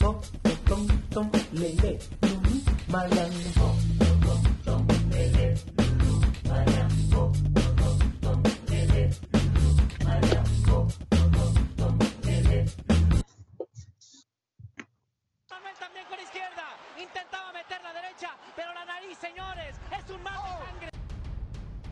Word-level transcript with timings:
tom, 0.00 0.16
tom, 1.10 1.30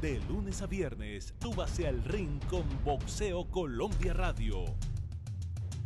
de 0.00 0.20
lunes 0.28 0.62
a 0.62 0.66
viernes, 0.66 1.34
súbase 1.42 1.86
al 1.86 2.02
ring 2.04 2.42
con 2.48 2.64
Boxeo 2.84 3.50
Colombia 3.50 4.14
Radio. 4.14 4.64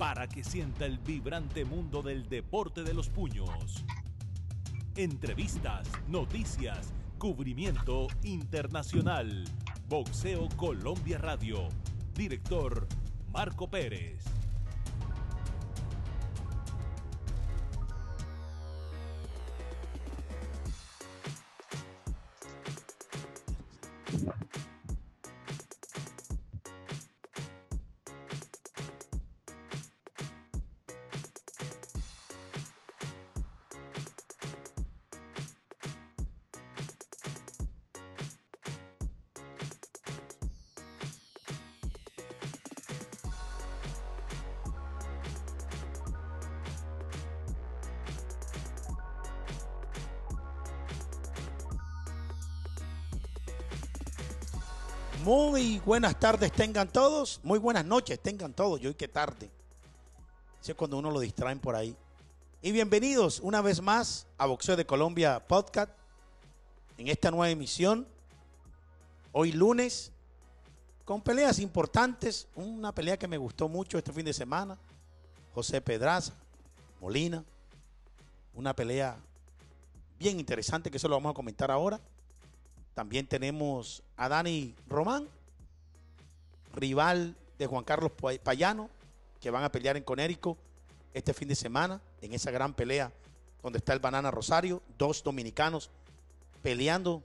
Para 0.03 0.27
que 0.27 0.43
sienta 0.43 0.85
el 0.85 0.99
vibrante 0.99 1.65
mundo 1.65 2.03
del 2.03 2.29
deporte 2.29 2.83
de 2.83 2.93
los 2.93 3.09
puños. 3.09 3.85
Entrevistas, 4.97 5.89
noticias, 6.09 6.93
cubrimiento 7.19 8.09
internacional. 8.25 9.45
Boxeo 9.89 10.49
Colombia 10.57 11.19
Radio. 11.19 11.69
Director 12.17 12.89
Marco 13.33 13.71
Pérez. 13.71 14.32
Buenas 55.93 56.19
tardes 56.19 56.51
tengan 56.53 56.89
todos, 56.89 57.39
muy 57.43 57.59
buenas 57.59 57.85
noches 57.85 58.19
tengan 58.19 58.55
todos, 58.55 58.81
yo 58.81 58.89
y 58.89 58.95
qué 58.95 59.09
tarde. 59.09 59.51
Eso 60.59 60.73
es 60.73 60.75
cuando 60.75 60.97
uno 60.97 61.11
lo 61.11 61.21
distraen 61.21 61.59
por 61.59 61.77
ahí. 61.77 61.95
Y 62.63 62.73
bienvenidos 62.73 63.41
una 63.41 63.61
vez 63.61 63.83
más 63.83 64.27
a 64.39 64.47
Boxeo 64.47 64.75
de 64.75 64.87
Colombia 64.87 65.47
Podcast 65.47 65.91
en 66.97 67.09
esta 67.09 67.31
nueva 67.31 67.51
emisión. 67.51 68.07
Hoy 69.33 69.53
lunes, 69.53 70.13
con 71.05 71.21
peleas 71.21 71.59
importantes, 71.59 72.49
una 72.55 72.95
pelea 72.95 73.19
que 73.19 73.29
me 73.29 73.37
gustó 73.37 73.69
mucho 73.69 73.99
este 73.99 74.15
fin 74.15 74.25
de 74.25 74.33
semana. 74.33 74.79
José 75.53 75.83
Pedraza, 75.83 76.33
Molina, 77.03 77.45
una 78.55 78.75
pelea 78.75 79.19
bien 80.19 80.41
interesante 80.41 80.91
que 80.91 80.97
eso 80.97 81.09
lo 81.09 81.17
vamos 81.17 81.33
a 81.33 81.35
comentar 81.35 81.71
ahora. 81.71 82.01
También 82.95 83.27
tenemos 83.27 84.03
a 84.17 84.31
Dani 84.31 84.75
Román, 84.89 85.29
rival 86.73 87.37
de 87.59 87.67
Juan 87.67 87.85
Carlos 87.85 88.13
Payano, 88.43 88.91
que 89.41 89.51
van 89.51 89.65
a 89.65 89.73
pelear 89.73 89.97
en 89.97 90.05
Conérico 90.05 90.57
este 91.15 91.35
fin 91.35 91.49
de 91.49 91.55
semana, 91.55 92.01
en 92.21 92.33
esa 92.33 92.51
gran 92.51 92.75
pelea 92.75 93.13
donde 93.63 93.79
está 93.79 93.93
el 93.93 94.01
Banana 94.01 94.31
Rosario, 94.31 94.83
dos 94.99 95.23
dominicanos 95.23 95.91
peleando. 96.63 97.23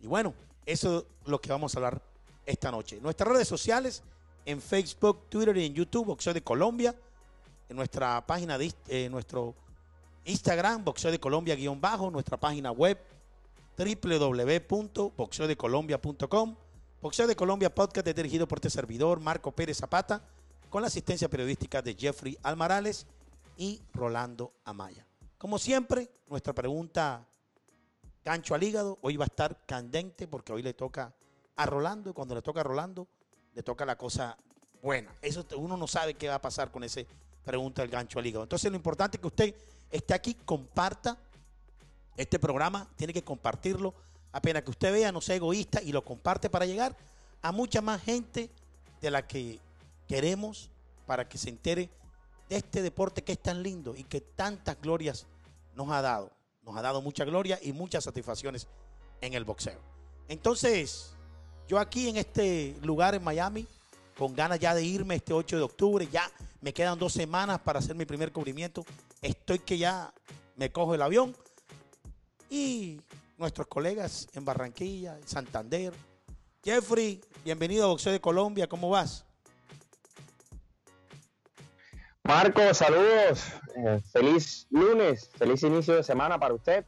Y 0.00 0.06
bueno, 0.06 0.34
eso 0.66 0.98
es 0.98 1.04
lo 1.28 1.40
que 1.40 1.50
vamos 1.50 1.74
a 1.74 1.78
hablar 1.78 2.02
esta 2.46 2.70
noche. 2.70 3.00
Nuestras 3.00 3.28
redes 3.28 3.48
sociales, 3.48 4.02
en 4.44 4.60
Facebook, 4.60 5.26
Twitter 5.28 5.56
y 5.56 5.66
en 5.66 5.74
YouTube, 5.74 6.06
Boxeo 6.06 6.34
de 6.34 6.42
Colombia, 6.42 6.94
en 7.68 7.76
nuestra 7.76 8.26
página 8.26 8.58
de 8.58 8.72
eh, 8.88 9.08
nuestro 9.10 9.54
Instagram, 10.24 10.84
Boxeo 10.84 11.10
de 11.10 11.20
Colombia 11.20 11.56
guion 11.56 11.80
bajo, 11.80 12.10
nuestra 12.10 12.36
página 12.36 12.70
web, 12.70 12.98
www.boxeodecolombia.com. 13.76 16.56
Boxeo 17.02 17.26
de 17.26 17.34
Colombia 17.34 17.74
Podcast 17.74 18.06
es 18.06 18.14
dirigido 18.14 18.46
por 18.46 18.58
este 18.58 18.70
servidor, 18.70 19.18
Marco 19.18 19.50
Pérez 19.50 19.78
Zapata, 19.78 20.22
con 20.70 20.82
la 20.82 20.86
asistencia 20.86 21.28
periodística 21.28 21.82
de 21.82 21.96
Jeffrey 21.96 22.38
Almarales 22.44 23.08
y 23.56 23.82
Rolando 23.92 24.52
Amaya. 24.64 25.04
Como 25.36 25.58
siempre, 25.58 26.12
nuestra 26.28 26.52
pregunta 26.52 27.26
gancho 28.24 28.54
al 28.54 28.62
hígado, 28.62 29.00
hoy 29.02 29.16
va 29.16 29.24
a 29.24 29.26
estar 29.26 29.66
candente 29.66 30.28
porque 30.28 30.52
hoy 30.52 30.62
le 30.62 30.74
toca 30.74 31.12
a 31.56 31.66
Rolando 31.66 32.08
y 32.08 32.12
cuando 32.12 32.36
le 32.36 32.42
toca 32.42 32.60
a 32.60 32.62
Rolando, 32.62 33.08
le 33.52 33.64
toca 33.64 33.84
la 33.84 33.98
cosa 33.98 34.38
buena. 34.80 35.12
Eso 35.22 35.44
uno 35.56 35.76
no 35.76 35.88
sabe 35.88 36.14
qué 36.14 36.28
va 36.28 36.36
a 36.36 36.40
pasar 36.40 36.70
con 36.70 36.84
ese 36.84 37.08
pregunta 37.42 37.82
del 37.82 37.90
gancho 37.90 38.20
al 38.20 38.26
hígado. 38.26 38.44
Entonces 38.44 38.70
lo 38.70 38.76
importante 38.76 39.16
es 39.16 39.20
que 39.20 39.26
usted 39.26 39.56
esté 39.90 40.14
aquí, 40.14 40.34
comparta 40.34 41.18
este 42.16 42.38
programa 42.38 42.88
tiene 42.94 43.12
que 43.12 43.24
compartirlo. 43.24 43.92
Apenas 44.32 44.62
que 44.62 44.70
usted 44.70 44.92
vea, 44.92 45.12
no 45.12 45.20
sea 45.20 45.36
egoísta 45.36 45.82
y 45.82 45.92
lo 45.92 46.04
comparte 46.04 46.48
para 46.48 46.66
llegar 46.66 46.96
a 47.42 47.52
mucha 47.52 47.80
más 47.80 48.02
gente 48.02 48.50
de 49.00 49.10
la 49.10 49.26
que 49.26 49.60
queremos 50.08 50.70
para 51.06 51.28
que 51.28 51.38
se 51.38 51.50
entere 51.50 51.90
de 52.48 52.56
este 52.56 52.82
deporte 52.82 53.22
que 53.22 53.32
es 53.32 53.38
tan 53.38 53.62
lindo 53.62 53.94
y 53.96 54.04
que 54.04 54.20
tantas 54.20 54.80
glorias 54.80 55.26
nos 55.74 55.90
ha 55.90 56.00
dado. 56.00 56.30
Nos 56.62 56.76
ha 56.76 56.82
dado 56.82 57.02
mucha 57.02 57.24
gloria 57.24 57.58
y 57.60 57.72
muchas 57.72 58.04
satisfacciones 58.04 58.68
en 59.20 59.34
el 59.34 59.44
boxeo. 59.44 59.80
Entonces, 60.28 61.14
yo 61.68 61.78
aquí 61.78 62.08
en 62.08 62.16
este 62.16 62.76
lugar 62.82 63.14
en 63.14 63.24
Miami, 63.24 63.66
con 64.16 64.34
ganas 64.34 64.60
ya 64.60 64.74
de 64.74 64.84
irme 64.84 65.16
este 65.16 65.32
8 65.32 65.56
de 65.56 65.62
octubre, 65.62 66.08
ya 66.10 66.30
me 66.60 66.72
quedan 66.72 66.98
dos 66.98 67.12
semanas 67.12 67.60
para 67.60 67.80
hacer 67.80 67.96
mi 67.96 68.04
primer 68.04 68.32
cubrimiento. 68.32 68.84
Estoy 69.20 69.58
que 69.58 69.78
ya 69.78 70.12
me 70.56 70.70
cojo 70.70 70.94
el 70.94 71.02
avión 71.02 71.34
y 72.48 73.00
nuestros 73.42 73.66
colegas 73.66 74.28
en 74.34 74.44
Barranquilla, 74.44 75.18
en 75.18 75.26
Santander. 75.26 75.92
Jeffrey, 76.64 77.20
bienvenido 77.44 77.84
a 77.84 77.88
Boxeo 77.88 78.12
de 78.12 78.20
Colombia, 78.20 78.68
¿cómo 78.68 78.88
vas? 78.88 79.26
Marco, 82.22 82.72
saludos. 82.72 83.44
Eh, 83.74 84.00
feliz 84.12 84.68
lunes, 84.70 85.28
feliz 85.36 85.60
inicio 85.64 85.96
de 85.96 86.04
semana 86.04 86.38
para 86.38 86.54
usted. 86.54 86.86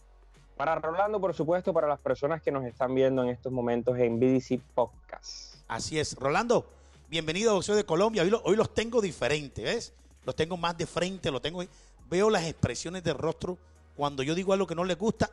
Para 0.57 0.77
Rolando, 0.77 1.21
por 1.21 1.35
supuesto, 1.35 1.75
para 1.75 1.89
las 1.89 1.99
personas 1.99 2.41
que 2.41 2.53
nos 2.53 2.65
están 2.65 2.95
viendo 2.95 3.25
en 3.25 3.31
estos 3.31 3.53
momentos 3.53 3.99
en 3.99 4.21
BDC 4.21 4.61
Podcast. 4.77 5.57
Así 5.67 5.99
es. 5.99 6.15
Rolando, 6.15 6.71
bienvenido 7.09 7.51
a 7.51 7.55
Boxeo 7.55 7.75
de 7.75 7.85
Colombia. 7.85 8.23
Hoy, 8.23 8.33
hoy 8.45 8.55
los 8.55 8.73
tengo 8.73 9.01
diferentes, 9.01 9.65
¿ves? 9.65 9.93
Los 10.25 10.37
tengo 10.37 10.57
más 10.57 10.79
de 10.79 10.87
frente, 10.87 11.33
lo 11.33 11.43
tengo. 11.43 11.65
Veo 12.09 12.31
las 12.31 12.45
expresiones 12.45 13.03
del 13.03 13.19
rostro 13.19 13.59
cuando 13.97 14.23
yo 14.23 14.35
digo 14.35 14.53
algo 14.53 14.67
que 14.67 14.75
no 14.75 14.85
les 14.85 14.99
gusta, 14.99 15.31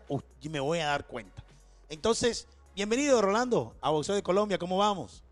me 0.50 0.60
voy 0.60 0.80
a 0.80 0.88
dar 0.88 1.06
cuenta. 1.06 1.44
Entonces, 1.90 2.48
bienvenido 2.76 3.22
Rolando 3.22 3.74
a 3.82 3.90
Boxeo 3.90 4.16
de 4.16 4.24
Colombia, 4.24 4.58
¿cómo 4.58 4.78
vamos? 4.78 5.24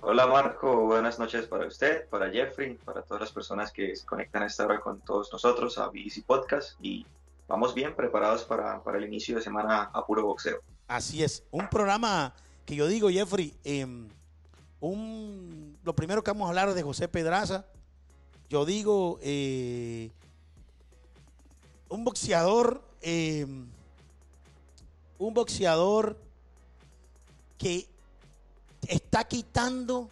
Hola 0.00 0.26
Marco, 0.26 0.82
buenas 0.82 1.18
noches 1.18 1.46
para 1.46 1.66
usted, 1.66 2.08
para 2.08 2.30
Jeffrey, 2.30 2.74
para 2.84 3.02
todas 3.02 3.22
las 3.22 3.32
personas 3.32 3.72
que 3.72 3.96
se 3.96 4.04
conectan 4.04 4.42
a 4.42 4.46
esta 4.46 4.64
hora 4.64 4.80
con 4.80 5.00
todos 5.00 5.32
nosotros 5.32 5.78
a 5.78 5.88
BC 5.88 6.24
Podcast 6.26 6.78
y 6.80 7.06
vamos 7.48 7.74
bien 7.74 7.94
preparados 7.94 8.44
para, 8.44 8.82
el 8.94 9.04
inicio 9.04 9.36
de 9.36 9.42
semana 9.42 9.90
a 9.92 10.04
puro 10.04 10.24
boxeo. 10.24 10.60
Así 10.88 11.22
es, 11.24 11.44
un 11.50 11.68
programa 11.68 12.34
que 12.64 12.76
yo 12.76 12.86
digo 12.86 13.08
Jeffrey, 13.08 13.54
em, 13.64 14.08
un, 14.80 15.78
lo 15.82 15.94
primero 15.94 16.22
que 16.22 16.30
vamos 16.30 16.46
a 16.46 16.48
hablar 16.50 16.68
es 16.68 16.74
de 16.74 16.82
José 16.82 17.08
Pedraza, 17.08 17.64
yo 18.48 18.64
digo... 18.64 19.18
Eh, 19.22 20.10
un 21.88 22.04
boxeador, 22.04 22.82
em, 23.00 23.66
un 25.18 25.34
boxeador 25.34 26.16
que 27.58 27.86
está 28.88 29.24
quitando 29.24 30.10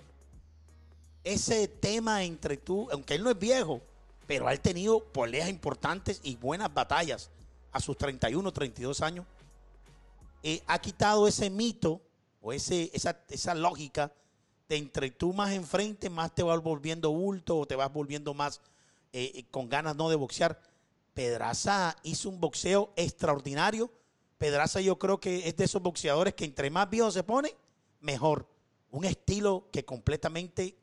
ese 1.23 1.69
tema 1.69 2.23
entre 2.25 2.57
tú, 2.57 2.89
aunque 2.91 3.15
él 3.15 3.25
no 3.25 3.31
es 3.31 3.39
viejo, 3.39 3.81
pero 4.27 4.49
ha 4.49 4.57
tenido 4.57 5.01
peleas 5.05 5.49
importantes 5.49 6.21
y 6.23 6.37
buenas 6.37 6.73
batallas 6.73 7.31
a 7.73 7.81
sus 7.81 7.97
31, 7.97 8.53
32 8.53 9.01
años. 9.01 9.27
Eh, 10.43 10.63
ha 10.67 10.79
quitado 10.79 11.27
ese 11.27 11.51
mito 11.51 12.01
o 12.41 12.53
ese, 12.53 12.91
esa, 12.93 13.55
lógica 13.55 14.13
de 14.69 14.77
entre 14.77 15.11
tú 15.11 15.33
más 15.33 15.53
enfrente, 15.53 16.11
más 16.11 16.35
te 16.35 16.43
vas 16.43 16.63
volviendo 16.63 17.11
bulto 17.11 17.59
o 17.59 17.67
te 17.67 17.75
vas 17.75 17.93
volviendo 17.93 18.35
más 18.35 18.61
eh, 19.13 19.33
eh, 19.35 19.45
con 19.51 19.69
ganas 19.69 19.97
no 19.97 20.09
de 20.11 20.17
boxear 20.17 20.61
Pedraza 21.15 21.97
hizo 22.03 22.29
un 22.29 22.41
boxeo 22.41 22.93
extraordinario. 22.97 23.91
Pedraza 24.37 24.81
yo 24.81 24.99
creo 24.99 25.21
que 25.21 25.49
es 25.49 25.57
de 25.57 25.65
esos 25.65 25.81
boxeadores 25.81 26.35
que 26.35 26.45
entre 26.45 26.69
más 26.71 26.91
viejo 26.91 27.11
se 27.11 27.23
pone, 27.23 27.55
mejor. 28.01 28.49
Un 28.91 29.05
estilo 29.05 29.69
que 29.73 29.85
completamente, 29.85 30.77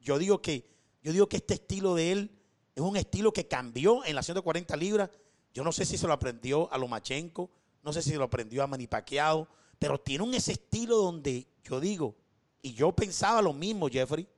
yo 0.00 0.18
digo 0.18 0.40
que 0.40 0.64
Yo 1.02 1.12
digo 1.12 1.28
que 1.28 1.36
este 1.38 1.54
estilo 1.54 1.94
de 1.94 2.12
él 2.12 2.30
es 2.74 2.82
un 2.82 2.96
estilo 2.96 3.32
que 3.32 3.46
cambió 3.46 4.04
en 4.04 4.14
la 4.14 4.22
140 4.22 4.76
libras. 4.76 5.10
Yo 5.54 5.64
no 5.64 5.72
sé 5.72 5.84
si 5.84 5.96
se 5.96 6.06
lo 6.06 6.12
aprendió 6.12 6.72
a 6.72 6.78
Lomachenko, 6.78 7.50
no 7.82 7.92
sé 7.92 8.02
si 8.02 8.10
se 8.10 8.16
lo 8.16 8.24
aprendió 8.24 8.62
a 8.62 8.66
Manipaqueado, 8.66 9.48
pero 9.78 9.98
tiene 9.98 10.24
un 10.24 10.34
ese 10.34 10.52
estilo 10.52 10.96
donde 10.96 11.46
yo 11.64 11.80
digo, 11.80 12.16
y 12.62 12.74
yo 12.74 12.92
pensaba 12.92 13.40
lo 13.40 13.52
mismo, 13.52 13.88
Jeffrey, 13.88 14.28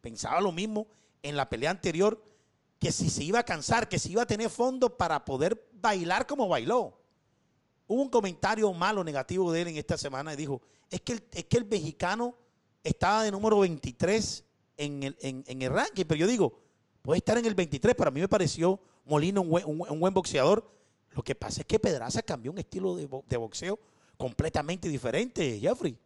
pensaba 0.00 0.40
lo 0.40 0.52
mismo 0.52 0.86
en 1.22 1.36
la 1.36 1.48
pelea 1.48 1.70
anterior, 1.70 2.22
que 2.80 2.90
si 2.90 3.10
se 3.10 3.22
iba 3.22 3.38
a 3.38 3.44
cansar, 3.44 3.88
que 3.88 3.98
si 3.98 4.12
iba 4.12 4.22
a 4.22 4.26
tener 4.26 4.48
fondo 4.48 4.96
para 4.96 5.22
poder 5.22 5.68
bailar 5.74 6.26
como 6.26 6.48
bailó. 6.48 6.98
Hubo 7.86 8.02
un 8.02 8.08
comentario 8.08 8.72
malo, 8.72 9.04
negativo 9.04 9.52
de 9.52 9.62
él 9.62 9.68
en 9.68 9.76
esta 9.76 9.98
semana 9.98 10.32
y 10.32 10.36
dijo, 10.36 10.62
es 10.88 11.02
que 11.02 11.12
el, 11.12 11.22
es 11.32 11.44
que 11.44 11.58
el 11.58 11.66
mexicano 11.66 12.34
estaba 12.82 13.22
de 13.22 13.30
número 13.30 13.58
23 13.58 14.44
en 14.78 15.02
el, 15.02 15.16
en, 15.20 15.62
el 15.62 15.70
ranking, 15.70 16.06
pero 16.06 16.18
yo 16.18 16.26
digo, 16.26 16.58
puede 17.02 17.18
estar 17.18 17.36
en 17.36 17.44
el 17.44 17.54
23, 17.54 17.94
para 17.94 18.10
mí 18.10 18.20
me 18.20 18.28
pareció 18.28 18.80
Molina 19.04 19.40
un 19.40 19.50
buen, 19.50 19.64
un, 19.66 20.00
buen 20.00 20.14
boxeador. 20.14 20.66
Lo 21.10 21.22
que 21.22 21.34
pasa 21.34 21.60
es 21.60 21.66
que 21.66 21.78
Pedraza 21.78 22.22
cambió 22.22 22.50
un 22.50 22.58
estilo 22.58 22.96
de, 22.96 23.08
de 23.28 23.36
boxeo 23.36 23.78
completamente 24.16 24.88
diferente, 24.88 25.58
Jeffrey. 25.60 25.98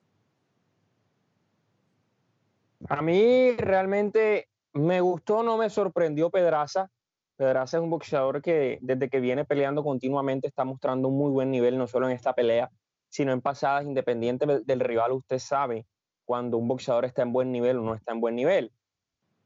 A 2.89 3.01
mí 3.01 3.53
realmente 3.53 4.49
me 4.75 5.01
gustó, 5.01 5.43
no 5.43 5.57
me 5.57 5.71
sorprendió 5.71 6.31
Pedraza. 6.31 6.91
Pedraza 7.37 7.79
es 7.79 7.83
un 7.83 7.91
boxeador 7.91 8.43
que 8.43 8.79
desde 8.81 9.09
que 9.09 9.21
viene 9.21 9.45
peleando 9.45 9.83
continuamente 9.83 10.47
está 10.47 10.65
mostrando 10.65 11.09
un 11.09 11.17
muy 11.17 11.31
buen 11.31 11.51
nivel, 11.51 11.79
no 11.79 11.87
solo 11.87 12.09
en 12.09 12.15
esta 12.15 12.33
pelea, 12.35 12.71
sino 13.09 13.33
en 13.33 13.41
pasadas, 13.41 13.85
independiente 13.85 14.47
del- 14.65 14.81
rival. 14.81 15.13
Usted 15.13 15.39
sabe 15.39 15.87
cuando 16.25 16.59
un 16.59 16.69
boxeador 16.69 17.05
está 17.05 17.23
en 17.23 17.33
buen 17.33 17.51
nivel 17.53 17.79
o 17.79 17.83
no 17.83 17.95
está 17.95 18.13
en 18.13 18.21
buen 18.21 18.37
nivel. 18.37 18.73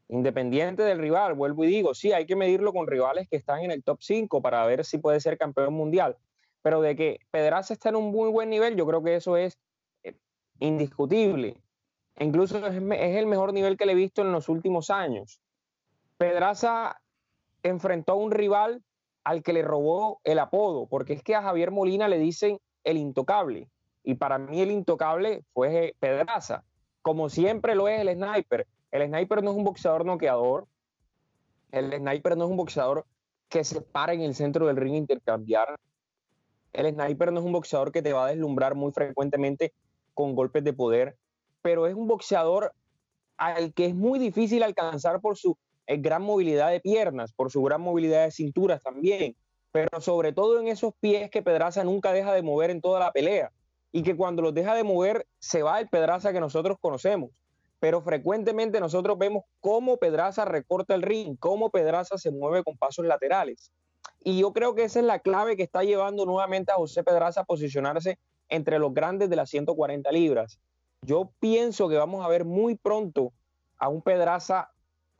Independiente 0.09 0.83
del 0.83 0.99
rival, 0.99 1.35
vuelvo 1.35 1.65
y 1.65 1.69
digo, 1.69 1.95
sí, 1.95 2.13
hay 2.13 2.25
que 2.25 2.37
medirlo 2.37 2.73
con 2.73 2.87
rivales 2.87 3.29
que 3.29 3.37
están 3.37 3.61
en 3.61 3.71
el 3.71 3.85
top 3.85 3.99
5 4.01 4.41
para 4.41 4.65
ver 4.67 4.85
si 4.85 4.99
puede 4.99 5.21
ser 5.21 5.37
campeón 5.37 5.75
mundial. 5.75 6.17
Pero 6.63 6.81
de 6.81 6.97
que 6.97 7.19
Pedraza 7.31 7.75
está 7.75 7.91
en 7.91 7.97
un 7.97 8.11
muy 8.11 8.31
buen 8.31 8.49
nivel, 8.49 8.77
yo 8.77 8.87
creo 8.87 9.03
que 9.03 9.17
eso 9.17 9.37
es 9.37 9.59
eh, 10.03 10.17
indiscutible. 10.61 11.57
Incluso 12.21 12.59
es, 12.67 12.75
el 12.75 13.27
mejor 13.27 13.53
nivel 13.53 13.77
que 13.77 13.87
le 13.87 13.93
he 13.93 13.97
visto 13.97 14.23
en 14.23 14.33
los 14.33 14.49
últimos 14.49 14.91
años. 14.91 15.41
Pedraza 16.17 17.01
enfrentó 17.63 18.13
a 18.13 18.17
un 18.17 18.31
rival 18.31 18.83
al 19.25 19.43
que 19.43 19.53
le 19.53 19.63
robó 19.63 20.21
el 20.25 20.39
apodo, 20.39 20.87
porque 20.87 21.13
es 21.13 21.23
que 21.23 21.35
a 21.35 21.43
Javier 21.43 21.71
Molina 21.71 22.09
le 22.09 22.19
dicen 22.19 22.59
el 22.85 22.97
intocable. 22.97 23.69
Y 24.03 24.15
para 24.15 24.39
mí 24.39 24.61
el 24.61 24.71
intocable 24.71 25.45
fue 25.53 25.95
Pedraza. 26.01 26.65
Como 27.03 27.29
siempre 27.29 27.75
lo 27.75 27.89
es 27.89 28.01
el 28.01 28.15
sniper. 28.15 28.67
El 28.91 29.07
sniper 29.07 29.43
no 29.43 29.51
es 29.51 29.57
un 29.57 29.65
boxeador 29.65 30.05
noqueador. 30.05 30.67
El 31.71 31.93
sniper 31.93 32.37
no 32.37 32.45
es 32.45 32.51
un 32.51 32.57
boxeador 32.57 33.05
que 33.49 33.65
se 33.65 33.81
para 33.81 34.13
en 34.13 34.23
el 34.23 34.35
centro 34.35 34.67
del 34.67 34.77
ring 34.77 34.95
a 34.95 34.99
intercambiar. 34.99 35.77
El 36.73 36.93
sniper 36.93 37.33
no 37.33 37.41
es 37.41 37.47
un 37.47 37.53
boxeador 37.53 37.93
que 37.93 38.03
te 38.03 38.13
va 38.13 38.27
a 38.27 38.31
deslumbrar 38.31 38.75
muy 38.75 38.93
frecuentemente 38.93 39.73
con 40.15 40.35
golpes 40.35 40.65
de 40.65 40.73
poder, 40.73 41.17
pero 41.63 41.87
es 41.87 41.95
un 41.95 42.09
boxeador 42.09 42.73
al 43.37 43.73
que 43.73 43.87
es 43.87 43.95
muy 43.95 44.19
difícil 44.19 44.63
alcanzar 44.63 45.21
por 45.21 45.37
su 45.37 45.57
eh, 45.87 45.97
gran 45.97 46.23
movilidad 46.23 46.71
de 46.71 46.81
piernas, 46.81 47.33
por 47.33 47.51
su 47.51 47.63
gran 47.63 47.81
movilidad 47.81 48.25
de 48.25 48.31
cinturas 48.31 48.83
también, 48.83 49.37
pero 49.73 50.01
sobre 50.01 50.33
todo 50.33 50.61
en 50.61 50.69
esos 50.69 50.93
pies 51.01 51.31
que 51.31 51.43
Pedraza 51.43 51.85
nunca 51.85 52.13
deja 52.13 52.33
de 52.33 52.43
mover 52.43 52.71
en 52.71 52.81
toda 52.81 53.01
la 53.01 53.13
pelea 53.13 53.53
y 53.93 54.03
que 54.03 54.17
cuando 54.17 54.43
los 54.43 54.55
deja 54.55 54.75
de 54.75 54.85
mover 54.85 55.27
se 55.39 55.63
va 55.63 55.81
el 55.81 55.89
Pedraza 55.89 56.33
que 56.33 56.41
nosotros 56.41 56.79
conocemos. 56.81 57.31
Pero 57.81 58.03
frecuentemente 58.03 58.81
nosotros 58.81 59.17
vemos 59.19 59.45
cómo 59.61 59.99
Pedraza 59.99 60.45
recorta 60.45 60.95
el 60.95 61.03
ring, 61.03 61.37
cómo 61.39 61.71
Pedraza 61.71 62.19
se 62.19 62.31
mueve 62.31 62.65
con 62.65 62.77
pasos 62.77 63.07
laterales. 63.07 63.71
Y 64.25 64.41
yo 64.41 64.53
creo 64.53 64.75
que 64.75 64.85
esa 64.85 64.99
es 64.99 65.05
la 65.05 65.21
clave 65.21 65.57
que 65.57 65.63
está 65.63 65.85
llevando 65.85 66.27
nuevamente 66.27 66.73
a 66.73 66.75
José 66.75 67.05
Pedraza 67.05 67.43
a 67.43 67.45
posicionarse 67.45 68.19
entre 68.49 68.79
los 68.79 68.93
grandes 68.93 69.31
de 69.31 69.37
las 69.37 69.51
140 69.51 70.11
libras. 70.11 70.59
Yo 71.03 71.31
pienso 71.41 71.89
que 71.89 71.97
vamos 71.97 72.25
a 72.25 72.29
ver 72.29 72.45
muy 72.45 72.75
pronto 72.77 73.33
a 73.79 73.89
un 73.89 74.03
Pedraza 74.03 74.71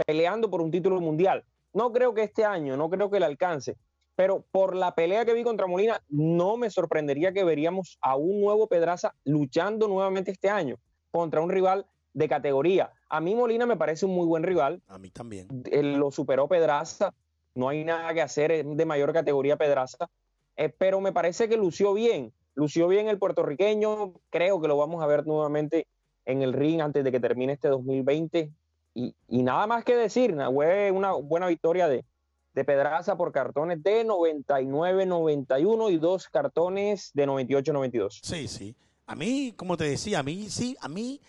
peleando 0.07 0.51
por 0.51 0.61
un 0.61 0.71
título 0.71 1.01
mundial. 1.01 1.45
No 1.73 1.93
creo 1.93 2.15
que 2.15 2.23
este 2.23 2.45
año, 2.45 2.77
no 2.77 2.91
creo 2.91 3.11
que 3.11 3.21
le 3.21 3.27
alcance, 3.27 3.77
pero 4.17 4.45
por 4.51 4.75
la 4.75 4.95
pelea 4.95 5.25
que 5.25 5.35
vi 5.35 5.45
contra 5.45 5.67
Molina, 5.67 6.03
no 6.09 6.57
me 6.57 6.71
sorprendería 6.71 7.33
que 7.33 7.45
veríamos 7.45 7.99
a 8.01 8.17
un 8.17 8.41
nuevo 8.41 8.67
Pedraza 8.67 9.15
luchando 9.25 9.87
nuevamente 9.87 10.31
este 10.31 10.51
año 10.51 10.77
contra 11.11 11.41
un 11.41 11.51
rival 11.51 11.87
de 12.15 12.29
categoría. 12.29 12.91
A 13.09 13.21
mí 13.21 13.35
Molina 13.35 13.65
me 13.65 13.77
parece 13.77 14.07
un 14.07 14.15
muy 14.15 14.27
buen 14.27 14.43
rival, 14.43 14.83
A 14.89 14.99
mí 14.99 15.11
también. 15.11 15.47
él 15.71 15.95
lo 15.95 16.11
superó 16.11 16.49
Pedraza, 16.49 17.15
no 17.55 17.69
hay 17.69 17.85
nada 17.85 18.13
que 18.13 18.23
hacer, 18.23 18.51
es 18.51 18.65
de 18.77 18.85
mayor 18.85 19.13
categoría 19.13 19.57
Pedraza, 19.57 20.11
eh, 20.57 20.69
pero 20.69 21.01
me 21.01 21.13
parece 21.13 21.49
que 21.49 21.57
lució 21.57 21.95
bien, 21.95 22.33
lució 22.59 22.89
bien 22.89 23.09
el 23.09 23.19
puertorriqueño, 23.19 24.15
creo 24.31 24.61
que 24.61 24.67
lo 24.69 24.77
vamos 24.77 25.01
a 25.03 25.07
ver 25.07 25.25
nuevamente 25.27 25.87
en 26.27 26.43
el 26.43 26.53
ring 26.53 26.81
antes 26.81 27.05
de 27.05 27.13
que 27.13 27.21
termine 27.21 27.53
este 27.53 27.69
2020 27.69 28.51
y, 28.95 29.15
y 29.29 29.43
nada 29.45 29.67
más 29.69 29.85
que 29.85 29.95
decir, 29.97 30.35
na- 30.35 30.51
fue 30.51 30.91
una 30.91 31.13
buena 31.13 31.47
victoria 31.47 31.87
de, 31.89 32.05
de 32.55 32.65
Pedraza 32.65 33.17
por 33.17 33.31
cartones 33.31 33.81
de 33.83 34.05
99-91 34.05 35.93
y 35.93 35.99
dos 35.99 36.29
cartones 36.29 37.11
de 37.15 37.27
98-92. 37.29 38.19
Sí, 38.23 38.49
sí. 38.49 38.75
A 39.07 39.15
mí, 39.15 39.53
como 39.57 39.77
te 39.77 39.85
decía, 39.85 40.19
a 40.19 40.23
mí 40.23 40.49
sí, 40.51 40.77
a 40.81 40.89
mí, 40.89 41.21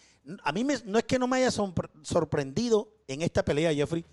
a 0.44 0.52
mí 0.52 0.64
me- 0.64 0.82
no 0.86 0.98
es 0.98 1.06
que 1.06 1.20
no 1.20 1.28
me 1.28 1.38
haya 1.38 1.50
sorpre- 1.50 1.90
sorprendido 2.02 2.90
en 3.08 3.22
esta 3.22 3.44
pelea, 3.46 3.74
Jeffrey, 3.74 4.04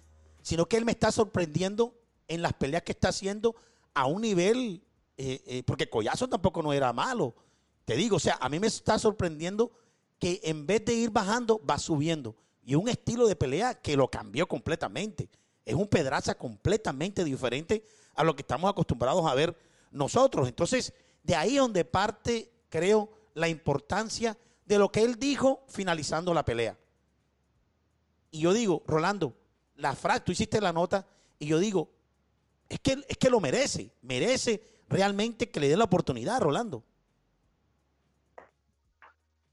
sino 0.43 0.67
que 0.67 0.77
él 0.77 0.85
me 0.85 0.93
está 0.93 1.11
sorprendiendo 1.11 1.95
en 2.29 2.43
las 2.43 2.53
peleas 2.53 2.83
que 2.83 2.93
está 2.93 3.09
haciendo 3.09 3.55
a 3.95 4.07
un 4.07 4.21
nivel, 4.23 4.83
eh, 5.17 5.43
eh, 5.47 5.63
porque 5.65 5.89
Collazo 5.89 6.29
tampoco 6.29 6.63
no 6.63 6.73
era 6.73 6.93
malo. 6.93 7.35
Te 7.85 7.97
digo, 7.97 8.17
o 8.17 8.21
sea, 8.21 8.39
a 8.41 8.49
mí 8.49 8.59
me 8.59 8.67
está 8.67 8.99
sorprendiendo 8.99 9.71
que 10.19 10.41
en 10.45 10.67
vez 10.67 10.85
de 10.85 10.95
ir 10.95 11.11
bajando, 11.11 11.61
va 11.65 11.79
subiendo. 11.79 12.35
Y 12.65 12.75
un 12.75 12.89
estilo 12.89 13.27
de 13.27 13.37
pelea 13.37 13.75
que 13.75 13.97
lo 13.97 14.09
cambió 14.09 14.49
completamente. 14.49 15.29
Es 15.65 15.75
un 15.75 15.87
pedraza 15.87 16.37
completamente 16.37 17.25
diferente 17.25 17.85
a 18.15 18.25
lo 18.25 18.35
que 18.35 18.43
estamos 18.43 18.71
acostumbrados 18.71 19.25
a 19.27 19.35
ver 19.35 19.57
nosotros. 19.91 20.49
Entonces, 20.49 20.93
de 21.23 21.35
ahí 21.35 21.57
donde 21.57 21.85
parte, 21.85 22.51
creo, 22.69 23.11
la 23.35 23.49
importancia 23.49 24.37
de 24.65 24.79
lo 24.79 24.91
que 24.91 25.03
él 25.03 25.17
dijo 25.19 25.65
finalizando 25.69 26.35
la 26.35 26.45
pelea. 26.45 26.77
Y 28.31 28.41
yo 28.41 28.53
digo, 28.53 28.83
Rolando, 28.87 29.35
la 29.77 29.95
frase, 29.95 30.21
tú 30.21 30.33
hiciste 30.33 30.61
la 30.61 30.73
nota, 30.73 31.07
y 31.39 31.47
yo 31.47 31.59
digo, 31.59 31.91
es 32.69 32.81
que, 32.81 33.05
es 33.09 33.17
que 33.17 33.31
lo 33.31 33.41
merece, 33.41 33.93
merece 34.03 34.76
realmente 34.89 35.51
que 35.51 35.61
le 35.61 35.69
den 35.69 35.79
la 35.79 35.85
oportunidad, 35.85 36.41
Rolando. 36.41 36.85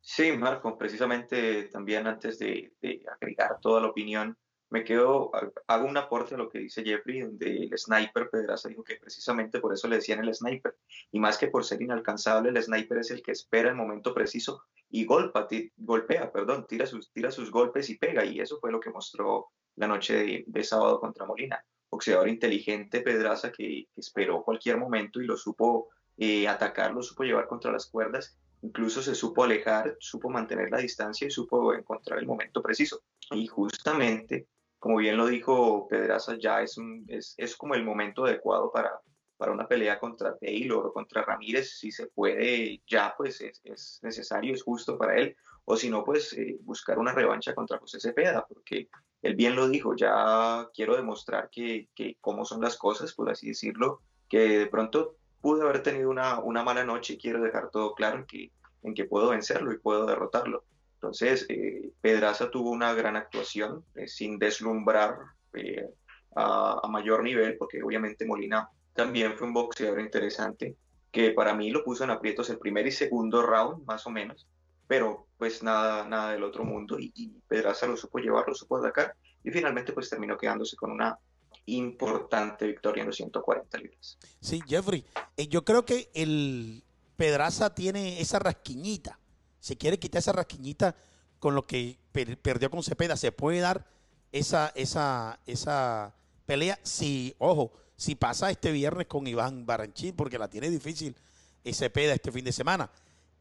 Sí, 0.01 0.33
Marco, 0.33 0.77
precisamente 0.77 1.63
también 1.63 2.07
antes 2.07 2.37
de, 2.37 2.73
agregar 3.09 3.59
toda 3.61 3.81
la 3.81 3.87
opinión, 3.87 4.37
me 4.69 4.83
quedo, 4.83 5.31
hago 5.67 5.87
un 5.87 5.95
aporte 5.95 6.35
a 6.35 6.37
lo 6.37 6.49
que 6.49 6.59
dice 6.59 6.83
Jeffrey, 6.83 7.21
donde 7.21 7.69
el 7.71 7.77
sniper 7.77 8.29
Pedraza 8.29 8.67
dijo 8.67 8.83
que 8.83 8.97
precisamente 8.97 9.59
por 9.59 9.73
eso 9.73 9.87
le 9.87 9.97
decían 9.97 10.19
el 10.19 10.33
sniper, 10.33 10.75
y 11.11 11.19
más 11.19 11.37
que 11.37 11.47
por 11.47 11.63
ser 11.63 11.81
inalcanzable, 11.81 12.49
el 12.49 12.61
sniper 12.61 12.97
es 12.97 13.11
el 13.11 13.21
que 13.21 13.31
espera 13.31 13.69
el 13.69 13.75
momento 13.75 14.13
preciso 14.13 14.63
y 14.89 15.05
golpea, 15.05 16.31
perdón, 16.31 16.67
tira 16.67 16.85
sus, 16.85 17.11
tira 17.11 17.31
sus 17.31 17.49
golpes 17.49 17.89
y 17.89 17.97
pega, 17.97 18.25
y 18.25 18.39
eso 18.39 18.59
fue 18.59 18.71
lo 18.71 18.79
que 18.79 18.89
mostró 18.89 19.51
la 19.75 19.87
noche 19.87 20.43
de 20.45 20.63
sábado 20.63 20.99
contra 20.99 21.25
Molina. 21.25 21.63
Boxeador 21.93 22.27
inteligente 22.27 23.01
Pedraza 23.01 23.51
que, 23.51 23.87
esperó 23.95 24.43
cualquier 24.43 24.77
momento 24.77 25.21
y 25.21 25.25
lo 25.25 25.37
supo 25.37 25.89
eh, 26.17 26.47
atacar, 26.47 26.93
lo 26.93 27.01
supo 27.01 27.23
llevar 27.23 27.47
contra 27.47 27.71
las 27.71 27.87
cuerdas 27.87 28.37
incluso 28.63 29.01
se 29.01 29.13
supo 29.13 29.43
alejar, 29.43 29.95
supo 29.99 30.29
mantener 30.29 30.71
la 30.71 30.77
distancia 30.77 31.27
y 31.27 31.31
supo 31.31 31.73
encontrar 31.73 32.17
el 32.19 32.25
momento 32.25 32.63
preciso. 32.63 33.03
Y 33.31 33.45
justamente, 33.45 34.47
como 34.79 34.97
bien 34.97 35.17
lo 35.17 35.27
dijo 35.27 35.87
Pedraza, 35.87 36.37
ya 36.39 36.61
es, 36.61 36.77
un, 36.77 37.05
es, 37.07 37.35
es 37.37 37.55
como 37.55 37.75
el 37.75 37.83
momento 37.83 38.25
adecuado 38.25 38.71
para, 38.71 39.01
para 39.37 39.51
una 39.51 39.67
pelea 39.67 39.99
contra 39.99 40.37
Taylor 40.37 40.87
o 40.87 40.93
contra 40.93 41.23
Ramírez, 41.23 41.77
si 41.77 41.91
se 41.91 42.07
puede, 42.07 42.81
ya 42.87 43.13
pues 43.17 43.41
es, 43.41 43.59
es 43.65 43.99
necesario, 44.01 44.53
es 44.53 44.63
justo 44.63 44.97
para 44.97 45.17
él, 45.17 45.35
o 45.65 45.75
si 45.75 45.89
no, 45.89 46.03
pues 46.03 46.31
eh, 46.33 46.57
buscar 46.61 46.97
una 46.97 47.13
revancha 47.13 47.53
contra 47.53 47.77
José 47.79 47.99
Cepeda, 47.99 48.45
porque 48.47 48.87
él 49.23 49.35
bien 49.35 49.55
lo 49.55 49.69
dijo, 49.69 49.95
ya 49.95 50.69
quiero 50.73 50.97
demostrar 50.97 51.49
que, 51.49 51.87
que 51.95 52.17
cómo 52.19 52.45
son 52.45 52.61
las 52.61 52.77
cosas, 52.77 53.13
por 53.13 53.31
así 53.31 53.47
decirlo, 53.47 54.01
que 54.29 54.59
de 54.59 54.67
pronto 54.67 55.15
pude 55.41 55.61
haber 55.63 55.81
tenido 55.81 56.09
una, 56.09 56.39
una 56.39 56.61
mala 56.61 56.83
noche 56.83 57.13
y 57.13 57.17
quiero 57.17 57.41
dejar 57.41 57.69
todo 57.71 57.95
claro 57.95 58.17
en 58.19 58.25
que, 58.25 58.51
en 58.83 58.93
que 58.93 59.05
puedo 59.05 59.29
vencerlo 59.29 59.71
y 59.71 59.79
puedo 59.79 60.05
derrotarlo. 60.05 60.65
Entonces, 60.95 61.45
eh, 61.49 61.91
Pedraza 62.01 62.51
tuvo 62.51 62.69
una 62.69 62.93
gran 62.93 63.15
actuación 63.15 63.85
eh, 63.95 64.07
sin 64.07 64.37
deslumbrar 64.39 65.17
eh, 65.53 65.89
a, 66.35 66.81
a, 66.83 66.87
mayor 66.89 67.23
nivel, 67.23 67.55
porque 67.57 67.81
obviamente 67.81 68.25
Molina 68.25 68.69
también 68.93 69.37
fue 69.37 69.47
un 69.47 69.53
boxeador 69.53 70.01
interesante, 70.01 70.75
que 71.11 71.31
para 71.31 71.53
mí 71.53 71.69
lo 71.69 71.83
puso 71.83 72.03
en 72.03 72.09
aprietos 72.09 72.49
el 72.49 72.59
primer 72.59 72.87
y 72.87 72.91
segundo 72.91 73.41
round, 73.41 73.85
más 73.85 74.05
o 74.05 74.09
menos, 74.09 74.47
pero 74.87 75.27
pues 75.37 75.63
nada, 75.63 76.05
nada 76.07 76.31
del 76.31 76.43
otro 76.43 76.63
mundo, 76.63 76.97
y, 76.99 77.11
Pedraza 77.47 77.87
lo 77.87 77.97
supo 77.97 78.19
llevar, 78.19 78.45
lo 78.47 78.55
supo 78.55 78.77
atacar, 78.77 79.15
y 79.43 79.51
finalmente 79.51 79.93
pues 79.93 80.09
terminó 80.09 80.37
quedándose 80.37 80.75
con 80.75 80.91
una 80.91 81.17
importante 81.65 82.65
victoria 82.65 83.01
en 83.01 83.07
los 83.07 83.15
140 83.15 83.77
libras. 83.77 84.17
Sí, 84.39 84.61
Jeffrey, 84.67 85.05
eh, 85.37 85.47
yo 85.47 85.63
creo 85.63 85.85
que 85.85 86.09
el 86.13 86.83
Pedraza 87.15 87.73
tiene 87.73 88.19
esa 88.21 88.39
rasquiñita. 88.39 89.19
Si 89.59 89.75
quiere 89.75 89.99
quitar 89.99 90.19
esa 90.19 90.33
rasquiñita 90.33 90.95
con 91.39 91.55
lo 91.55 91.63
que 91.63 91.97
per- 92.11 92.37
perdió 92.37 92.69
con 92.69 92.83
Cepeda, 92.83 93.15
se 93.15 93.31
puede 93.31 93.59
dar 93.59 93.85
esa, 94.31 94.71
esa, 94.75 95.39
esa 95.45 96.13
pelea. 96.45 96.79
Si, 96.83 97.35
ojo, 97.37 97.71
si 97.95 98.15
pasa 98.15 98.49
este 98.49 98.71
viernes 98.71 99.07
con 99.07 99.25
Iván 99.27 99.65
Baranchín, 99.65 100.15
porque 100.15 100.37
la 100.39 100.49
tiene 100.49 100.69
difícil 100.69 101.15
eh, 101.63 101.73
Cepeda 101.73 102.13
este 102.13 102.31
fin 102.31 102.43
de 102.43 102.51
semana. 102.51 102.89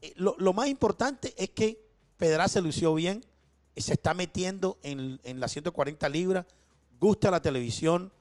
Eh, 0.03 0.11
lo, 0.17 0.35
lo 0.37 0.51
más 0.51 0.67
importante 0.67 1.33
es 1.37 1.51
que 1.51 1.81
Pedraza 2.17 2.59
lució 2.59 2.93
bien, 2.93 3.23
eh, 3.73 3.81
se 3.81 3.93
está 3.93 4.13
metiendo 4.13 4.77
en, 4.83 5.21
en 5.23 5.39
las 5.39 5.53
140 5.53 6.09
libras, 6.09 6.45
gusta 6.99 7.31
la 7.31 7.41
televisión, 7.41 8.11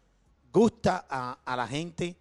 gusta 0.52 1.04
a, 1.10 1.40
a 1.44 1.56
la 1.56 1.66
gente, 1.66 2.14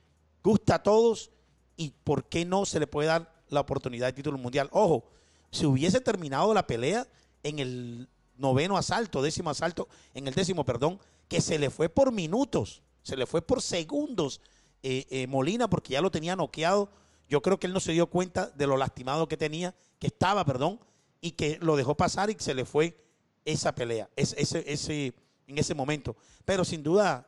gusta 0.43 0.75
a 0.75 0.83
todos 0.83 1.29
y 1.77 1.93
por 2.03 2.25
qué 2.25 2.43
no 2.43 2.65
se 2.65 2.79
le 2.79 2.87
puede 2.87 3.09
dar 3.09 3.31
la 3.49 3.59
oportunidad 3.59 4.07
de 4.07 4.13
título 4.13 4.39
mundial. 4.39 4.67
Ojo, 4.71 5.03
si 5.51 5.67
hubiese 5.67 6.01
terminado 6.01 6.55
la 6.55 6.65
pelea 6.65 7.05
en 7.43 7.59
el 7.59 8.09
noveno 8.37 8.77
asalto, 8.77 9.21
décimo 9.21 9.51
asalto, 9.51 9.87
en 10.15 10.27
el 10.27 10.33
décimo, 10.33 10.65
perdón, 10.65 10.99
que 11.27 11.39
se 11.39 11.59
le 11.59 11.69
fue 11.69 11.87
por 11.87 12.11
minutos, 12.11 12.81
se 13.03 13.15
le 13.15 13.27
fue 13.27 13.43
por 13.43 13.61
segundos 13.61 14.41
eh, 14.81 15.27
Molina 15.27 15.69
porque 15.69 15.93
ya 15.93 16.01
lo 16.01 16.09
tenía 16.09 16.35
noqueado. 16.35 16.89
Yo 17.31 17.41
creo 17.41 17.57
que 17.57 17.67
él 17.67 17.73
no 17.73 17.79
se 17.79 17.93
dio 17.93 18.07
cuenta 18.07 18.47
de 18.47 18.67
lo 18.67 18.75
lastimado 18.75 19.29
que 19.29 19.37
tenía, 19.37 19.73
que 19.99 20.07
estaba, 20.07 20.43
perdón, 20.43 20.81
y 21.21 21.31
que 21.31 21.57
lo 21.61 21.77
dejó 21.77 21.95
pasar 21.95 22.29
y 22.29 22.35
se 22.37 22.53
le 22.53 22.65
fue 22.65 23.01
esa 23.45 23.73
pelea, 23.73 24.09
ese, 24.17 24.41
ese, 24.41 24.65
ese, 24.67 25.13
en 25.47 25.57
ese 25.57 25.73
momento. 25.73 26.17
Pero 26.43 26.65
sin 26.65 26.83
duda, 26.83 27.25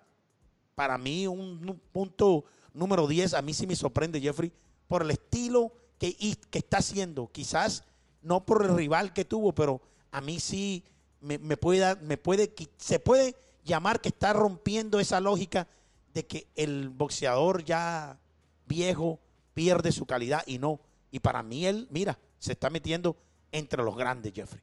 para 0.75 0.97
mí 0.97 1.25
un, 1.25 1.39
un 1.39 1.81
punto 1.93 2.43
número 2.73 3.07
10, 3.07 3.33
a 3.33 3.41
mí 3.41 3.53
sí 3.53 3.65
me 3.65 3.77
sorprende 3.77 4.19
Jeffrey 4.19 4.51
por 4.89 5.03
el 5.03 5.11
estilo 5.11 5.71
que, 5.97 6.37
está 6.51 6.79
haciendo. 6.79 7.31
Quizás 7.31 7.85
no 8.21 8.45
por 8.45 8.65
el 8.65 8.75
rival 8.75 9.13
que 9.13 9.23
tuvo, 9.23 9.55
pero 9.55 9.81
a 10.11 10.19
mí 10.19 10.41
sí 10.41 10.83
me, 11.21 11.39
puede 11.55 11.79
dar, 11.79 12.01
me 12.01 12.17
puede, 12.17 12.53
se 12.75 12.99
puede 12.99 13.37
llamar 13.63 14.01
que 14.01 14.09
está 14.09 14.33
rompiendo 14.33 14.99
esa 14.99 15.21
lógica 15.21 15.65
de 16.13 16.27
que 16.27 16.47
el 16.57 16.89
boxeador 16.89 17.63
ya 17.63 18.19
viejo 18.67 19.21
pierde 19.53 19.91
su 19.91 20.05
calidad 20.05 20.43
y 20.45 20.57
no. 20.59 20.79
Y 21.11 21.19
para 21.19 21.43
mí 21.43 21.65
él, 21.65 21.87
mira, 21.91 22.17
se 22.39 22.53
está 22.53 22.69
metiendo 22.69 23.15
entre 23.51 23.83
los 23.83 23.95
grandes, 23.95 24.33
Jeffrey. 24.33 24.61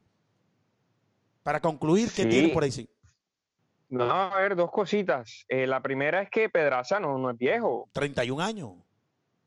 Para 1.43 1.59
concluir, 1.59 2.09
¿qué 2.13 2.23
Sí. 2.23 2.29
tiene 2.29 2.49
por 2.49 2.63
ahí? 2.63 2.71
Sí. 2.71 2.89
No, 3.89 4.09
a 4.09 4.37
ver, 4.39 4.55
dos 4.55 4.71
cositas. 4.71 5.45
Eh, 5.49 5.67
la 5.67 5.81
primera 5.81 6.21
es 6.21 6.29
que 6.29 6.49
Pedraza 6.49 6.99
no, 6.99 7.17
no 7.17 7.29
es 7.31 7.37
viejo. 7.37 7.89
31 7.91 8.41
años. 8.41 8.71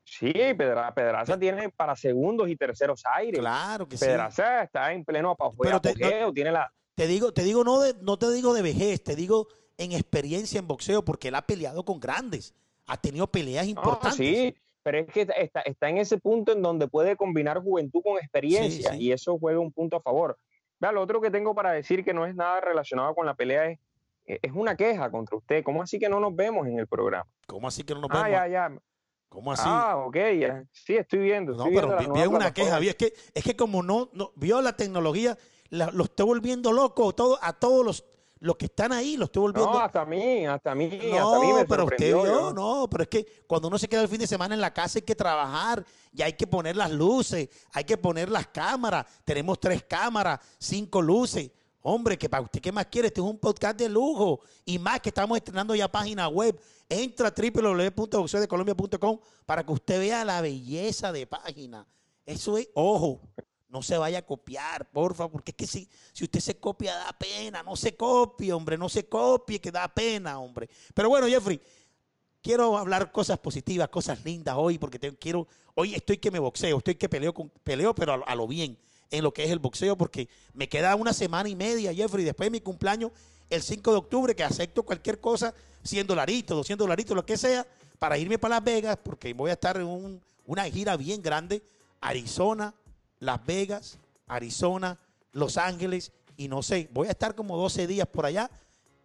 Sí, 0.07 0.31
Pedra- 0.33 0.93
Pedraza 0.95 1.39
tiene 1.39 1.71
para 1.71 1.97
segundos 1.97 2.49
y 2.51 2.57
terceros 2.57 3.03
aires. 3.15 3.41
Claro 3.41 3.89
que 3.89 3.97
sí. 3.97 4.05
Pedraza 4.05 4.63
está 4.65 4.93
en 4.93 5.03
pleno 5.05 5.31
apogeo, 5.31 5.57
Pero 5.63 5.81
te- 5.81 5.91
apogeo, 5.91 6.33
tiene 6.33 6.53
la... 6.53 6.71
Te 6.95 7.07
digo, 7.07 7.33
te 7.33 7.43
digo 7.43 7.65
no 7.65 7.81
de, 7.81 7.95
no 8.03 8.19
te 8.19 8.31
digo 8.31 8.53
de 8.53 8.61
vejez, 8.63 9.03
te 9.03 9.17
digo 9.17 9.49
en 9.79 9.93
experiencia 9.93 10.59
en 10.59 10.69
boxeo, 10.69 11.03
porque 11.05 11.29
él 11.29 11.35
ha 11.37 11.47
peleado 11.47 11.85
con 11.85 11.99
grandes, 11.99 12.55
ha 12.87 12.99
tenido 12.99 13.27
peleas 13.29 13.65
No, 13.65 13.71
importantes. 13.71 14.17
sí, 14.17 14.55
pero 14.85 14.99
es 14.99 15.07
que 15.09 15.23
está- 15.23 15.33
está, 15.35 15.61
está 15.63 15.89
en 15.89 15.99
ese 15.99 16.19
punto 16.19 16.53
en 16.53 16.63
donde 16.63 16.87
puede 16.87 17.17
combinar 17.17 17.61
juventud 17.61 18.03
con 18.05 18.19
experiencia 18.19 18.93
Sí, 18.93 18.97
sí. 18.99 19.05
y 19.07 19.13
eso 19.13 19.37
juega 19.41 19.59
un 19.59 19.73
punto 19.73 19.97
a 19.97 20.01
favor. 20.01 20.39
Vea, 20.79 20.93
lo 20.93 21.03
otro 21.03 21.21
que 21.21 21.31
tengo 21.33 21.55
para 21.55 21.73
decir 21.73 22.05
que 22.05 22.15
no 22.15 22.27
es 22.27 22.37
nada 22.37 22.61
relacionado 22.61 23.13
con 23.15 23.27
la 23.27 23.35
pelea 23.35 23.71
es, 23.71 23.79
es 24.27 24.53
una 24.53 24.77
queja 24.77 25.11
contra 25.11 25.37
usted. 25.37 25.65
¿Cómo 25.65 25.83
así 25.83 25.99
que 25.99 26.09
no 26.09 26.21
nos 26.21 26.37
vemos 26.37 26.67
en 26.69 26.79
el 26.79 26.87
programa? 26.87 27.27
¿Cómo 27.47 27.67
así 27.69 27.83
que 27.83 27.95
no 27.95 28.03
nos 28.03 28.11
Ah, 28.13 28.25
vemos? 28.25 28.31
ya, 28.31 28.47
ya. 28.49 28.73
¿Cómo 29.29 29.53
así? 29.53 29.65
Ah, 29.67 29.97
ok, 29.97 30.17
ya. 30.39 30.65
Sí, 30.71 30.97
estoy 30.97 31.19
viendo. 31.21 31.55
no, 31.55 31.65
pero 31.65 31.97
vi- 31.99 32.07
vi 32.21 32.27
una 32.27 32.53
queja, 32.55 32.79
vi, 32.79 32.89
es 32.91 32.95
que, 32.95 33.13
es 33.35 33.43
que 33.43 33.57
como 33.57 33.83
no, 33.83 34.11
no 34.13 34.31
vio 34.37 34.61
la 34.63 34.77
tecnología, 34.77 35.37
la- 35.71 35.91
lo 35.91 36.05
estoy 36.05 36.27
volviendo 36.27 36.73
loco 36.73 37.13
todo, 37.15 37.39
a 37.43 37.53
todos 37.53 37.85
los, 37.85 38.05
los 38.45 38.57
que 38.57 38.67
están 38.67 38.93
ahí, 38.93 39.17
lo 39.17 39.25
estoy 39.25 39.41
volviendo 39.41 39.73
No, 39.73 39.79
hasta 39.81 40.03
a 40.03 40.05
mí, 40.05 40.45
hasta 40.47 40.73
a 40.73 40.75
mí, 40.75 40.85
hasta 40.85 41.37
a 41.37 41.41
mí 41.41 41.49
No, 41.49 41.55
me 41.57 41.65
pero 41.65 41.85
usted 41.87 42.07
vio, 42.09 42.27
yo- 42.27 42.53
no, 42.53 42.87
pero 42.91 43.05
es 43.05 43.09
que 43.09 43.45
cuando 43.47 43.69
uno 43.69 43.79
se 43.79 43.89
queda 43.89 44.03
el 44.03 44.09
fin 44.09 44.19
de 44.19 44.27
semana 44.27 44.55
en 44.55 44.61
la 44.61 44.73
casa 44.73 44.99
hay 44.99 45.03
que 45.03 45.15
trabajar 45.15 45.85
y 46.13 46.21
hay 46.23 46.35
que 46.35 46.47
poner 46.47 46.77
las 46.77 46.91
luces, 46.93 47.49
hay 47.73 47.85
que 47.85 47.97
poner 47.97 48.29
las 48.29 48.47
cámaras. 48.49 49.07
Tenemos 49.25 49.59
tres 49.59 49.83
cámaras, 49.85 50.41
cinco 50.59 51.01
luces. 51.01 51.51
Hombre, 51.87 52.17
que 52.19 52.29
para 52.29 52.43
usted 52.43 52.61
qué 52.61 52.73
más 52.73 52.87
quiere, 52.87 53.09
este 53.09 53.21
es 53.21 53.27
un 53.27 53.39
podcast 53.39 53.77
de 53.79 53.89
lujo 53.89 54.41
y 54.65 54.79
más 54.79 55.01
que 55.01 55.09
estamos 55.11 55.37
estrenando 55.37 55.75
ya 55.75 55.87
página 55.91 56.29
web. 56.29 56.59
Entra 56.89 57.29
a 57.29 57.35
www.boxeodecolombia.com 57.35 59.19
para 59.47 59.65
que 59.65 59.73
usted 59.73 59.99
vea 60.01 60.25
la 60.25 60.41
belleza 60.41 61.13
de 61.13 61.27
página. 61.27 61.87
Eso 62.27 62.57
es, 62.59 62.69
ojo, 62.75 63.21
no 63.75 63.83
se 63.83 63.99
vaya 63.99 64.21
a 64.21 64.23
copiar, 64.23 64.89
porfa, 64.91 65.29
porque 65.29 65.51
es 65.51 65.57
que 65.57 65.67
si, 65.67 65.87
si 66.13 66.25
usted 66.25 66.41
se 66.41 66.57
copia 66.57 66.95
da 66.95 67.13
pena, 67.13 67.63
no 67.63 67.77
se 67.77 67.95
copie, 67.97 68.53
hombre, 68.53 68.79
no 68.79 68.89
se 68.89 69.05
copie, 69.07 69.61
que 69.61 69.71
da 69.71 69.87
pena, 69.89 70.39
hombre. 70.39 70.71
Pero 70.95 71.09
bueno, 71.11 71.27
Jeffrey, 71.27 71.61
quiero 72.43 72.79
hablar 72.79 73.11
cosas 73.13 73.39
positivas, 73.39 73.89
cosas 73.89 74.25
lindas 74.25 74.55
hoy, 74.57 74.79
porque 74.79 74.99
quiero, 75.19 75.47
hoy 75.75 75.95
estoy 75.95 76.19
que 76.19 76.31
me 76.31 76.39
boxeo, 76.39 76.79
estoy 76.79 76.95
que 76.95 77.09
peleo, 77.09 77.35
con, 77.35 77.49
peleo 77.63 77.95
pero 77.95 78.25
a, 78.27 78.35
lo- 78.35 78.47
bien, 78.47 78.79
en 79.11 79.23
lo 79.25 79.33
que 79.35 79.45
es 79.45 79.51
el 79.51 79.59
boxeo, 79.59 79.97
porque 79.97 80.29
me 80.53 80.69
queda 80.69 80.95
una 80.97 81.13
semana 81.13 81.49
y 81.49 81.57
media, 81.57 81.93
Jeffrey, 81.93 82.25
después 82.25 82.47
de 82.47 82.51
mi 82.53 82.61
cumpleaños, 82.61 83.11
el 83.51 83.63
5 83.63 83.91
de 83.91 83.97
octubre, 83.99 84.35
que 84.35 84.45
acepto 84.45 84.83
cualquier 84.83 85.21
cosa, 85.21 85.53
100 85.83 86.07
dolaritos, 86.07 86.57
200 86.57 86.85
dolaritos, 86.87 87.15
lo 87.17 87.27
que 87.27 87.37
sea, 87.37 87.67
para 87.99 88.17
irme 88.19 88.39
para 88.39 88.57
Las 88.57 88.65
Vegas, 88.65 88.99
porque 89.03 89.35
voy 89.35 89.51
a 89.51 89.55
estar 89.55 89.77
en 89.77 89.87
un- 89.87 90.21
una 90.47 90.65
gira 90.65 90.97
bien 90.97 91.23
grande, 91.23 91.63
Arizona, 92.01 92.75
Las 93.21 93.45
Vegas, 93.45 93.99
Arizona, 94.27 94.99
Los 95.33 95.57
Ángeles, 95.57 96.13
y 96.37 96.49
no 96.49 96.63
sé, 96.63 96.89
voy 96.93 97.09
a 97.09 97.13
estar 97.13 97.35
como 97.35 97.57
12 97.57 97.87
días 97.87 98.09
por 98.09 98.27
allá, 98.27 98.51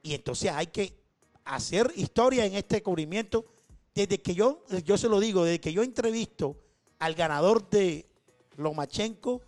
y 0.02 0.14
entonces 0.14 0.52
hay 0.52 0.68
que 0.68 0.98
hacer 1.46 1.92
historia 1.96 2.46
en 2.46 2.56
este 2.56 2.82
cubrimiento. 2.82 3.46
Desde 3.94 4.22
que 4.22 4.34
yo, 4.34 4.64
yo 4.86 4.98
se 4.98 5.10
lo 5.10 5.20
digo, 5.20 5.44
desde 5.44 5.60
que 5.60 5.74
yo 5.74 5.84
entrevisto 5.84 6.56
al 7.00 7.16
ganador 7.16 7.70
de 7.70 8.06
Lomachenko 8.56 9.42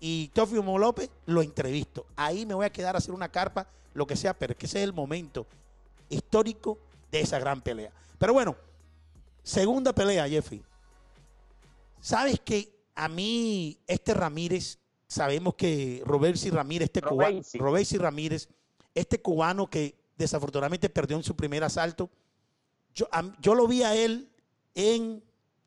y 0.00 0.28
Tofimo 0.28 0.78
López, 0.78 1.10
lo 1.26 1.42
entrevisto. 1.42 2.06
Ahí 2.16 2.46
me 2.46 2.54
voy 2.54 2.66
a 2.66 2.72
quedar 2.72 2.94
a 2.94 2.98
hacer 2.98 3.12
una 3.14 3.30
carpa, 3.30 3.66
lo 3.94 4.06
que 4.06 4.16
sea, 4.16 4.34
pero 4.34 4.52
es 4.52 4.58
que 4.58 4.66
ese 4.66 4.78
es 4.78 4.84
el 4.84 4.92
momento 4.92 5.46
histórico 6.08 6.78
de 7.10 7.20
esa 7.20 7.38
gran 7.38 7.60
pelea. 7.60 7.92
Pero 8.18 8.32
bueno, 8.32 8.56
segunda 9.42 9.92
pelea, 9.92 10.28
Jeffrey. 10.28 10.62
Sabes 12.00 12.40
que 12.40 12.81
a 12.94 13.08
mí, 13.08 13.78
este 13.86 14.14
Ramírez, 14.14 14.78
sabemos 15.06 15.54
que 15.54 16.02
Roberto 16.04 16.50
Ramírez, 16.50 16.86
este 16.86 17.02
cubano. 17.02 17.40
Roberto 17.54 17.98
Ramírez, 17.98 18.48
este 18.94 19.20
cubano 19.20 19.68
que 19.68 19.94
desafortunadamente 20.16 20.88
perdió 20.88 21.16
en 21.16 21.22
su 21.22 21.34
primer 21.34 21.64
asalto, 21.64 22.10
yo, 22.94 23.08
yo 23.40 23.54
lo 23.54 23.66
vi 23.66 23.82
a 23.82 23.94
él 23.96 24.28
en 24.74 25.22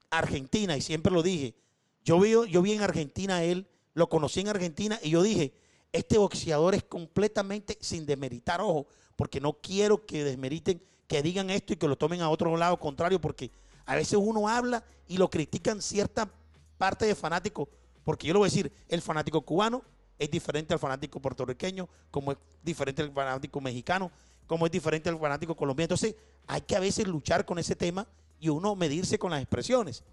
Argentina 0.10 0.78
y 0.78 0.82
siempre 0.82 1.12
lo 1.12 1.24
dije. 1.24 1.56
Yo 2.04 2.20
vi, 2.20 2.32
yo 2.32 2.62
vi 2.62 2.74
en 2.74 2.82
Argentina 2.82 3.38
a 3.38 3.44
él, 3.44 3.68
lo 3.94 4.10
conocí 4.10 4.42
en 4.42 4.50
Argentina 4.50 5.00
y 5.02 5.10
yo 5.10 5.24
dije, 5.24 5.54
este 5.92 6.18
boxeador 6.18 6.76
es 6.76 6.84
completamente 6.84 7.78
sin 7.82 8.06
desmeritar, 8.06 8.62
ojo, 8.62 8.86
porque 9.16 9.40
no 9.40 9.54
quiero 9.54 10.06
que 10.06 10.24
desmeriten, 10.24 10.82
que 11.08 11.22
digan 11.22 11.50
esto 11.50 11.74
y 11.74 11.78
que 11.78 11.88
lo 11.88 11.98
tomen 11.98 12.22
a 12.22 12.30
otro 12.30 12.56
lado 12.58 12.78
contrario, 12.80 13.20
porque 13.20 13.50
a 13.86 13.96
veces 13.96 14.20
uno 14.22 14.48
habla 14.48 14.84
y 15.08 15.18
lo 15.18 15.30
critican 15.30 15.82
cierta 15.82 16.32
parte 16.78 17.06
de 17.06 17.16
fanáticos, 17.16 17.68
porque 18.04 18.28
yo 18.28 18.34
lo 18.34 18.40
voy 18.40 18.48
a 18.48 18.52
decir, 18.52 18.72
el 18.88 19.02
fanático 19.02 19.42
cubano 19.42 19.82
es 20.18 20.30
diferente 20.32 20.74
al 20.74 20.80
fanático 20.80 21.20
puertorriqueño, 21.20 21.88
como 22.12 22.32
es 22.32 22.38
diferente 22.64 23.02
al 23.02 23.12
fanático 23.12 23.60
mexicano, 23.62 24.12
como 24.48 24.66
es 24.66 24.72
diferente 24.72 25.10
al 25.10 25.20
fanático 25.20 25.56
colombiano. 25.56 25.86
Entonces, 25.86 26.16
hay 26.48 26.62
que 26.62 26.76
a 26.76 26.80
veces 26.80 27.08
luchar 27.08 27.46
con 27.46 27.60
ese 27.60 27.76
tema 27.76 28.08
y 28.40 28.50
uno 28.50 28.76
medirse 28.76 29.18
con 29.18 29.32
las 29.32 29.42
expresiones. 29.42 30.04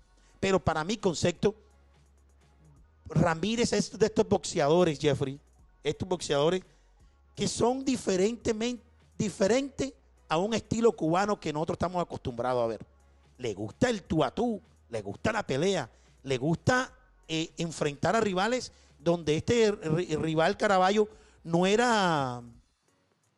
Pero 0.40 0.58
para 0.58 0.82
mi 0.84 0.96
concepto, 0.96 1.54
Ramírez 3.06 3.72
es 3.72 3.98
de 3.98 4.06
estos 4.06 4.28
boxeadores, 4.28 4.98
Jeffrey, 4.98 5.38
estos 5.84 6.08
boxeadores 6.08 6.62
que 7.34 7.48
son 7.48 7.84
diferentemente 7.84 8.82
diferentes 9.18 9.92
a 10.28 10.38
un 10.38 10.54
estilo 10.54 10.92
cubano 10.92 11.38
que 11.38 11.52
nosotros 11.52 11.76
estamos 11.76 12.02
acostumbrados 12.02 12.64
a 12.64 12.66
ver. 12.66 12.86
Le 13.38 13.54
gusta 13.54 13.90
el 13.90 14.02
tú 14.02 14.24
a 14.24 14.30
tú, 14.30 14.60
le 14.88 15.02
gusta 15.02 15.32
la 15.32 15.46
pelea, 15.46 15.90
le 16.22 16.38
gusta 16.38 16.92
eh, 17.28 17.52
enfrentar 17.56 18.16
a 18.16 18.20
rivales 18.20 18.72
donde 18.98 19.36
este 19.36 19.72
ri- 19.72 20.16
rival 20.18 20.56
Caraballo 20.56 21.08
no 21.44 21.66
era 21.66 22.42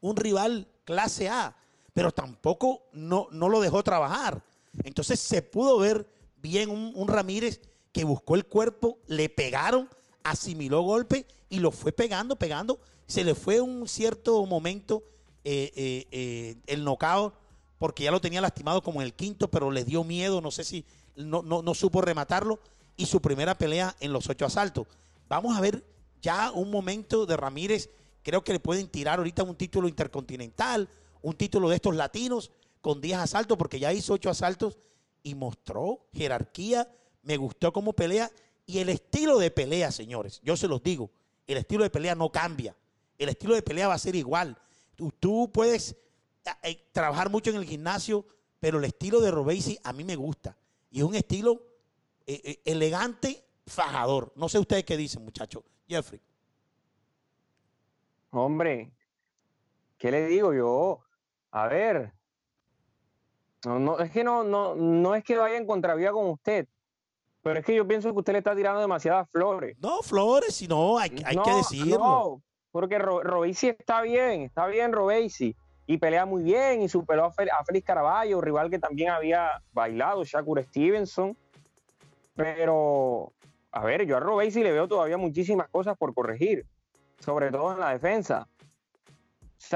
un 0.00 0.16
rival 0.16 0.68
clase 0.84 1.28
A, 1.28 1.56
pero 1.94 2.12
tampoco 2.12 2.82
no, 2.92 3.28
no 3.30 3.48
lo 3.48 3.60
dejó 3.60 3.82
trabajar. 3.82 4.42
Entonces 4.82 5.20
se 5.20 5.40
pudo 5.40 5.78
ver 5.78 6.06
bien 6.36 6.68
un, 6.68 7.08
Ramírez 7.08 7.60
que 7.92 8.04
buscó 8.04 8.34
el 8.34 8.44
cuerpo, 8.44 8.98
le 9.06 9.28
pegaron, 9.28 9.88
asimiló 10.22 10.82
golpe 10.82 11.26
y 11.48 11.60
lo 11.60 11.70
fue 11.70 11.92
pegando, 11.92 12.36
pegando. 12.36 12.80
Se 13.06 13.24
le 13.24 13.34
fue 13.34 13.60
un 13.60 13.88
cierto 13.88 14.44
momento 14.44 15.02
eh, 15.44 16.06
eh, 16.10 16.56
el 16.66 16.84
knockout, 16.84 17.32
porque 17.78 18.04
ya 18.04 18.10
lo 18.10 18.20
tenía 18.20 18.40
lastimado 18.40 18.82
como 18.82 19.00
en 19.00 19.06
el 19.06 19.14
quinto, 19.14 19.48
pero 19.50 19.70
le 19.70 19.84
dio 19.84 20.04
miedo, 20.04 20.40
no 20.40 20.50
sé 20.50 20.64
si 20.64 20.84
no, 21.16 21.42
no, 21.42 21.62
no 21.62 21.74
supo 21.74 22.00
rematarlo, 22.00 22.60
y 22.96 23.06
su 23.06 23.20
primera 23.20 23.56
pelea 23.56 23.94
en 24.00 24.12
los 24.12 24.28
ocho 24.28 24.46
asaltos. 24.46 24.86
Vamos 25.28 25.56
a 25.56 25.60
ver 25.60 25.84
ya 26.20 26.52
un 26.52 26.70
momento 26.70 27.26
de 27.26 27.36
Ramírez, 27.36 27.90
creo 28.22 28.44
que 28.44 28.52
le 28.52 28.60
pueden 28.60 28.88
tirar 28.88 29.18
ahorita 29.18 29.42
un 29.42 29.56
título 29.56 29.88
intercontinental, 29.88 30.88
un 31.22 31.34
título 31.34 31.68
de 31.68 31.76
estos 31.76 31.94
latinos 31.94 32.50
con 32.80 33.00
10 33.00 33.18
asaltos, 33.18 33.58
porque 33.58 33.78
ya 33.78 33.92
hizo 33.92 34.14
ocho 34.14 34.30
asaltos 34.30 34.78
y 35.22 35.34
mostró 35.34 36.06
jerarquía, 36.12 36.88
me 37.22 37.36
gustó 37.36 37.72
cómo 37.72 37.94
pelea 37.94 38.30
y 38.66 38.78
el 38.78 38.88
estilo 38.88 39.38
de 39.38 39.50
pelea, 39.50 39.90
señores, 39.90 40.40
yo 40.42 40.56
se 40.56 40.68
los 40.68 40.82
digo, 40.82 41.10
el 41.46 41.58
estilo 41.58 41.82
de 41.82 41.90
pelea 41.90 42.14
no 42.14 42.30
cambia, 42.30 42.76
el 43.18 43.28
estilo 43.28 43.54
de 43.54 43.62
pelea 43.62 43.88
va 43.88 43.94
a 43.94 43.98
ser 43.98 44.14
igual. 44.16 44.56
Tú, 44.96 45.12
tú 45.18 45.50
puedes 45.52 45.92
eh, 46.44 46.50
eh, 46.62 46.88
trabajar 46.92 47.30
mucho 47.30 47.50
en 47.50 47.56
el 47.56 47.64
gimnasio, 47.64 48.26
pero 48.60 48.78
el 48.78 48.84
estilo 48.84 49.20
de 49.20 49.30
Robesi 49.30 49.78
a 49.82 49.92
mí 49.92 50.04
me 50.04 50.16
gusta 50.16 50.56
y 50.94 50.98
es 50.98 51.04
un 51.04 51.16
estilo 51.16 51.60
eh, 52.24 52.40
eh, 52.44 52.60
elegante, 52.64 53.44
fajador. 53.66 54.32
No 54.36 54.48
sé 54.48 54.60
ustedes 54.60 54.84
qué 54.84 54.96
dicen, 54.96 55.24
muchachos. 55.24 55.64
Jeffrey. 55.88 56.20
Hombre, 58.30 58.92
¿qué 59.98 60.12
le 60.12 60.28
digo 60.28 60.54
yo? 60.54 61.00
A 61.50 61.66
ver, 61.66 62.12
no, 63.64 63.80
no, 63.80 63.98
es 63.98 64.12
que 64.12 64.22
no, 64.22 64.44
no, 64.44 64.76
no 64.76 65.16
es 65.16 65.24
que 65.24 65.36
vaya 65.36 65.56
en 65.56 65.66
contravía 65.66 66.12
con 66.12 66.30
usted, 66.30 66.68
pero 67.42 67.58
es 67.58 67.66
que 67.66 67.74
yo 67.74 67.88
pienso 67.88 68.12
que 68.12 68.18
usted 68.20 68.32
le 68.34 68.38
está 68.38 68.54
tirando 68.54 68.80
demasiadas 68.80 69.28
flores. 69.30 69.76
No, 69.80 70.00
Flores, 70.00 70.54
si 70.54 70.68
no, 70.68 70.96
hay, 70.96 71.10
hay 71.26 71.36
que 71.36 71.54
decirlo. 71.54 71.98
no, 71.98 72.42
porque 72.70 73.00
Ro 73.00 73.20
Robesi 73.20 73.66
está 73.66 74.00
bien, 74.02 74.42
está 74.42 74.68
bien 74.68 74.92
Robesi. 74.92 75.56
Y 75.86 75.98
pelea 75.98 76.24
muy 76.24 76.42
bien 76.42 76.82
y 76.82 76.88
superó 76.88 77.26
a, 77.26 77.64
Félix 77.64 77.86
Caraballo, 77.86 78.40
rival 78.40 78.70
que 78.70 78.78
también 78.78 79.10
había 79.10 79.62
bailado, 79.72 80.24
Shakur 80.24 80.62
Stevenson. 80.62 81.36
Pero, 82.34 83.32
a 83.70 83.84
ver, 83.84 84.06
yo 84.06 84.16
a 84.16 84.20
Robesi 84.20 84.62
le 84.62 84.72
veo 84.72 84.88
todavía 84.88 85.18
muchísimas 85.18 85.68
cosas 85.68 85.96
por 85.96 86.14
corregir, 86.14 86.66
sobre 87.20 87.50
todo 87.50 87.72
en 87.72 87.80
la 87.80 87.90
defensa. 87.90 88.48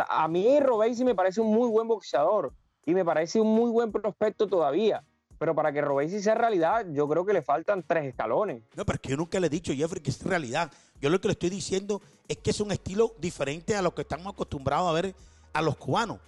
A 0.08 0.28
mí 0.28 0.58
Robesi 0.60 1.04
me 1.04 1.14
parece 1.14 1.40
un 1.40 1.54
muy 1.54 1.68
buen 1.68 1.86
boxeador 1.88 2.52
y 2.84 2.94
me 2.94 3.04
parece 3.04 3.40
un 3.40 3.54
muy 3.54 3.70
buen 3.70 3.92
prospecto 3.92 4.46
todavía. 4.46 5.04
Pero 5.38 5.54
para 5.54 5.72
que 5.72 5.80
Robesi 5.80 6.20
sea 6.20 6.34
realidad, 6.34 6.84
yo 6.90 7.06
creo 7.08 7.24
que 7.24 7.32
le 7.32 7.42
faltan 7.42 7.84
tres 7.86 8.06
escalones. 8.06 8.64
No, 8.74 8.84
pero 8.84 8.96
es 8.96 9.00
que 9.00 9.10
yo 9.10 9.16
nunca 9.16 9.38
le 9.38 9.46
he 9.46 9.50
dicho, 9.50 9.72
Jeffrey, 9.72 10.02
que 10.02 10.10
es 10.10 10.24
realidad. 10.24 10.72
Yo 11.00 11.10
lo 11.10 11.20
que 11.20 11.28
le 11.28 11.32
estoy 11.32 11.50
diciendo 11.50 12.02
es 12.26 12.38
que 12.38 12.50
es 12.50 12.60
un 12.60 12.72
estilo 12.72 13.14
diferente 13.18 13.76
a 13.76 13.82
lo 13.82 13.94
que 13.94 14.02
estamos 14.02 14.26
acostumbrados 14.26 14.90
a 14.90 14.92
ver 14.92 15.14
a 15.58 15.62
los 15.62 15.76
cubanos. 15.76 16.20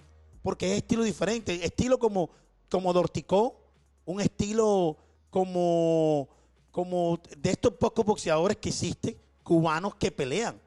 Porque 0.43 0.71
es 0.71 0.77
estilo 0.77 1.03
diferente. 1.03 1.65
Estilo 1.65 1.97
como, 1.99 2.29
como 2.69 2.93
Dorticó, 2.93 3.61
un 4.05 4.21
estilo 4.21 4.97
como, 5.29 6.27
como 6.71 7.19
de 7.37 7.51
estos 7.51 7.73
pocos 7.73 8.05
boxeadores 8.05 8.57
que 8.57 8.69
existen, 8.69 9.17
cubanos 9.43 9.95
que 9.95 10.11
pelean. 10.11 10.59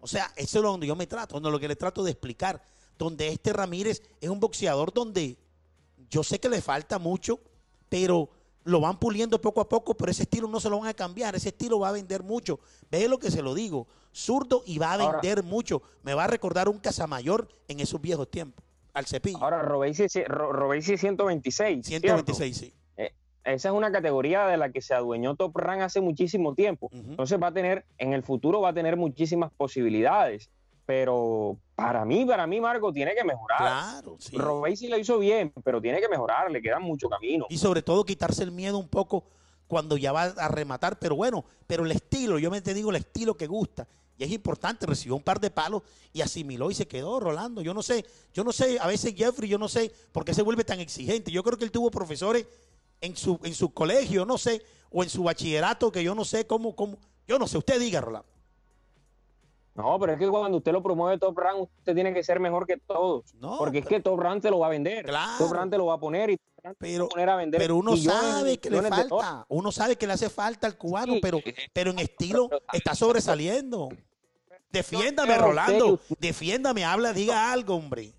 O 0.00 0.06
sea, 0.06 0.32
eso 0.36 0.58
es 0.58 0.62
lo 0.62 0.70
donde 0.70 0.86
yo 0.86 0.96
me 0.96 1.06
trato, 1.06 1.34
donde 1.34 1.50
lo 1.50 1.58
que 1.58 1.68
le 1.68 1.76
trato 1.76 2.02
de 2.02 2.12
explicar. 2.12 2.62
Donde 2.98 3.28
este 3.28 3.52
Ramírez 3.52 4.02
es 4.20 4.30
un 4.30 4.40
boxeador 4.40 4.92
donde 4.92 5.36
yo 6.08 6.22
sé 6.22 6.38
que 6.38 6.48
le 6.48 6.62
falta 6.62 6.98
mucho, 6.98 7.40
pero 7.88 8.30
lo 8.64 8.80
van 8.80 8.98
puliendo 8.98 9.40
poco 9.40 9.60
a 9.60 9.68
poco, 9.68 9.94
pero 9.94 10.10
ese 10.10 10.22
estilo 10.22 10.48
no 10.48 10.60
se 10.60 10.70
lo 10.70 10.78
van 10.80 10.88
a 10.88 10.94
cambiar, 10.94 11.36
ese 11.36 11.50
estilo 11.50 11.78
va 11.78 11.90
a 11.90 11.92
vender 11.92 12.22
mucho. 12.22 12.58
Ve 12.90 13.08
lo 13.08 13.18
que 13.18 13.30
se 13.30 13.42
lo 13.42 13.54
digo, 13.54 13.86
zurdo 14.16 14.62
y 14.66 14.78
va 14.78 14.92
a 14.92 14.94
Ahora- 14.94 15.20
vender 15.20 15.42
mucho. 15.44 15.82
Me 16.02 16.14
va 16.14 16.24
a 16.24 16.26
recordar 16.26 16.68
un 16.68 16.78
Casamayor 16.78 17.48
en 17.68 17.80
esos 17.80 18.00
viejos 18.00 18.30
tiempos, 18.30 18.64
al 18.94 19.06
cepillo. 19.06 19.38
Ahora, 19.42 19.62
Robesi, 19.62 20.04
es- 20.04 20.24
Ro- 20.26 20.52
Robesi 20.52 20.94
es 20.94 21.00
126. 21.00 21.86
¿cierto? 21.86 22.06
126, 22.08 22.56
sí. 22.56 22.74
Esa 23.44 23.68
es 23.68 23.74
una 23.76 23.92
categoría 23.92 24.44
de 24.48 24.56
la 24.56 24.70
que 24.72 24.82
se 24.82 24.92
adueñó 24.92 25.36
Top 25.36 25.56
Rank 25.56 25.80
hace 25.82 26.00
muchísimo 26.00 26.52
tiempo. 26.56 26.88
Entonces 26.92 27.40
va 27.40 27.46
a 27.46 27.52
tener, 27.52 27.84
en 27.96 28.12
el 28.12 28.24
futuro 28.24 28.60
va 28.60 28.70
a 28.70 28.74
tener 28.74 28.96
muchísimas 28.96 29.52
posibilidades. 29.56 30.50
Pero 30.84 31.56
para 31.76 32.04
mí, 32.04 32.24
para 32.24 32.46
mí, 32.48 32.60
Marco, 32.60 32.92
tiene 32.92 33.14
que 33.14 33.22
mejorar. 33.22 33.58
Claro, 33.58 34.16
sí. 34.18 34.36
Robesi 34.36 34.88
lo 34.88 34.98
hizo 34.98 35.18
bien, 35.20 35.52
pero 35.62 35.80
tiene 35.80 36.00
que 36.00 36.08
mejorar, 36.08 36.50
le 36.50 36.60
queda 36.60 36.80
mucho 36.80 37.08
camino. 37.08 37.46
Y 37.48 37.58
sobre 37.58 37.82
todo 37.82 38.04
quitarse 38.04 38.42
el 38.42 38.50
miedo 38.50 38.78
un 38.78 38.88
poco 38.88 39.24
cuando 39.68 39.96
ya 39.96 40.10
va 40.10 40.22
a 40.24 40.48
rematar. 40.48 40.98
Pero 40.98 41.14
bueno, 41.14 41.44
pero 41.68 41.84
el 41.84 41.92
estilo, 41.92 42.40
yo 42.40 42.50
me 42.50 42.60
te 42.62 42.74
digo 42.74 42.90
el 42.90 42.96
estilo 42.96 43.36
que 43.36 43.46
gusta. 43.46 43.86
Y 44.18 44.24
es 44.24 44.30
importante, 44.30 44.86
recibió 44.86 45.14
un 45.16 45.22
par 45.22 45.40
de 45.40 45.50
palos 45.50 45.82
y 46.12 46.22
asimiló 46.22 46.70
y 46.70 46.74
se 46.74 46.88
quedó 46.88 47.20
Rolando. 47.20 47.60
Yo 47.60 47.74
no 47.74 47.82
sé, 47.82 48.04
yo 48.32 48.44
no 48.44 48.52
sé, 48.52 48.78
a 48.80 48.86
veces 48.86 49.14
Jeffrey, 49.14 49.48
yo 49.48 49.58
no 49.58 49.68
sé 49.68 49.92
por 50.12 50.24
qué 50.24 50.32
se 50.32 50.42
vuelve 50.42 50.64
tan 50.64 50.80
exigente. 50.80 51.30
Yo 51.30 51.42
creo 51.42 51.58
que 51.58 51.64
él 51.64 51.70
tuvo 51.70 51.90
profesores 51.90 52.46
en 53.00 53.16
su, 53.16 53.38
en 53.42 53.54
su 53.54 53.72
colegio, 53.74 54.24
no 54.24 54.38
sé, 54.38 54.62
o 54.90 55.02
en 55.02 55.10
su 55.10 55.24
bachillerato, 55.24 55.92
que 55.92 56.02
yo 56.02 56.14
no 56.14 56.24
sé 56.24 56.46
cómo, 56.46 56.74
cómo, 56.74 56.98
yo 57.26 57.38
no 57.38 57.46
sé, 57.46 57.58
usted 57.58 57.78
diga, 57.78 58.00
Rolando. 58.00 58.35
No, 59.76 59.98
pero 60.00 60.12
es 60.14 60.18
que 60.18 60.28
cuando 60.28 60.56
usted 60.58 60.72
lo 60.72 60.82
promueve 60.82 61.18
Top 61.18 61.36
Rank, 61.38 61.68
usted 61.78 61.94
tiene 61.94 62.14
que 62.14 62.22
ser 62.22 62.40
mejor 62.40 62.66
que 62.66 62.78
todos. 62.78 63.34
No, 63.34 63.58
porque 63.58 63.78
es 63.78 63.86
que 63.86 64.00
Top 64.00 64.18
Rank 64.18 64.42
te 64.42 64.50
lo 64.50 64.58
va 64.60 64.68
a 64.68 64.70
vender. 64.70 65.04
Claro. 65.04 65.32
Top 65.38 65.52
Rank 65.52 65.70
te 65.70 65.76
lo 65.78 65.86
va 65.86 65.94
a 65.94 66.00
poner 66.00 66.30
y 66.30 66.36
Top 66.38 66.64
Rank 66.64 66.76
te 66.78 66.86
Pero, 66.86 67.04
va 67.04 67.06
a 67.06 67.08
poner 67.10 67.28
a 67.30 67.36
vender. 67.36 67.60
pero 67.60 67.76
uno 67.76 67.96
sabe 67.96 68.58
que 68.58 68.70
le 68.70 68.82
falta, 68.82 69.44
uno 69.48 69.70
sabe 69.72 69.96
que 69.96 70.06
le 70.06 70.14
hace 70.14 70.30
falta 70.30 70.66
al 70.66 70.78
cubano, 70.78 71.12
Sí. 71.14 71.20
pero, 71.20 71.40
pero 71.74 71.90
en 71.90 71.98
estilo 71.98 72.48
está 72.72 72.94
sobresaliendo. 72.94 73.88
Defiéndame, 74.70 75.36
Rolando, 75.38 76.00
defiéndame, 76.18 76.84
habla, 76.84 77.12
diga 77.12 77.52
algo, 77.52 77.76
hombre. 77.76 78.12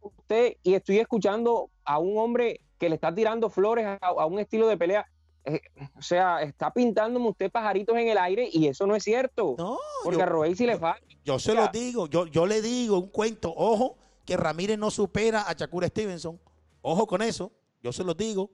usted 0.00 0.56
y 0.62 0.74
estoy 0.74 0.98
escuchando 0.98 1.70
a 1.84 1.98
un 1.98 2.18
hombre 2.18 2.60
que 2.78 2.88
le 2.88 2.94
está 2.96 3.14
tirando 3.14 3.48
flores 3.50 3.86
a, 3.86 3.98
a 4.00 4.26
un 4.26 4.38
estilo 4.38 4.66
de 4.68 4.76
pelea. 4.76 5.06
Eh, 5.44 5.60
o 5.96 6.02
sea, 6.02 6.42
está 6.42 6.72
pintándome 6.72 7.28
usted 7.28 7.50
pajaritos 7.50 7.96
en 7.96 8.08
el 8.08 8.18
aire 8.18 8.48
y 8.50 8.66
eso 8.66 8.86
no 8.86 8.96
es 8.96 9.04
cierto. 9.04 9.54
No, 9.58 9.78
porque 10.02 10.18
yo, 10.18 10.22
a 10.22 10.26
Robesi 10.26 10.66
le 10.66 10.78
falta. 10.78 11.06
yo 11.24 11.38
se 11.38 11.54
lo 11.54 11.68
digo, 11.68 12.06
yo, 12.06 12.26
yo 12.26 12.46
le 12.46 12.62
digo 12.62 12.98
un 12.98 13.08
cuento, 13.08 13.52
ojo, 13.54 13.98
que 14.24 14.36
Ramírez 14.36 14.78
no 14.78 14.90
supera 14.90 15.42
a 15.48 15.52
Shakur 15.52 15.86
Stevenson. 15.86 16.40
Ojo 16.80 17.06
con 17.06 17.22
eso, 17.22 17.52
yo 17.82 17.92
se 17.92 18.04
lo 18.04 18.14
digo. 18.14 18.50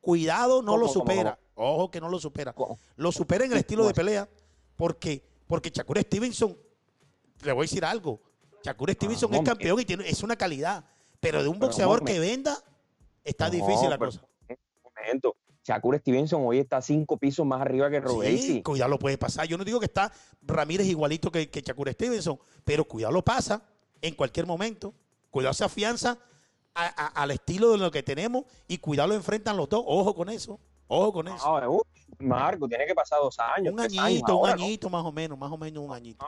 Cuidado, 0.00 0.62
no 0.62 0.72
¿Cómo, 0.72 0.78
lo 0.78 0.86
cómo, 0.86 1.00
supera. 1.00 1.38
Ojo 1.54 1.90
que 1.90 2.00
no 2.00 2.08
lo 2.08 2.18
supera. 2.18 2.54
Lo 2.96 3.12
supera 3.12 3.44
en 3.44 3.52
el 3.52 3.58
estilo 3.58 3.82
¿Cómo 3.82 3.88
de 3.88 3.94
pelea 3.94 4.28
porque, 4.76 5.22
porque 5.46 5.68
Shakur 5.68 5.98
Stevenson, 6.00 6.56
le 7.42 7.52
voy 7.52 7.64
a 7.64 7.64
decir 7.64 7.84
algo, 7.84 8.18
Shakur 8.62 8.90
Stevenson 8.92 9.34
es 9.34 9.42
campeón 9.42 9.78
y 9.78 9.84
tiene, 9.84 10.08
es 10.08 10.22
una 10.22 10.36
calidad, 10.36 10.86
pero 11.20 11.42
de 11.42 11.50
un 11.50 11.58
boxeador 11.58 12.02
que 12.02 12.18
venda, 12.18 12.56
está 13.22 13.50
difícil 13.50 13.90
la 13.90 13.98
cosa. 13.98 14.22
Un 14.48 14.56
momento. 14.82 15.36
Shakur 15.62 15.96
Stevenson 15.98 16.42
hoy 16.44 16.58
está 16.58 16.80
cinco 16.80 17.16
pisos 17.18 17.44
más 17.46 17.60
arriba 17.60 17.90
que 17.90 18.00
Robesi. 18.00 18.38
Sí, 18.54 18.62
cuidado 18.62 18.90
lo 18.90 18.98
puede 18.98 19.18
pasar. 19.18 19.46
Yo 19.46 19.58
no 19.58 19.64
digo 19.64 19.78
que 19.78 19.86
está 19.86 20.10
Ramírez 20.42 20.86
igualito 20.86 21.30
que, 21.30 21.50
que 21.50 21.60
Shakur 21.60 21.90
Stevenson, 21.92 22.38
pero 22.64 22.84
cuidado 22.84 23.12
lo 23.12 23.22
pasa 23.22 23.62
en 24.00 24.14
cualquier 24.14 24.46
momento. 24.46 24.94
Cuidado 25.30 25.52
se 25.54 25.64
afianza 25.64 26.18
a- 26.74 26.86
a- 26.86 27.22
al 27.22 27.30
estilo 27.30 27.72
de 27.72 27.78
lo 27.78 27.90
que 27.90 28.02
tenemos 28.02 28.44
y 28.68 28.78
cuidado 28.78 29.08
lo 29.10 29.14
enfrentan 29.14 29.56
los 29.56 29.68
dos. 29.68 29.82
Ojo 29.86 30.14
con 30.14 30.28
eso. 30.30 30.58
Ojo 30.88 31.12
con 31.12 31.28
eso. 31.28 31.56
Ah, 31.56 31.68
uh, 31.68 31.82
Marco, 32.18 32.66
tiene 32.66 32.86
que 32.86 32.94
pasar 32.94 33.20
dos 33.20 33.38
años. 33.38 33.72
un 33.74 33.80
años 33.80 33.98
añito, 33.98 34.36
un 34.38 34.48
añito 34.48 34.90
más 34.90 35.04
o 35.04 35.12
menos, 35.12 35.38
más 35.38 35.52
o 35.52 35.56
menos 35.58 35.84
un 35.84 35.92
añito. 35.92 36.26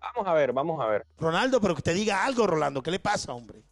Vamos 0.00 0.28
a 0.28 0.34
ver, 0.34 0.52
vamos 0.52 0.80
a 0.80 0.86
ver. 0.86 1.04
Ronaldo, 1.18 1.60
pero 1.60 1.74
que 1.74 1.80
usted 1.80 1.94
diga 1.94 2.24
algo, 2.24 2.46
Rolando. 2.46 2.82
¿Qué 2.82 2.90
le 2.92 3.00
pasa, 3.00 3.32
hombre? 3.32 3.62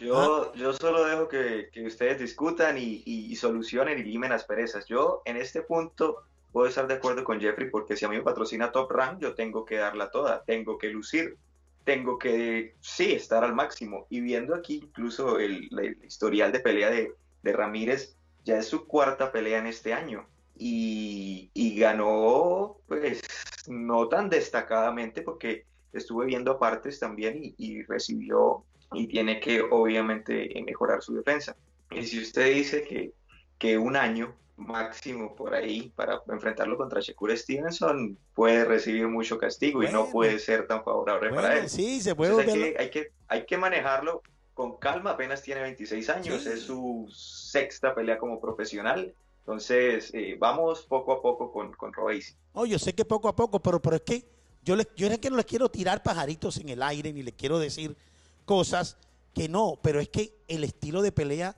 Yo, 0.00 0.52
yo 0.54 0.72
solo 0.72 1.04
dejo 1.04 1.28
que, 1.28 1.68
que 1.72 1.86
ustedes 1.86 2.18
discutan 2.18 2.78
y, 2.78 3.02
y- 3.04 3.26
y 3.32 3.36
solucionen 3.36 3.98
y 3.98 4.02
limen 4.04 4.30
las 4.30 4.44
perezas. 4.44 4.86
Yo 4.86 5.22
en 5.26 5.36
este 5.36 5.62
punto 5.62 6.24
puedo 6.52 6.66
estar 6.68 6.86
de 6.86 6.94
acuerdo 6.94 7.22
con 7.22 7.40
Jeffrey 7.40 7.70
porque 7.70 7.96
si 7.96 8.04
a 8.04 8.08
mí 8.08 8.16
me 8.16 8.22
patrocina 8.22 8.72
Top 8.72 8.90
Rank, 8.90 9.18
yo 9.20 9.34
tengo 9.34 9.64
que 9.64 9.76
darla 9.76 10.10
toda, 10.10 10.42
tengo 10.44 10.78
que 10.78 10.88
lucir, 10.88 11.36
tengo 11.84 12.18
que, 12.18 12.74
sí, 12.80 13.12
estar 13.12 13.44
al 13.44 13.54
máximo. 13.54 14.06
Y 14.10 14.20
viendo 14.20 14.54
aquí 14.54 14.80
incluso 14.82 15.38
el, 15.38 15.68
el 15.78 16.02
historial 16.04 16.50
de 16.52 16.60
pelea 16.60 16.90
de, 16.90 17.12
de 17.42 17.52
Ramírez, 17.52 18.16
ya 18.44 18.58
es 18.58 18.66
su 18.68 18.86
cuarta 18.86 19.30
pelea 19.32 19.58
en 19.58 19.66
este 19.66 19.92
año. 19.92 20.26
Y, 20.56 21.50
y 21.54 21.78
ganó, 21.78 22.78
pues, 22.86 23.22
no 23.66 24.08
tan 24.08 24.28
destacadamente 24.30 25.22
porque 25.22 25.64
estuve 25.92 26.26
viendo 26.26 26.52
apartes 26.52 26.98
también 27.00 27.38
y, 27.42 27.54
y 27.58 27.82
recibió 27.84 28.64
y 28.92 29.06
tiene 29.06 29.40
que 29.40 29.60
obviamente 29.62 30.50
mejorar 30.66 31.02
su 31.02 31.14
defensa. 31.14 31.56
Y 31.90 32.04
si 32.04 32.20
usted 32.20 32.52
dice 32.54 32.82
que, 32.84 33.12
que 33.58 33.78
un 33.78 33.96
año 33.96 34.34
máximo 34.56 35.34
por 35.34 35.54
ahí 35.54 35.90
para 35.96 36.20
enfrentarlo 36.28 36.76
contra 36.76 37.00
Shakur 37.00 37.36
Stevenson 37.36 38.18
puede 38.34 38.64
recibir 38.64 39.08
mucho 39.08 39.38
castigo 39.38 39.82
y 39.82 39.86
no 39.86 40.00
Bueno. 40.00 40.12
puede 40.12 40.38
ser 40.38 40.66
tan 40.66 40.84
favorable 40.84 41.30
para 41.30 41.48
Bueno, 41.48 41.62
él. 41.62 41.68
sí, 41.70 42.00
se 42.00 42.14
puede 42.14 42.30
Entonces 42.32 42.54
hay 42.54 42.60
que, 42.72 42.78
hay, 42.82 42.90
que, 42.90 43.08
hay 43.28 43.46
que 43.46 43.56
manejarlo 43.58 44.22
con 44.54 44.76
calma, 44.76 45.12
apenas 45.12 45.42
tiene 45.42 45.62
26 45.62 46.10
años, 46.10 46.42
Sí. 46.42 46.50
es 46.50 46.60
su 46.60 47.08
sexta 47.10 47.94
pelea 47.94 48.18
como 48.18 48.40
profesional. 48.40 49.14
Entonces, 49.40 50.10
eh, 50.12 50.36
vamos 50.38 50.82
poco 50.86 51.12
a 51.12 51.22
poco 51.22 51.50
con, 51.50 51.72
con 51.72 51.92
Robesi. 51.94 52.34
No, 52.54 52.66
yo 52.66 52.78
sé 52.78 52.94
que 52.94 53.04
poco 53.06 53.28
a 53.28 53.34
poco, 53.34 53.58
pero, 53.60 53.80
pero 53.80 53.96
es 53.96 54.02
que 54.02 54.24
yo, 54.62 54.76
le, 54.76 54.86
yo 54.94 55.06
es 55.08 55.18
que 55.18 55.30
no 55.30 55.36
les 55.36 55.46
quiero 55.46 55.70
tirar 55.70 56.02
pajaritos 56.02 56.58
en 56.58 56.68
el 56.68 56.82
aire, 56.82 57.12
ni 57.12 57.22
le 57.22 57.32
quiero 57.32 57.58
decir 57.58 57.96
cosas 58.50 58.96
que 59.32 59.48
no, 59.48 59.78
pero 59.80 60.00
es 60.00 60.08
que 60.08 60.36
el 60.48 60.64
estilo 60.64 61.02
de 61.02 61.12
pelea 61.12 61.54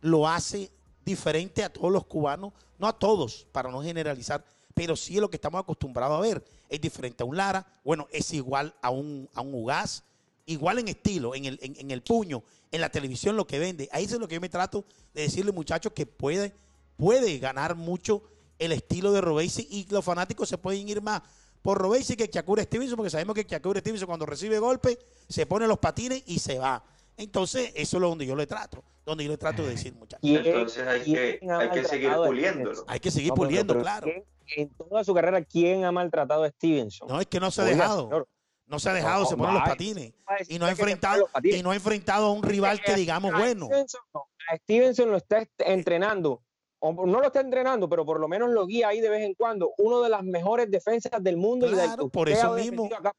lo 0.00 0.26
hace 0.26 0.70
diferente 1.04 1.62
a 1.62 1.70
todos 1.70 1.92
los 1.92 2.06
cubanos, 2.06 2.54
no 2.78 2.88
a 2.88 2.98
todos, 2.98 3.46
para 3.52 3.70
no 3.70 3.82
generalizar, 3.82 4.42
pero 4.72 4.96
sí 4.96 5.16
es 5.16 5.20
lo 5.20 5.28
que 5.28 5.36
estamos 5.36 5.60
acostumbrados 5.60 6.16
a 6.16 6.22
ver. 6.22 6.42
Es 6.70 6.80
diferente 6.80 7.22
a 7.22 7.26
un 7.26 7.36
Lara, 7.36 7.66
bueno, 7.84 8.08
es 8.10 8.32
igual 8.32 8.74
a 8.80 8.88
un, 8.88 9.28
a 9.34 9.42
un 9.42 9.52
Ugaz, 9.52 10.02
igual 10.46 10.78
en 10.78 10.88
estilo, 10.88 11.34
en 11.34 11.44
el, 11.44 11.58
en, 11.60 11.90
el 11.90 12.00
puño, 12.00 12.42
en 12.72 12.80
la 12.80 12.88
televisión 12.88 13.36
lo 13.36 13.46
que 13.46 13.58
vende. 13.58 13.90
Ahí 13.92 14.04
es 14.04 14.12
lo 14.12 14.26
que 14.26 14.36
yo 14.36 14.40
me 14.40 14.48
trato 14.48 14.86
de 15.12 15.20
decirle, 15.20 15.52
muchachos, 15.52 15.92
que 15.92 16.06
puede, 16.06 16.54
puede 16.96 17.38
ganar 17.38 17.74
mucho 17.74 18.22
el 18.58 18.72
estilo 18.72 19.12
de 19.12 19.20
Robesi 19.20 19.68
y 19.70 19.86
los 19.90 20.02
fanáticos 20.02 20.48
se 20.48 20.56
pueden 20.56 20.88
ir 20.88 21.02
más 21.02 21.20
por 21.62 21.78
Robesi 21.78 22.16
que 22.16 22.26
Shakur 22.26 22.60
Stevenson, 22.62 22.96
porque 22.96 23.10
sabemos 23.10 23.34
que 23.34 23.44
Shakur 23.44 23.78
Stevenson 23.78 24.06
cuando 24.06 24.26
recibe 24.26 24.58
golpe 24.58 24.98
se 25.28 25.46
pone 25.46 25.66
los 25.66 25.78
patines 25.78 26.22
y 26.26 26.38
se 26.38 26.58
va. 26.58 26.82
Entonces, 27.16 27.72
eso 27.74 27.96
es 27.98 28.00
lo 28.00 28.08
donde 28.08 28.24
yo 28.26 28.34
le 28.34 28.46
trato, 28.46 28.82
donde 29.04 29.24
yo 29.24 29.30
le 29.30 29.36
trato 29.36 29.62
de 29.62 29.70
decir, 29.70 29.92
muchachos. 29.94 30.20
¿Quién- 30.22 30.44
Entonces 30.46 30.86
hay 30.86 31.00
que, 31.02 31.38
quién 31.38 31.50
ha 31.50 31.58
hay 31.58 31.70
que 31.70 31.84
seguir 31.84 32.12
puliéndolo. 32.14 32.84
Hay 32.86 33.00
que 33.00 33.10
seguir 33.10 33.32
puliendo, 33.34 33.78
claro. 33.78 34.06
¿quién- 34.06 34.24
en 34.56 34.68
toda 34.70 35.04
su 35.04 35.14
carrera, 35.14 35.44
¿quién 35.44 35.84
ha 35.84 35.92
maltratado 35.92 36.42
a 36.44 36.48
Stevenson? 36.50 37.06
No, 37.08 37.20
es 37.20 37.26
que 37.26 37.38
no 37.38 37.50
se 37.50 37.60
ha 37.60 37.64
Oiga, 37.64 37.76
dejado. 37.76 38.02
señor, 38.04 38.28
No 38.66 38.78
se 38.78 38.88
ha 38.88 38.92
dejado, 38.92 39.24
No, 39.24 39.28
se 39.28 39.36
ponen 39.36 39.54
los 39.54 39.62
patines. 39.64 40.12
Y 40.48 40.58
no 40.60 40.64
ha 40.64 40.68
pone 40.68 40.70
enfrentado, 40.70 41.20
los 41.22 41.30
patines. 41.30 41.58
y 41.58 41.62
no 41.64 41.72
ha 41.72 41.74
enfrentado 41.74 42.26
a 42.26 42.32
un 42.32 42.42
rival 42.44 42.80
que 42.80 42.94
digamos 42.94 43.34
a 43.34 43.38
bueno. 43.38 43.66
Stevenson, 43.66 44.00
no, 44.14 44.28
a 44.48 44.56
Stevenson 44.58 45.10
lo 45.10 45.16
está 45.16 45.38
est- 45.38 45.60
entrenando, 45.66 46.40
o 46.80 46.92
no 47.06 47.20
lo 47.20 47.26
está 47.26 47.40
entrenando, 47.40 47.88
pero 47.88 48.04
por 48.04 48.18
lo 48.18 48.26
menos 48.28 48.50
lo 48.50 48.66
guía 48.66 48.88
ahí 48.88 49.00
de 49.00 49.08
vez 49.08 49.22
en 49.22 49.34
cuando. 49.34 49.72
Uno 49.78 50.00
de 50.02 50.08
las 50.08 50.22
mejores 50.24 50.70
defensas 50.70 51.22
del 51.22 51.36
mundo 51.36 51.66
y 51.66 51.70
del 51.74 51.84
Claro, 51.86 52.04
que 52.04 52.10
por 52.10 52.28
eso 52.28 52.52
mismo. 52.54 52.86
acá, 52.86 53.14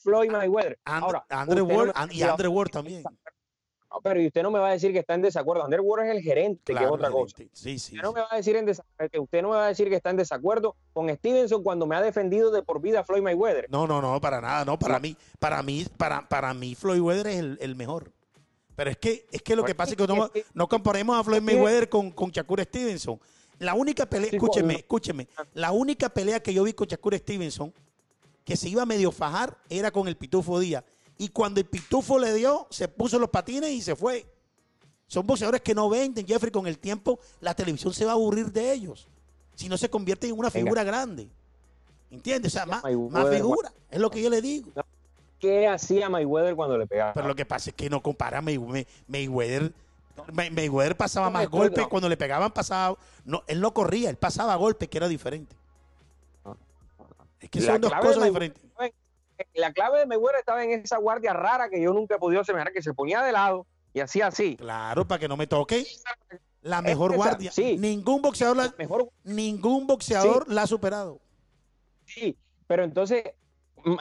Floyd 0.00 0.30
Mayweather. 0.30 0.78
And- 0.84 1.04
Ahora, 1.04 1.24
Andre 1.28 1.62
usted 1.62 1.74
no 1.74 1.80
Ward 1.92 2.10
y 2.12 2.22
Andre 2.22 2.48
Ward 2.48 2.70
también. 2.70 3.02
No, 3.02 4.00
pero 4.02 4.20
y 4.22 4.26
usted 4.28 4.42
no 4.42 4.50
me 4.50 4.58
va 4.58 4.68
a 4.68 4.72
decir 4.72 4.90
que 4.90 5.00
está 5.00 5.12
en 5.14 5.20
desacuerdo. 5.20 5.64
Andre 5.64 5.78
Ward 5.80 6.06
es 6.06 6.16
el 6.16 6.22
gerente, 6.22 6.62
que 6.64 6.72
es 6.72 6.78
Claro, 6.78 6.94
otra 6.94 7.10
cosa. 7.10 7.36
gerente. 7.36 7.54
Sí, 7.54 7.78
sí. 7.78 7.94
Usted 7.96 8.02
no 8.02 8.08
sí. 8.10 8.14
me 8.14 8.20
va 8.22 8.28
a 8.30 8.36
decir 8.36 8.56
en 8.56 8.66
desa- 8.66 8.84
que 9.10 9.18
usted 9.18 9.42
no 9.42 9.48
me 9.50 9.56
va 9.56 9.64
a 9.66 9.68
decir 9.68 9.90
que 9.90 9.96
está 9.96 10.08
en 10.08 10.16
desacuerdo 10.16 10.76
con 10.94 11.08
Stevenson 11.14 11.62
cuando 11.62 11.86
me 11.86 11.94
ha 11.96 12.00
defendido 12.00 12.50
de 12.50 12.62
por 12.62 12.80
vida 12.80 13.00
a 13.00 13.04
Floyd 13.04 13.20
Mayweather. 13.22 13.66
No, 13.70 13.86
no, 13.86 14.00
no, 14.00 14.18
para 14.20 14.40
nada, 14.40 14.64
no, 14.64 14.78
para 14.78 14.98
mí, 14.98 15.14
para 15.38 15.62
mí, 15.62 15.84
para, 15.98 16.26
para 16.26 16.54
mí 16.54 16.74
Floyd 16.74 17.00
Mayweather 17.00 17.26
es 17.26 17.36
el, 17.38 17.58
el 17.60 17.76
mejor. 17.76 18.12
Pero 18.74 18.90
es 18.90 18.96
que, 18.96 19.26
es 19.30 19.42
que 19.42 19.54
lo 19.54 19.62
que 19.62 19.74
Pues 19.74 19.88
pasa 19.88 20.02
es 20.02 20.32
que 20.32 20.44
no, 20.54 20.68
comparemos 20.68 21.18
a 21.18 21.24
Floyd 21.24 21.42
Mayweather 21.42 21.88
con, 21.88 22.10
con 22.10 22.30
Shakur 22.30 22.62
Stevenson. 22.62 23.20
La 23.58 23.74
única 23.74 24.06
pelea, 24.06 24.30
escúcheme, 24.32 24.74
escúcheme, 24.74 25.28
la 25.54 25.72
única 25.72 26.08
pelea 26.08 26.42
que 26.42 26.52
yo 26.52 26.64
vi 26.64 26.72
con 26.72 26.88
Shakur 26.88 27.16
Stevenson 27.16 27.72
que 28.44 28.56
se 28.56 28.68
iba 28.68 28.82
a 28.82 28.86
medio 28.86 29.12
fajar 29.12 29.56
era 29.68 29.90
con 29.90 30.08
el 30.08 30.16
Pitufo 30.16 30.58
Díaz. 30.58 30.84
Y 31.18 31.28
cuando 31.28 31.60
el 31.60 31.66
Pitufo 31.66 32.18
le 32.18 32.34
dio, 32.34 32.66
se 32.70 32.88
puso 32.88 33.18
los 33.18 33.30
patines 33.30 33.70
y 33.70 33.82
se 33.82 33.94
fue. 33.94 34.26
Son 35.06 35.26
boxeadores 35.26 35.60
que 35.60 35.74
no 35.74 35.88
venden, 35.88 36.26
Jeffrey, 36.26 36.50
con 36.50 36.66
el 36.66 36.78
tiempo 36.78 37.20
la 37.40 37.54
televisión 37.54 37.92
se 37.92 38.04
va 38.04 38.12
a 38.12 38.14
aburrir 38.14 38.50
de 38.50 38.72
ellos. 38.72 39.08
Si 39.54 39.68
no 39.68 39.76
se 39.76 39.90
convierten 39.90 40.30
en 40.30 40.38
una 40.38 40.48
Venga. 40.48 40.64
figura 40.64 40.84
grande. 40.84 41.28
¿Entiendes? 42.10 42.52
O 42.52 42.54
sea, 42.54 42.66
más 42.66 42.82
figura. 42.82 43.72
Es 43.90 44.00
lo 44.00 44.10
que 44.10 44.22
yo 44.22 44.30
le 44.30 44.40
digo. 44.42 44.72
¿Qué 45.42 45.66
hacía 45.66 46.08
Mayweather 46.08 46.54
cuando 46.54 46.78
le 46.78 46.86
pegaba? 46.86 47.14
Pero 47.14 47.26
lo 47.26 47.34
que 47.34 47.44
pasa 47.44 47.70
es 47.70 47.74
que 47.76 47.90
no 47.90 48.00
compara 48.00 48.38
a 48.38 48.40
May- 48.40 48.58
May- 48.58 48.86
Mayweather. 49.08 49.72
May- 50.32 50.50
Mayweather 50.52 50.96
pasaba 50.96 51.26
No, 51.26 51.32
más 51.32 51.48
golpes. 51.50 51.78
no. 51.82 51.88
Cuando 51.88 52.08
le 52.08 52.16
pegaban, 52.16 52.52
pasaba. 52.52 52.96
No, 53.24 53.42
él 53.48 53.60
no 53.60 53.74
corría, 53.74 54.08
él 54.08 54.16
pasaba 54.16 54.54
golpes, 54.54 54.88
que 54.88 54.98
era 54.98 55.08
diferente. 55.08 55.56
Es 57.40 57.50
que 57.50 57.60
La 57.60 57.72
son 57.72 57.80
dos 57.80 57.92
cosas 57.94 58.22
diferentes. 58.24 58.62
en- 58.78 58.92
La 59.54 59.72
clave 59.72 59.98
de 59.98 60.06
Mayweather 60.06 60.38
estaba 60.38 60.62
en 60.62 60.70
esa 60.84 60.98
guardia 60.98 61.32
rara 61.32 61.68
que 61.68 61.82
yo 61.82 61.92
nunca 61.92 62.14
he 62.14 62.18
podido 62.18 62.44
semejar, 62.44 62.72
que 62.72 62.80
se 62.80 62.94
ponía 62.94 63.20
de 63.22 63.32
lado 63.32 63.66
y 63.92 63.98
hacía 63.98 64.28
así. 64.28 64.56
Claro, 64.56 65.08
para 65.08 65.18
que 65.18 65.26
no 65.26 65.36
me 65.36 65.48
toque. 65.48 65.84
La 66.60 66.80
mejor 66.82 67.16
guardia. 67.16 67.50
sí. 67.50 67.76
Ningún 67.78 68.22
boxeador, 68.22 68.56
la, 68.56 68.72
Mejor 68.78 69.10
ningún 69.24 69.88
boxeador 69.88 70.48
la 70.48 70.62
ha 70.62 70.66
superado. 70.68 71.18
sí, 72.06 72.38
pero 72.68 72.84
entonces 72.84 73.24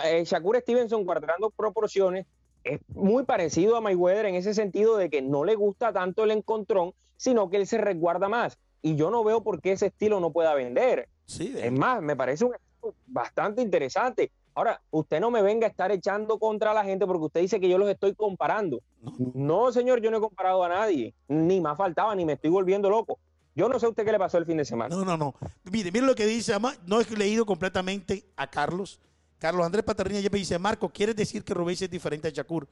eh, 0.04 0.24
Shakur 0.26 0.58
Stevenson 0.58 1.04
guardando 1.04 1.50
proporciones 1.50 2.26
es 2.64 2.80
muy 2.90 3.24
parecido 3.24 3.76
a 3.76 3.82
Mayweather 3.82 4.26
en 4.26 4.36
ese 4.36 4.54
sentido 4.54 4.98
de 4.98 5.10
que 5.10 5.22
no 5.22 5.46
le 5.46 5.56
gusta 5.56 5.92
tanto 5.92 6.24
el 6.24 6.32
encontrón, 6.32 6.94
sino 7.18 7.50
que 7.50 7.58
él 7.58 7.68
se 7.68 7.78
resguarda 7.78 8.30
más. 8.30 8.58
Y 8.82 8.96
yo 8.96 9.12
no 9.12 9.24
veo 9.24 9.44
por 9.44 9.62
qué 9.62 9.74
ese 9.74 9.88
estilo 9.88 10.20
no 10.20 10.32
pueda 10.32 10.54
vender. 10.54 11.08
Sí, 11.26 11.54
Es 11.58 11.72
más, 11.72 12.02
me 12.02 12.16
parece 12.16 12.46
un 12.46 12.54
estilo 12.56 12.94
bastante 13.08 13.62
interesante. 13.62 14.32
Ahora, 14.54 14.82
usted 14.92 15.20
no 15.20 15.32
me 15.32 15.42
venga 15.42 15.66
a 15.66 15.70
estar 15.70 15.92
echando 15.92 16.38
contra 16.38 16.74
la 16.74 16.84
gente 16.84 17.06
porque 17.06 17.26
usted 17.26 17.42
dice 17.42 17.60
que 17.60 17.70
yo 17.70 17.78
los 17.78 17.90
estoy 17.90 18.14
comparando. 18.16 18.82
no, 19.02 19.14
no. 19.18 19.32
No, 19.34 19.72
señor, 19.72 20.02
yo 20.02 20.12
no 20.12 20.18
he 20.18 20.22
comparado 20.22 20.64
a 20.64 20.70
nadie. 20.70 21.14
Ni 21.28 21.62
más 21.62 21.78
faltaba, 21.78 22.14
ni 22.16 22.26
me 22.26 22.34
estoy 22.34 22.50
volviendo 22.50 22.90
loco. 22.90 23.18
Yo 23.56 23.70
no 23.70 23.80
sé 23.80 23.86
a 23.86 23.90
usted 23.90 24.06
qué 24.06 24.12
le 24.12 24.20
pasó 24.20 24.38
el 24.38 24.46
fin 24.46 24.58
de 24.58 24.66
semana. 24.66 24.96
No, 24.96 25.04
no, 25.06 25.18
no. 25.18 25.36
Mire, 25.72 25.92
mire 25.92 26.06
lo 26.06 26.16
que 26.16 26.26
dice, 26.26 26.54
además, 26.54 26.80
no 26.86 27.00
he 27.02 27.06
leído 27.16 27.46
completamente 27.46 28.24
a 28.36 28.48
Carlos. 28.50 29.00
Carlos 29.42 29.66
Andrés 29.66 29.84
Paternina 29.84 30.20
ya 30.20 30.30
me 30.30 30.38
dice, 30.38 30.60
Marco, 30.60 30.88
¿quieres 30.88 31.16
decir 31.16 31.44
que 31.44 31.52
Rubén 31.56 31.76
es 31.80 31.90
diferente 31.90 32.28
a 32.28 32.32
Shakur 32.32 32.68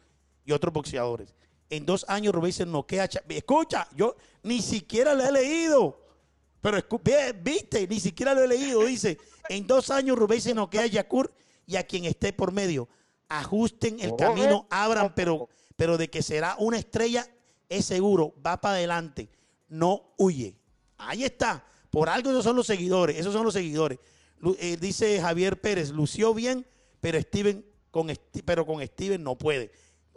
y 0.46 0.52
otros 0.52 0.72
boxeadores? 0.72 1.34
En 1.68 1.84
dos 1.84 2.06
años 2.08 2.32
Rubén 2.32 2.54
se 2.54 2.64
noquea 2.64 3.06
a 3.06 3.06
Shakur. 3.08 3.32
Escucha, 3.34 3.88
yo 3.96 4.16
ni 4.44 4.62
siquiera 4.62 5.16
lo 5.16 5.26
he 5.26 5.32
leído. 5.32 6.00
Pero 6.62 6.78
viste, 7.42 7.88
ni 7.88 8.00
siquiera 8.00 8.36
lo 8.36 8.44
he 8.44 8.48
leído. 8.48 8.86
Dice, 8.86 9.18
en 9.50 9.66
dos 9.66 9.90
años 9.90 10.16
Rubén 10.16 10.42
se 10.42 10.54
noquea 10.54 10.84
a 10.84 10.86
Shakur 10.86 11.34
y 11.66 11.76
a 11.76 11.82
quien 11.88 12.06
esté 12.06 12.34
por 12.34 12.52
medio. 12.52 12.88
Ajusten 13.30 14.00
el 14.00 14.12
Oh, 14.12 14.18
camino, 14.18 14.66
eh. 14.66 14.68
abran, 14.70 15.16
pero, 15.16 15.50
pero 15.76 15.98
de 15.98 16.08
que 16.12 16.22
será 16.22 16.56
una 16.60 16.78
estrella, 16.78 17.28
es 17.68 17.84
seguro, 17.86 18.36
va 18.46 18.62
para 18.62 18.76
adelante, 18.76 19.28
no 19.70 20.14
huye. 20.20 20.56
Ahí 21.00 21.24
está. 21.24 21.66
Por 21.90 22.10
algo 22.10 22.30
esos 22.30 22.44
son 22.44 22.56
los 22.56 22.68
seguidores, 22.68 23.18
esos 23.18 23.34
son 23.34 23.44
los 23.44 23.56
seguidores. 23.56 23.98
Eh, 24.60 24.78
dice 24.80 25.20
Javier 25.22 25.60
Pérez, 25.60 25.90
lució 25.92 26.34
bien, 26.34 26.66
pero 27.00 27.20
Steven 27.20 27.66
con 27.92 28.08
pero 28.46 28.66
con 28.66 28.86
Steven 28.86 29.22
no 29.24 29.38
puede. 29.38 29.72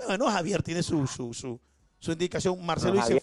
Bueno, 0.06 0.26
Javier 0.30 0.62
tiene 0.62 0.82
su, 0.82 1.06
su, 1.06 1.32
su, 1.35 1.61
su 1.98 2.12
indicación. 2.12 2.64
Marcelo 2.64 2.94
No, 2.94 3.06
dice. 3.06 3.22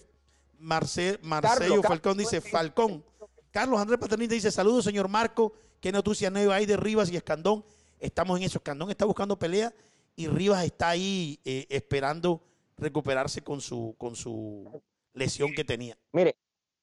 Marce- 0.59 1.19
Marcelo 1.21 1.81
Falcón 1.83 2.17
dice. 2.17 2.41
Falcón. 2.41 3.03
Carlos 3.51 3.79
Andrés 3.79 3.99
Paternita 3.99 4.33
dice, 4.33 4.51
saludos 4.51 4.85
señor 4.85 5.07
Marco, 5.07 5.53
qué 5.79 5.91
noticia 5.91 6.29
nueva 6.29 6.55
hay 6.55 6.65
de 6.65 6.77
Rivas 6.77 7.09
y 7.11 7.15
Escandón. 7.15 7.63
Estamos 7.99 8.37
en 8.37 8.43
eso. 8.45 8.59
Escandón 8.59 8.89
está 8.91 9.05
buscando 9.05 9.37
pelea 9.39 9.73
y 10.15 10.27
Rivas 10.27 10.63
está 10.65 10.89
ahí 10.89 11.39
eh, 11.45 11.65
esperando 11.69 12.43
recuperarse 12.77 13.41
con 13.43 13.59
su, 13.61 13.95
con 13.97 14.15
su 14.15 14.81
lesión 15.13 15.53
que 15.53 15.63
tenía. 15.63 15.97
Mire, 16.11 16.35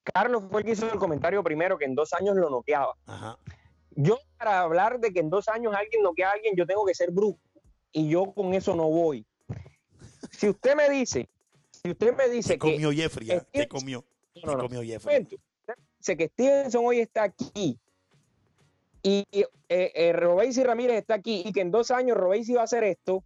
Carlos 0.03 0.45
fue 0.51 0.61
el 0.61 0.67
que 0.67 0.73
hizo 0.73 0.91
el 0.93 0.99
comentario 0.99 1.43
primero 1.43 1.79
que 1.79 1.85
en 1.85 1.95
dos 1.95 2.13
años 2.13 2.37
lo 2.37 2.51
noqueaba. 2.51 2.95
Ajá. 3.07 3.39
Yo, 3.97 4.19
para 4.39 4.61
hablar 4.61 5.01
de 5.01 5.13
que 5.13 5.21
en 5.21 5.31
dos 5.31 5.49
años 5.49 5.75
alguien 5.75 6.03
noquea 6.03 6.29
a 6.31 6.33
alguien, 6.33 6.55
yo 6.57 6.67
tengo 6.67 6.85
que 6.85 6.95
ser 6.95 7.11
bruto. 7.11 7.41
Y 7.93 8.09
yo 8.11 8.33
con 8.33 8.53
eso 8.55 8.77
no 8.77 8.85
voy. 8.89 9.25
Si 10.31 10.49
usted 10.49 10.77
me 10.77 10.89
dice, 10.91 11.29
si 11.83 11.91
usted 11.91 12.15
me 12.15 12.29
dice 12.29 12.55
¿Qué 12.55 12.59
que. 12.59 12.73
comió 12.75 12.93
Jeffrey? 12.93 13.27
que- 13.29 13.43
¿Qué 13.53 13.69
comió? 13.69 14.05
No, 14.35 14.41
¿Qué 14.41 14.47
no, 14.47 14.53
no. 14.57 14.63
comió 14.65 14.83
Jeffrey? 14.83 15.15
momento, 15.15 15.37
usted 15.37 15.75
me 15.79 15.85
dice 15.99 16.17
que 16.17 16.29
Stevenson 16.29 16.85
hoy 16.85 17.01
está 17.01 17.23
aquí 17.23 17.79
y 19.03 19.25
eh, 19.33 19.47
eh, 19.69 20.13
Ramírez 20.13 20.99
está 20.99 21.15
aquí 21.15 21.43
y 21.47 21.53
que 21.53 21.61
en 21.61 21.71
dos 21.71 21.91
años 21.91 22.17
Robesi 22.17 22.53
va 22.55 22.63
a 22.63 22.65
hacer 22.65 22.85
esto, 22.85 23.25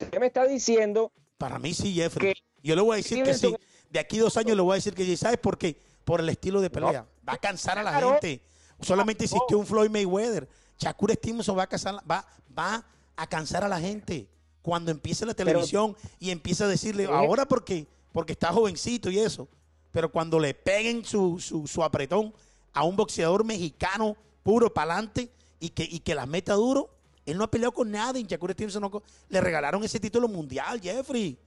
usted 0.00 0.18
me 0.18 0.26
está 0.26 0.46
diciendo 0.46 1.12
Para 1.38 1.58
mí 1.58 1.72
sí, 1.74 1.92
Jeffrey. 1.94 2.34
Yo 2.62 2.74
le 2.74 2.80
voy 2.82 2.94
a 2.94 2.96
decir 2.96 3.22
que 3.22 3.34
sí. 3.34 3.46
Stevenson- 3.48 3.60
De 3.90 4.00
aquí 4.00 4.18
dos 4.18 4.36
años 4.38 4.56
le 4.56 4.62
voy 4.62 4.72
a 4.72 4.74
decir 4.76 4.94
que 4.94 5.04
sí. 5.04 5.16
¿Sabes 5.16 5.38
por 5.38 5.56
qué? 5.58 5.76
Por 6.04 6.20
el 6.20 6.28
estilo 6.30 6.60
de 6.60 6.70
pelea. 6.70 7.06
Va 7.28 7.34
a 7.34 7.38
cansar 7.38 7.78
a 7.78 7.82
la 7.82 7.90
Claro. 7.90 8.12
gente. 8.12 8.40
Solamente 8.80 9.24
existió 9.24 9.58
un 9.58 9.66
Floyd 9.66 9.90
Mayweather. 9.90 10.48
Shakur 10.78 11.12
Stevenson 11.12 11.56
va 11.56 11.62
a, 11.64 11.66
cansar, 11.68 11.94
va, 12.10 12.26
va 12.58 12.84
a 13.16 13.26
cansar 13.26 13.64
a 13.64 13.68
la 13.68 13.80
gente. 13.80 14.28
Cuando 14.62 14.90
empiece 14.90 15.26
la 15.26 15.34
televisión 15.34 15.96
y 16.18 16.30
empieza 16.30 16.64
a 16.64 16.68
decirle, 16.68 17.06
Sí. 17.06 17.12
ahora 17.12 17.46
porque, 17.46 17.86
porque 18.12 18.32
está 18.32 18.52
jovencito 18.52 19.10
y 19.10 19.18
eso. 19.18 19.48
Pero 19.92 20.10
cuando 20.10 20.40
le 20.40 20.54
peguen 20.54 21.04
su, 21.04 21.38
su, 21.38 21.66
su 21.66 21.82
apretón 21.84 22.34
a 22.72 22.82
un 22.84 22.96
boxeador 22.96 23.44
mexicano 23.44 24.16
puro 24.42 24.72
para 24.72 24.94
adelante 24.94 25.30
y 25.60 25.68
que, 25.70 25.84
y 25.84 26.00
que 26.00 26.14
la 26.14 26.26
meta 26.26 26.54
duro, 26.54 26.90
él 27.26 27.38
no 27.38 27.44
ha 27.44 27.50
peleado 27.50 27.72
con 27.72 27.90
nadie. 27.90 28.24
Shakur 28.24 28.52
Stevenson 28.52 28.82
no 28.82 29.02
le 29.28 29.40
regalaron 29.40 29.84
ese 29.84 30.00
título 30.00 30.28
mundial, 30.28 30.80
Jeffrey. 30.80 31.38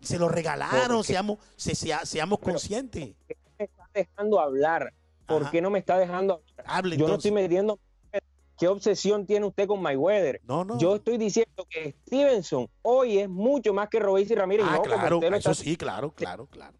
Se 0.00 0.18
lo 0.18 0.28
regalaron, 0.28 1.02
seamos, 1.02 1.38
se- 1.56 1.74
sea- 1.74 2.04
seamos 2.06 2.38
conscientes. 2.40 3.14
me 3.58 3.68
dejando 3.94 4.38
hablar. 4.38 4.92
¿Por 5.28 5.42
Ajá. 5.42 5.50
qué 5.52 5.60
no 5.60 5.70
me 5.70 5.78
está 5.78 5.98
dejando? 5.98 6.42
Hable 6.64 6.96
Yo 6.96 7.06
no 7.06 7.14
estoy 7.14 7.30
metiendo. 7.30 7.78
¿Qué 8.58 8.66
obsesión 8.66 9.24
tiene 9.24 9.46
usted 9.46 9.68
con 9.68 9.80
Mayweather? 9.80 10.40
No, 10.44 10.64
no. 10.64 10.78
Yo 10.78 10.96
estoy 10.96 11.16
diciendo 11.16 11.64
que 11.70 11.94
Stevenson 12.06 12.68
hoy 12.82 13.18
es 13.18 13.28
mucho 13.28 13.72
más 13.72 13.88
que 13.88 14.00
Robesi 14.00 14.34
Ramírez. 14.34 14.66
y 14.66 14.68
ah, 14.68 14.76
no 14.78 14.82
claro, 14.82 15.20
eso 15.22 15.36
está 15.36 15.54
sí, 15.54 15.76
claro, 15.76 16.10
claro, 16.10 16.46
claro. 16.50 16.74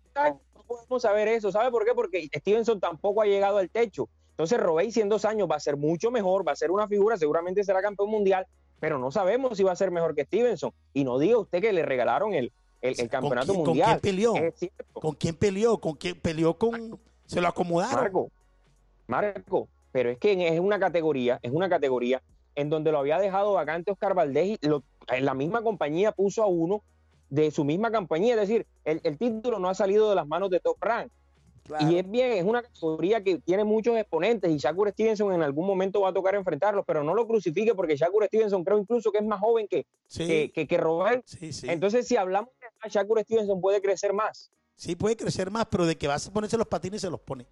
No 0.57 0.63
podemos 0.67 1.03
saber 1.03 1.29
eso. 1.29 1.53
¿Sabe 1.53 1.71
por 1.71 1.85
qué? 1.85 1.93
Porque 1.95 2.29
Stevenson 2.35 2.81
tampoco 2.81 3.23
ha 3.23 3.27
llegado 3.27 3.59
al 3.59 3.71
techo. 3.71 4.09
Entonces, 4.31 4.59
Robesi 4.59 5.01
en 5.01 5.09
dos 5.09 5.25
años 5.25 5.49
va 5.49 5.55
a 5.57 5.61
ser 5.61 5.77
mucho 5.77 6.11
mejor, 6.11 6.47
va 6.47 6.53
a 6.53 6.57
ser 6.57 6.71
una 6.73 6.89
figura, 6.89 7.17
seguramente 7.17 7.63
será 7.63 7.81
campeón 7.81 8.11
mundial, 8.11 8.47
pero 8.81 8.99
no 8.99 9.11
sabemos 9.13 9.57
si 9.57 9.63
va 9.63 9.73
a 9.73 9.77
ser 9.77 9.91
mejor 9.93 10.15
que 10.17 10.25
Stevenson. 10.25 10.73
Y 10.95 11.05
no 11.05 11.19
diga 11.19 11.39
usted 11.39 11.61
que 11.61 11.73
le 11.73 11.85
regalaron 11.85 12.35
el, 12.35 12.51
el, 12.81 12.99
el 13.01 13.09
campeonato 13.09 13.47
quién- 13.53 13.57
con 13.57 13.67
mundial. 13.67 13.89
quién 13.89 14.01
peleó? 14.01 14.35
¿Con 14.95 15.15
quién 15.15 15.35
peleó? 15.37 15.79
¿Con 15.79 15.95
quién 15.95 16.21
peleó 16.21 16.55
con 16.59 16.99
se 17.27 17.41
lo 17.41 17.47
acomodaron? 17.49 18.01
Marco, 18.01 18.31
Marco, 19.19 19.69
pero 19.91 20.11
es 20.11 20.19
que 20.19 20.47
es 20.49 20.61
una 20.61 20.79
categoría, 20.79 21.41
es 21.43 21.51
una 21.51 21.69
categoría 21.69 22.23
en 22.55 22.71
donde 22.71 22.93
lo 22.93 22.99
había 22.99 23.19
dejado 23.19 23.55
vacante 23.55 23.91
Oscar 23.91 24.15
Valdés 24.15 24.59
y 24.61 24.67
lo- 24.67 24.85
en 25.09 25.25
la 25.25 25.35
misma 25.35 25.63
compañía 25.63 26.13
puso 26.13 26.43
a 26.43 26.47
uno 26.47 26.83
de 27.31 27.51
su 27.51 27.65
misma 27.65 27.91
compañía, 27.91 28.35
es 28.35 28.41
decir, 28.41 28.67
el, 28.85 29.01
el 29.05 29.19
título 29.19 29.59
no 29.59 29.69
ha 29.69 29.75
salido 29.75 30.09
de 30.11 30.15
las 30.17 30.27
manos 30.27 30.51
de 30.51 30.61
Top 30.61 30.77
Rank. 30.81 31.11
Claro. 31.65 31.91
Y 31.91 31.99
es 31.99 32.11
bien, 32.11 32.33
es 32.33 32.45
una 32.45 32.63
categoría 32.63 33.23
que 33.23 33.39
tiene 33.41 33.63
muchos 33.63 33.95
exponentes 33.99 34.51
y 34.51 34.57
Shakur 34.57 34.91
Stevenson 34.91 35.35
en 35.35 35.43
algún 35.43 35.67
momento 35.67 36.01
va 36.01 36.09
a 36.09 36.13
tocar 36.15 36.35
enfrentarlos, 36.35 36.83
pero 36.87 37.05
no 37.05 37.15
lo 37.15 37.27
crucifique 37.27 37.75
porque 37.75 37.95
Shakur 37.97 38.25
Stevenson 38.25 38.65
creo 38.65 38.79
incluso 38.79 39.13
que 39.13 39.19
es 39.19 39.25
más 39.25 39.39
joven 39.41 39.67
que, 39.69 39.85
sí, 40.07 40.27
que, 40.27 40.51
que, 40.55 40.67
que 40.67 40.77
Robert. 40.79 41.23
sí, 41.27 41.53
sí. 41.53 41.67
Entonces, 41.69 42.07
si 42.09 42.17
hablamos 42.17 42.51
de 42.83 42.89
Shakur 42.89 43.21
Stevenson 43.21 43.61
puede 43.61 43.83
crecer 43.83 44.15
más. 44.15 44.51
Sí, 44.77 44.97
puede 44.97 45.17
crecer 45.17 45.51
más, 45.51 45.67
pero 45.71 45.85
de 45.85 45.97
que 45.99 46.09
vas 46.09 46.27
a 46.27 46.33
ponerse 46.33 46.57
los 46.57 46.67
patines 46.69 47.03
se 47.03 47.11
los 47.11 47.21
pone. 47.21 47.47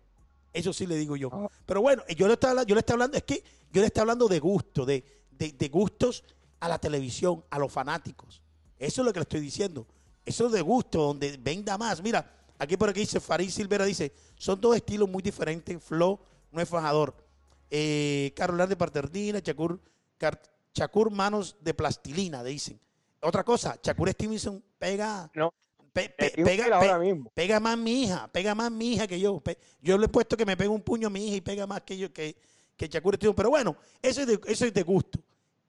Eso 0.57 0.73
sí 0.73 0.87
le 0.87 0.97
digo 0.97 1.17
yo. 1.17 1.29
Ah. 1.33 1.49
Pero 1.67 1.83
bueno, 1.83 2.03
yo 2.17 2.27
le 2.27 2.33
estoy 2.35 2.51
hablando, 2.51 2.67
yo 2.69 2.75
le 2.75 2.81
estoy 2.81 2.95
hablando, 2.95 3.17
es 3.17 3.25
que 3.25 3.45
yo 3.71 3.81
le 3.83 3.87
estoy 3.89 4.01
hablando 4.01 4.27
de 4.27 4.39
gusto, 4.41 4.87
de, 4.87 5.05
de, 5.31 5.53
de 5.53 5.69
gustos 5.69 6.25
a 6.61 6.69
la 6.69 6.79
televisión, 6.79 7.45
a 7.51 7.59
los 7.59 7.71
fanáticos. 7.71 8.41
Eso 8.79 9.03
es 9.03 9.07
lo 9.07 9.13
que 9.13 9.19
le 9.21 9.25
estoy 9.25 9.41
diciendo. 9.41 9.87
Eso 10.25 10.47
es 10.47 10.53
de 10.53 10.63
gusto, 10.63 10.99
donde 11.03 11.37
venda 11.37 11.77
más. 11.77 12.03
Mira, 12.03 12.31
aquí 12.59 12.77
por 12.77 12.89
aquí 12.89 13.01
dice 13.01 13.21
Farid 13.21 13.51
Silvera, 13.51 13.85
dice, 13.85 14.13
son 14.37 14.61
dos 14.61 14.75
estilos 14.75 15.09
muy 15.09 15.23
diferentes. 15.23 15.83
Flo 15.83 16.19
no 16.51 16.61
es 16.61 16.69
fajador. 16.69 17.15
Eh, 17.71 18.33
Carolina 18.35 18.67
de 18.67 18.77
Paternina, 18.77 19.43
Chacur, 19.43 19.79
Car- 20.17 20.41
Chacur 20.73 21.11
manos 21.11 21.57
de 21.61 21.75
plastilina, 21.75 22.43
dicen. 22.43 22.81
Otra 23.21 23.45
cosa, 23.45 23.81
Chacur 23.81 24.09
Stevenson 24.11 24.63
pega, 24.79 25.31
No. 25.35 25.53
Pe- 26.05 26.33
pega, 26.45 26.77
ahora 26.77 26.99
mismo. 26.99 27.31
pega 27.35 27.59
más 27.61 27.77
mi 27.79 28.03
hija, 28.05 28.29
pega 28.33 28.55
más 28.55 28.71
mi 28.71 28.93
hija 28.95 29.07
que 29.07 29.19
yo. 29.19 29.43
Yo 29.81 29.97
le 29.99 30.07
he 30.07 30.09
puesto 30.09 30.37
que 30.37 30.45
me 30.47 30.57
pega 30.57 30.71
un 30.71 30.83
puño 30.83 31.09
a 31.09 31.11
mi 31.11 31.27
hija 31.27 31.37
y 31.37 31.41
pega 31.41 31.67
más 31.67 31.81
que 31.83 31.97
yo 31.97 32.13
que, 32.13 32.37
que 32.77 32.89
Shakur 32.89 33.15
Stevenson. 33.17 33.35
Pero 33.37 33.51
bueno, 33.51 33.77
eso 34.03 34.21
es, 34.21 34.27
de, 34.27 34.41
eso 34.47 34.65
es 34.67 34.75
de 34.75 34.83
gusto. 34.83 35.19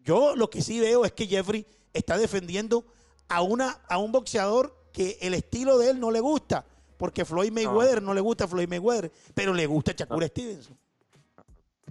Yo 0.04 0.36
lo 0.36 0.50
que 0.50 0.62
sí 0.62 0.80
veo 0.80 1.06
es 1.06 1.12
que 1.14 1.28
Jeffrey 1.28 1.66
está 1.94 2.18
defendiendo 2.18 2.86
a, 3.28 3.42
una, 3.42 3.82
a 3.88 3.98
un 3.98 4.12
boxeador 4.12 4.76
que 4.94 5.18
el 5.22 5.34
estilo 5.34 5.78
de 5.78 5.92
él 5.92 6.00
no 6.00 6.12
le 6.12 6.20
gusta. 6.20 6.66
Porque 6.98 7.26
Floyd 7.26 7.52
Mayweather 7.52 8.02
no, 8.02 8.14
le 8.14 8.22
gusta 8.22 8.48
Floyd 8.48 8.68
Mayweather, 8.68 9.12
pero 9.36 9.54
le 9.54 9.66
gusta 9.68 9.92
Shakur 9.96 10.24
Stevenson. 10.26 10.76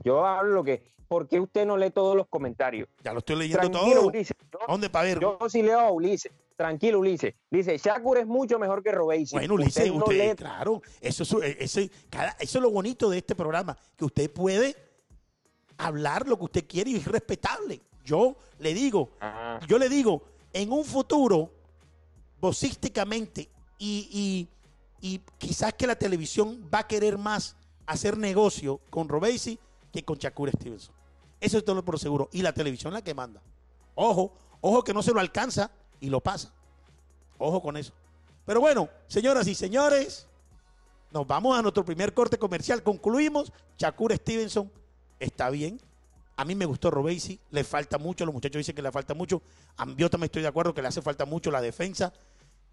Yo 0.05 0.25
hablo 0.27 0.53
lo 0.55 0.65
que, 0.65 0.83
¿por 1.09 1.29
qué 1.29 1.41
usted 1.41 1.65
no 1.65 1.77
lee 1.77 1.91
todos 1.91 2.17
los 2.17 2.27
comentarios? 2.27 2.89
Ya 3.05 3.13
lo 3.13 3.21
estoy 3.21 3.37
leyendo 3.37 3.71
Tranquilo, 3.71 3.97
todo. 4.01 4.07
Ulises. 4.09 4.37
Yo, 4.53 4.59
¿A 4.63 4.73
¿Dónde 4.73 4.91
para 4.91 5.05
ver? 5.07 5.21
yo 5.21 5.39
sí 5.49 5.63
leo 5.63 5.79
a 5.81 5.91
Ulises. 5.91 6.33
Tranquilo, 6.57 7.01
Ulises. 7.01 7.35
Dice, 7.51 7.77
Shakur 7.77 8.19
es 8.19 8.27
mucho 8.27 8.59
mejor 8.59 8.83
que 8.83 8.91
Robey. 8.91 9.27
Bueno, 9.31 9.55
Ulises, 9.55 9.89
no 9.93 9.97
usted, 10.05 10.31
lee- 10.31 10.35
claro, 10.37 10.81
eso 11.01 11.43
es, 11.43 11.91
cada- 12.09 12.37
eso 12.41 12.59
es 12.59 12.63
lo 12.63 12.71
bonito 12.71 13.11
de 13.11 13.19
este 13.19 13.35
programa, 13.35 13.77
que 13.95 14.05
usted 14.07 14.31
puede 14.31 14.75
hablar 15.77 16.27
lo 16.27 16.39
que 16.39 16.45
usted 16.45 16.67
quiere 16.67 16.91
y 16.91 16.97
es 16.97 17.05
respetable. 17.07 17.83
Yo 18.05 18.37
le 18.61 18.73
digo, 18.73 19.11
yo 19.69 19.79
le 19.79 19.89
digo, 19.91 20.23
en 20.53 20.73
un 20.73 20.85
futuro, 20.85 21.53
boxísticamente, 22.41 23.49
y, 23.79 24.09
y- 24.11 24.49
y 25.15 25.19
quizás 25.39 25.75
que 25.75 25.87
la 25.87 25.97
televisión 25.97 26.69
va 26.73 26.81
a 26.81 26.87
querer 26.87 27.19
más 27.19 27.57
hacer 27.87 28.17
negocio 28.17 28.81
con 28.91 29.09
Robesi 29.09 29.59
que 29.93 30.03
con 30.05 30.17
Shakur 30.17 30.51
Stevenson. 30.51 30.95
Eso 31.41 31.59
es 31.59 31.65
todo 31.65 31.85
por 31.85 31.99
seguro. 31.99 32.29
Y 32.33 32.41
la 32.43 32.53
televisión 32.55 32.93
es 32.93 33.01
la 33.01 33.05
que 33.05 33.15
manda. 33.15 33.43
Ojo, 33.95 34.33
ojo 34.63 34.83
que 34.83 34.95
no 34.95 35.03
se 35.03 35.13
lo 35.13 35.21
alcanza 35.21 35.71
y 36.01 36.11
lo 36.11 36.21
pasa. 36.21 36.53
Ojo 37.39 37.61
con 37.63 37.77
eso. 37.77 37.93
Pero 38.45 38.61
bueno, 38.61 38.89
señoras 39.09 39.47
y 39.47 39.55
señores, 39.55 40.27
nos 41.11 41.27
vamos 41.27 41.59
a 41.59 41.63
nuestro 41.63 41.85
primer 41.85 42.15
corte 42.15 42.39
comercial. 42.39 42.83
Concluimos. 42.83 43.53
Shakur 43.79 44.15
Stevenson 44.15 44.71
está 45.19 45.51
bien. 45.51 45.81
A 46.37 46.45
mí 46.45 46.55
me 46.55 46.67
gustó 46.67 46.91
Robesi, 46.91 47.41
le 47.51 47.65
falta 47.65 47.97
mucho, 47.97 48.27
los 48.27 48.35
muchachos 48.35 48.59
dicen 48.59 48.75
que 48.77 48.83
le 48.83 48.93
falta 48.93 49.15
mucho. 49.15 49.41
A 49.79 49.87
mí- 49.87 49.95
Yo 49.97 50.11
también 50.11 50.27
estoy 50.27 50.43
de 50.43 50.49
acuerdo 50.49 50.75
que 50.75 50.83
le 50.83 50.89
hace 50.89 51.01
falta 51.01 51.25
mucho 51.25 51.51
la 51.51 51.63
defensa, 51.63 52.13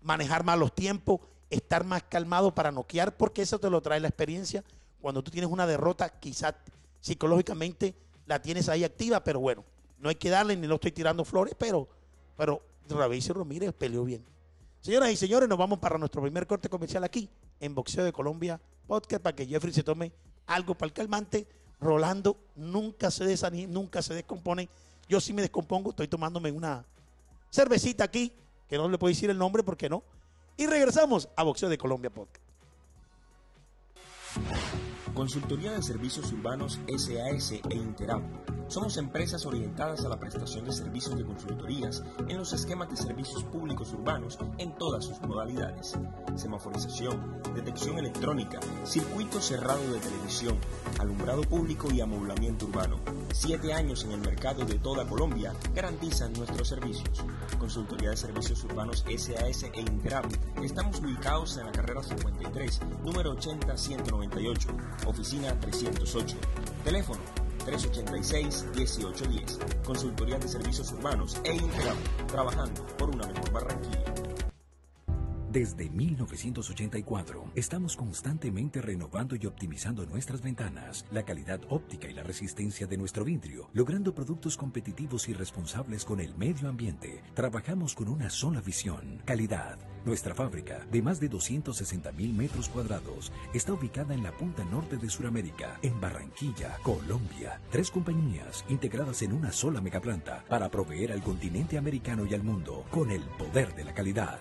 manejar 0.01 0.43
más 0.43 0.59
los 0.59 0.75
tiempos, 0.75 1.21
estar 1.49 1.85
más 1.85 2.03
calmado 2.03 2.53
para 2.53 2.71
noquear, 2.73 3.15
porque 3.15 3.41
eso 3.41 3.59
te 3.59 3.69
lo 3.69 3.81
trae 3.81 4.01
la 4.01 4.09
experiencia. 4.09 4.65
Cuando 5.01 5.23
tú 5.23 5.31
tienes 5.31 5.49
una 5.49 5.65
derrota, 5.65 6.09
quizás 6.09 6.55
psicológicamente 6.99 7.95
la 8.25 8.41
tienes 8.41 8.67
ahí 8.67 8.83
activa, 8.83 9.23
pero 9.23 9.39
bueno, 9.39 9.63
no 9.99 10.09
hay 10.09 10.15
que 10.15 10.29
darle 10.29 10.57
ni 10.57 10.67
lo 10.67 10.75
estoy 10.75 10.91
tirando 10.91 11.23
flores, 11.23 11.55
pero, 11.57 11.87
pero 12.35 12.61
Robesi 12.89 13.31
Ramírez 13.31 13.73
peleó 13.73 14.03
bien. 14.03 14.23
Señoras 14.81 15.11
y 15.11 15.15
señores, 15.15 15.47
nos 15.47 15.57
vamos 15.57 15.79
para 15.79 15.97
nuestro 15.97 16.21
primer 16.21 16.45
corte 16.45 16.69
comercial 16.69 17.03
aquí 17.03 17.29
en 17.59 17.73
Boxeo 17.73 18.03
de 18.03 18.11
Colombia 18.11 18.59
Podcast 18.85 19.23
para 19.23 19.35
que 19.35 19.45
Jeffrey 19.45 19.73
se 19.73 19.83
tome 19.83 20.11
algo 20.45 20.75
para 20.75 20.87
el 20.87 20.93
calmante. 20.93 21.47
Rolando 21.79 22.37
nunca 22.55 23.09
se 23.11 23.25
desanima, 23.25 23.71
nunca 23.71 24.01
se 24.01 24.13
descompone. 24.13 24.69
Yo 25.07 25.19
sí 25.21 25.33
me 25.33 25.41
descompongo, 25.41 25.91
estoy 25.91 26.07
tomándome 26.07 26.51
una 26.51 26.85
cervecita 27.49 28.03
aquí, 28.03 28.33
que 28.67 28.77
no 28.77 28.89
le 28.89 28.97
puedo 28.97 29.09
decir 29.09 29.29
el 29.29 29.37
nombre 29.37 29.63
porque 29.63 29.89
no. 29.89 30.03
Y 30.57 30.67
regresamos 30.67 31.29
a 31.35 31.43
Boxeo 31.43 31.69
de 31.69 31.77
Colombia 31.77 32.09
Podcast. 32.09 32.43
Consultoría 35.13 35.73
de 35.73 35.83
Servicios 35.83 36.31
Urbanos 36.33 36.79
SAS 36.87 37.51
e 37.51 37.75
Interab. 37.75 38.23
Somos 38.67 38.97
empresas 38.97 39.45
orientadas 39.45 40.03
a 40.03 40.09
la 40.09 40.19
prestación 40.19 40.65
de 40.65 40.71
servicios 40.71 41.15
de 41.15 41.23
consultorías 41.23 42.01
en 42.27 42.37
los 42.37 42.53
esquemas 42.53 42.89
de 42.89 42.97
servicios 42.97 43.43
públicos 43.43 43.93
urbanos 43.93 44.39
en 44.57 44.75
todas 44.75 45.05
sus 45.05 45.21
modalidades. 45.21 45.93
Semaforización, 46.35 47.39
detección 47.53 47.99
electrónica, 47.99 48.59
circuito 48.83 49.39
cerrado 49.39 49.91
de 49.91 49.99
televisión, 49.99 50.57
alumbrado 50.99 51.43
público 51.43 51.91
y 51.91 52.01
amoblamiento 52.01 52.65
urbano. 52.65 52.97
Siete 53.31 53.73
años 53.73 54.05
en 54.05 54.13
el 54.13 54.21
mercado 54.21 54.65
de 54.65 54.79
toda 54.79 55.05
Colombia 55.05 55.53
garantizan 55.75 56.33
nuestros 56.33 56.67
servicios. 56.67 57.23
Consultoría 57.59 58.11
de 58.11 58.17
Servicios 58.17 58.63
Urbanos 58.63 59.05
SAS 59.07 59.63
e 59.63 59.81
Interab. 59.81 60.25
Estamos 60.63 60.99
ubicados 60.99 61.57
en 61.57 61.67
la 61.67 61.71
carrera 61.71 62.01
53, 62.01 62.81
número 63.03 63.35
80-198, 63.37 64.67
oficina 65.05 65.59
308. 65.59 66.37
Teléfono 66.83 67.19
386-1810. 67.65 69.83
Consultoría 69.83 70.37
de 70.37 70.47
Servicios 70.47 70.91
Urbanos 70.91 71.39
e 71.43 71.55
Interab. 71.55 71.97
Trabajando 72.27 72.85
por 72.97 73.09
una 73.09 73.25
mejor 73.27 73.51
Barranquilla. 73.51 74.03
Desde 75.53 75.87
1984, 75.87 77.51
estamos 77.53 77.95
constantemente 77.95 78.81
renovando 78.81 79.35
y 79.39 79.45
optimizando 79.45 80.03
nuestras 80.07 80.41
ventanas, 80.41 81.05
la 81.11 81.21
calidad 81.21 81.61
óptica 81.69 82.07
y 82.07 82.13
la 82.13 82.23
resistencia 82.23 82.87
de 82.87 82.97
nuestro 82.97 83.23
vidrio, 83.23 83.69
logrando 83.71 84.15
productos 84.15 84.57
competitivos 84.57 85.29
y 85.29 85.33
responsables 85.33 86.05
con 86.05 86.19
el 86.21 86.35
medio 86.35 86.67
ambiente. 86.67 87.21
Trabajamos 87.35 87.93
con 87.93 88.07
una 88.07 88.31
sola 88.31 88.61
visión, 88.61 89.21
calidad. 89.25 89.77
Nuestra 90.05 90.33
fábrica, 90.33 90.87
de 90.91 91.03
más 91.03 91.19
de 91.19 91.29
260 91.29 92.11
mil 92.13 92.33
metros 92.33 92.67
cuadrados, 92.67 93.31
está 93.53 93.73
ubicada 93.73 94.15
en 94.15 94.23
la 94.23 94.31
punta 94.31 94.65
norte 94.65 94.97
de 94.97 95.07
Sudamérica, 95.07 95.77
en 95.83 96.01
Barranquilla, 96.01 96.79
Colombia. 96.81 97.61
Tres 97.69 97.91
compañías 97.91 98.65
integradas 98.69 99.21
en 99.21 99.33
una 99.33 99.51
sola 99.51 99.81
megaplanta 99.81 100.43
para 100.49 100.71
proveer 100.71 101.11
al 101.11 101.21
continente 101.21 101.77
americano 101.77 102.25
y 102.25 102.33
al 102.33 102.41
mundo 102.41 102.85
con 102.89 103.11
el 103.11 103.21
poder 103.37 103.75
de 103.75 103.83
la 103.83 103.93
calidad. 103.93 104.39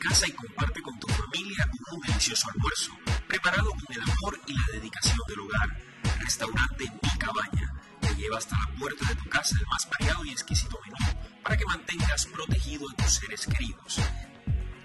Casa 0.00 0.26
y 0.26 0.32
comparte 0.32 0.80
con 0.80 0.98
tu 0.98 1.06
familia 1.08 1.68
un 1.92 2.00
delicioso 2.00 2.48
almuerzo, 2.48 2.92
preparado 3.28 3.70
con 3.70 3.96
el 3.96 4.00
amor 4.00 4.40
y 4.46 4.54
la 4.54 4.64
dedicación 4.72 5.18
del 5.28 5.40
hogar. 5.40 5.78
Restaurante 6.18 6.84
Mi 7.02 7.18
Cabaña 7.18 7.72
te 8.00 8.14
lleva 8.14 8.38
hasta 8.38 8.56
la 8.56 8.78
puerta 8.78 9.06
de 9.08 9.14
tu 9.16 9.28
casa 9.28 9.56
el 9.60 9.66
más 9.66 9.88
variado 9.90 10.24
y 10.24 10.30
exquisito 10.30 10.78
menú 10.84 11.20
para 11.42 11.56
que 11.56 11.64
mantengas 11.66 12.26
protegido 12.26 12.88
a 12.90 12.94
tus 12.94 13.12
seres 13.12 13.46
queridos. 13.46 14.00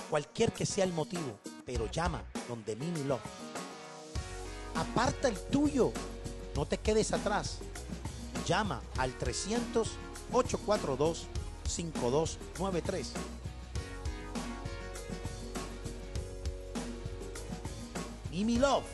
Cualquier 0.08 0.52
que 0.52 0.64
sea 0.64 0.84
el 0.84 0.92
motivo, 0.94 1.38
pero 1.66 1.90
llama 1.90 2.22
donde 2.48 2.76
Mimi 2.76 3.04
Love. 3.04 3.20
Aparta 4.74 5.28
el 5.28 5.38
tuyo. 5.48 5.92
No 6.54 6.64
te 6.64 6.78
quedes 6.78 7.12
atrás. 7.12 7.58
Llama 8.46 8.80
al 8.96 9.12
300 9.18 9.90
842 10.32 11.26
5293. 11.68 13.12
Mimi 18.36 18.58
Love. 18.58 18.84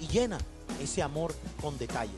Y 0.00 0.06
llena 0.06 0.38
ese 0.80 1.02
amor 1.02 1.34
con 1.60 1.76
detalles. 1.78 2.14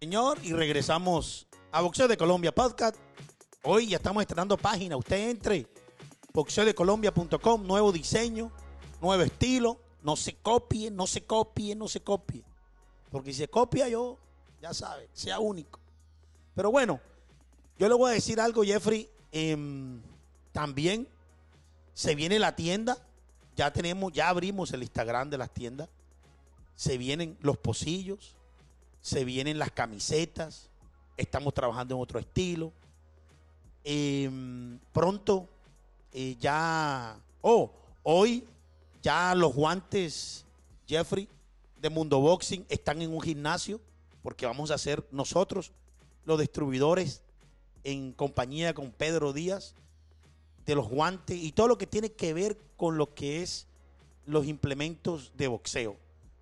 Señor, 0.00 0.38
y 0.42 0.52
regresamos 0.52 1.46
a 1.72 1.80
Boxeo 1.80 2.08
de 2.08 2.18
Colombia 2.18 2.52
Podcast. 2.52 2.94
Hoy 3.62 3.88
ya 3.88 3.96
estamos 3.96 4.20
estrenando 4.20 4.58
página. 4.58 4.98
Usted 4.98 5.30
entre 5.30 5.66
boxeodecolombia.com, 6.34 7.66
nuevo 7.66 7.92
diseño, 7.92 8.52
nuevo 9.00 9.22
estilo. 9.22 9.80
No 10.02 10.14
se 10.14 10.34
copie, 10.34 10.90
no 10.90 11.06
se 11.06 11.24
copie, 11.24 11.74
no 11.74 11.88
se 11.88 12.02
copie. 12.02 12.44
Porque 13.10 13.32
si 13.32 13.38
se 13.38 13.48
copia 13.48 13.88
yo, 13.88 14.18
ya 14.60 14.74
sabe, 14.74 15.08
sea 15.14 15.40
único. 15.40 15.80
Pero 16.54 16.70
bueno, 16.70 17.00
yo 17.80 17.88
le 17.88 17.94
voy 17.94 18.10
a 18.10 18.14
decir 18.14 18.38
algo, 18.42 18.62
Jeffrey. 18.62 19.08
em, 19.32 20.02
también 20.52 21.08
se 21.94 22.14
viene 22.14 22.38
la 22.38 22.54
tienda. 22.54 22.98
Ya 23.56 23.72
tenemos, 23.72 24.12
ya 24.12 24.28
abrimos 24.28 24.70
el 24.74 24.82
Instagram 24.82 25.30
de 25.30 25.38
las 25.38 25.50
tiendas. 25.50 25.88
Se 26.74 26.98
vienen 26.98 27.38
los 27.40 27.56
pocillos. 27.56 28.36
Se 29.00 29.24
vienen 29.24 29.58
las 29.58 29.70
camisetas. 29.70 30.68
Estamos 31.16 31.54
trabajando 31.54 31.94
en 31.94 32.02
otro 32.02 32.18
estilo. 32.18 32.70
Em, 33.82 34.78
pronto 34.92 35.48
eh, 36.12 36.36
ya. 36.38 37.18
Oh, 37.40 37.72
hoy 38.02 38.46
ya 39.02 39.34
los 39.34 39.54
guantes, 39.54 40.44
Jeffrey, 40.86 41.26
de 41.80 41.88
Mundo 41.88 42.20
Boxing 42.20 42.66
están 42.68 43.00
en 43.00 43.10
un 43.10 43.22
gimnasio. 43.22 43.80
Porque 44.22 44.44
vamos 44.44 44.70
a 44.70 44.76
ser 44.76 45.02
nosotros 45.10 45.72
los 46.26 46.38
distribuidores 46.38 47.22
en 47.84 48.12
compañía 48.12 48.74
con 48.74 48.90
Pedro 48.90 49.32
Díaz 49.32 49.74
de 50.66 50.74
los 50.74 50.88
guantes 50.88 51.36
y 51.36 51.52
todo 51.52 51.68
lo 51.68 51.78
que 51.78 51.86
tiene 51.86 52.12
que 52.12 52.34
ver 52.34 52.56
con 52.76 52.96
lo 52.96 53.14
que 53.14 53.42
es 53.42 53.66
los 54.26 54.46
implementos 54.46 55.32
de 55.36 55.48
boxeo. 55.48 55.96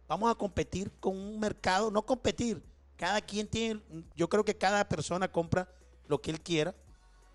Vamos 0.07 0.31
a 0.31 0.35
competir 0.35 0.91
con 1.01 1.17
un 1.17 1.39
mercado, 1.39 1.91
no 1.91 2.03
competir, 2.03 2.63
cada 2.97 3.21
quien 3.21 3.47
tiene, 3.47 3.81
yo 4.17 4.29
creo 4.29 4.45
que 4.45 4.57
cada 4.57 4.89
persona 4.89 5.31
compra 5.31 5.69
lo 6.09 6.21
que 6.21 6.31
él 6.31 6.41
quiera, 6.41 6.75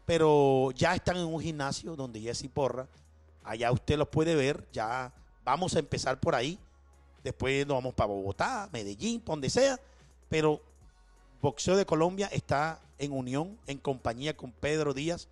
pero 0.05 0.71
ya 0.71 0.93
están 0.95 1.17
en 1.17 1.25
un 1.25 1.39
gimnasio 1.39 1.95
donde 1.95 2.19
Jesse 2.19 2.49
Porra, 2.53 2.87
allá 3.43 3.71
usted 3.71 3.97
los 3.97 4.09
puede 4.09 4.35
ver, 4.35 4.67
ya 4.71 5.13
vamos 5.43 5.75
a 5.75 5.79
empezar 5.79 6.19
por 6.19 6.35
ahí, 6.35 6.59
después 7.23 7.65
nos 7.65 7.77
vamos 7.77 7.93
para 7.93 8.07
Bogotá, 8.07 8.69
Medellín, 8.73 9.21
donde 9.25 9.49
sea, 9.49 9.79
pero 10.27 10.61
Boxeo 11.41 11.77
de 11.77 11.85
Colombia 11.85 12.27
está 12.31 12.81
en 12.97 13.11
unión, 13.11 13.57
en 13.67 13.77
compañía 13.77 14.35
con 14.35 14.51
Pedro 14.51 14.93
Díaz, 14.93 15.27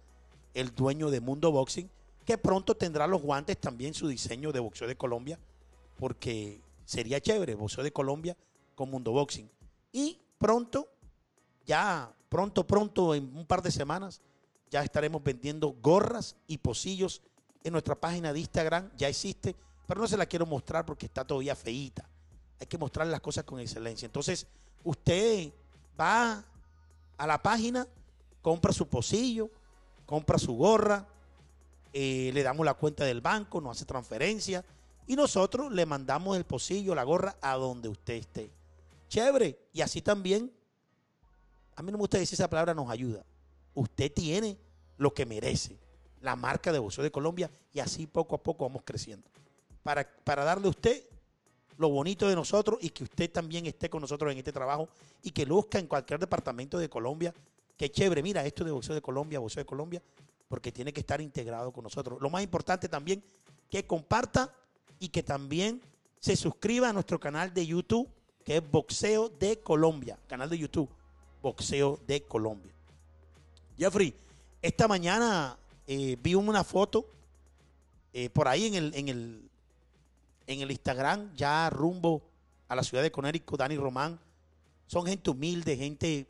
el 0.53 0.73
dueño 0.73 1.09
de 1.09 1.21
Mundo 1.21 1.51
Boxing, 1.51 1.89
que 2.25 2.37
pronto 2.37 2.75
tendrá 2.75 3.07
los 3.07 3.21
guantes 3.21 3.57
también 3.57 3.93
su 3.93 4.07
diseño 4.07 4.51
de 4.51 4.59
Boxeo 4.59 4.87
de 4.87 4.95
Colombia, 4.95 5.39
porque 5.97 6.61
sería 6.85 7.21
chévere, 7.21 7.55
Boxeo 7.55 7.83
de 7.83 7.91
Colombia 7.91 8.35
con 8.75 8.89
Mundo 8.89 9.11
Boxing. 9.11 9.49
Y 9.91 10.19
pronto, 10.37 10.87
ya 11.65 12.13
pronto, 12.29 12.65
pronto, 12.65 13.15
en 13.15 13.35
un 13.35 13.45
par 13.45 13.61
de 13.61 13.71
semanas, 13.71 14.21
ya 14.69 14.83
estaremos 14.83 15.23
vendiendo 15.23 15.75
gorras 15.81 16.35
y 16.47 16.57
pocillos 16.57 17.21
en 17.63 17.73
nuestra 17.73 17.95
página 17.95 18.33
de 18.33 18.39
Instagram, 18.39 18.89
ya 18.97 19.07
existe, 19.07 19.55
pero 19.85 20.01
no 20.01 20.07
se 20.07 20.17
la 20.17 20.25
quiero 20.25 20.45
mostrar 20.45 20.85
porque 20.85 21.05
está 21.05 21.25
todavía 21.25 21.55
feíta. 21.55 22.07
Hay 22.59 22.67
que 22.67 22.77
mostrar 22.77 23.07
las 23.07 23.19
cosas 23.19 23.43
con 23.43 23.59
excelencia. 23.59 24.05
Entonces, 24.05 24.47
usted 24.83 25.51
va 25.99 26.43
a 27.21 27.27
la 27.27 27.39
página, 27.39 27.87
compra 28.41 28.73
su 28.73 28.87
pocillo, 28.87 29.51
compra 30.07 30.39
su 30.39 30.55
gorra, 30.55 31.07
eh, 31.93 32.31
le 32.33 32.41
damos 32.41 32.65
la 32.65 32.73
cuenta 32.73 33.05
del 33.05 33.21
banco, 33.21 33.61
nos 33.61 33.77
hace 33.77 33.85
transferencia 33.85 34.65
y 35.05 35.15
nosotros 35.15 35.71
le 35.71 35.85
mandamos 35.85 36.35
el 36.35 36.45
pocillo, 36.45 36.95
la 36.95 37.03
gorra 37.03 37.37
a 37.39 37.53
donde 37.57 37.89
usted 37.89 38.15
esté. 38.15 38.49
Chévere. 39.07 39.67
Y 39.71 39.81
así 39.81 40.01
también, 40.01 40.51
a 41.75 41.83
mí 41.83 41.91
no 41.91 41.99
me 41.99 42.01
gusta 42.01 42.17
decir 42.17 42.37
esa 42.37 42.49
palabra, 42.49 42.73
nos 42.73 42.89
ayuda. 42.89 43.23
Usted 43.75 44.11
tiene 44.11 44.57
lo 44.97 45.13
que 45.13 45.27
merece, 45.27 45.77
la 46.21 46.35
marca 46.35 46.71
de 46.71 46.79
Boxeo 46.79 47.03
de 47.03 47.11
Colombia 47.11 47.51
y 47.71 47.81
así 47.81 48.07
poco 48.07 48.33
a 48.33 48.41
poco 48.41 48.67
vamos 48.67 48.81
creciendo. 48.83 49.29
Para, 49.83 50.11
para 50.23 50.43
darle 50.43 50.65
a 50.65 50.71
usted 50.71 51.03
lo 51.81 51.89
bonito 51.89 52.27
de 52.29 52.35
nosotros 52.35 52.79
y 52.81 52.89
que 52.89 53.03
usted 53.03 53.29
también 53.31 53.65
esté 53.65 53.89
con 53.89 54.01
nosotros 54.01 54.31
en 54.31 54.37
este 54.37 54.51
trabajo 54.53 54.87
y 55.23 55.31
que 55.31 55.45
luzca 55.45 55.79
en 55.79 55.87
cualquier 55.87 56.19
departamento 56.19 56.77
de 56.77 56.89
Colombia. 56.89 57.33
Que 57.75 57.91
chévere, 57.91 58.21
mira, 58.21 58.45
esto 58.45 58.63
de 58.63 58.71
Boxeo 58.71 58.95
de 58.95 59.01
Colombia, 59.01 59.39
Boxeo 59.39 59.61
de 59.61 59.65
Colombia, 59.65 60.01
porque 60.47 60.71
tiene 60.71 60.93
que 60.93 61.01
estar 61.01 61.19
integrado 61.19 61.71
con 61.71 61.83
nosotros. 61.83 62.21
Lo 62.21 62.29
más 62.29 62.43
importante 62.43 62.87
también, 62.87 63.23
que 63.69 63.85
comparta 63.85 64.53
y 64.99 65.09
que 65.09 65.23
también 65.23 65.81
se 66.19 66.35
suscriba 66.35 66.89
a 66.89 66.93
nuestro 66.93 67.19
canal 67.19 67.53
de 67.53 67.65
YouTube, 67.65 68.07
que 68.45 68.57
es 68.57 68.71
Boxeo 68.71 69.29
de 69.29 69.59
Colombia, 69.59 70.19
canal 70.27 70.49
de 70.49 70.57
YouTube, 70.57 70.89
Boxeo 71.41 71.99
de 72.05 72.21
Colombia. 72.23 72.71
Jeffrey, 73.77 74.13
esta 74.61 74.87
mañana 74.87 75.57
eh, 75.87 76.15
vi 76.21 76.35
una 76.35 76.63
foto 76.63 77.07
eh, 78.13 78.29
por 78.29 78.47
ahí 78.47 78.67
en 78.67 78.75
el, 78.75 78.93
en, 78.93 79.09
el, 79.09 79.49
en 80.51 80.61
el 80.61 80.71
Instagram, 80.71 81.33
ya 81.35 81.69
rumbo 81.69 82.21
a 82.67 82.75
la 82.75 82.83
ciudad 82.83 83.03
de 83.03 83.11
Conérico, 83.11 83.57
Dani 83.57 83.77
Román. 83.77 84.19
Son 84.87 85.05
gente 85.05 85.29
humilde, 85.29 85.77
gente 85.77 86.27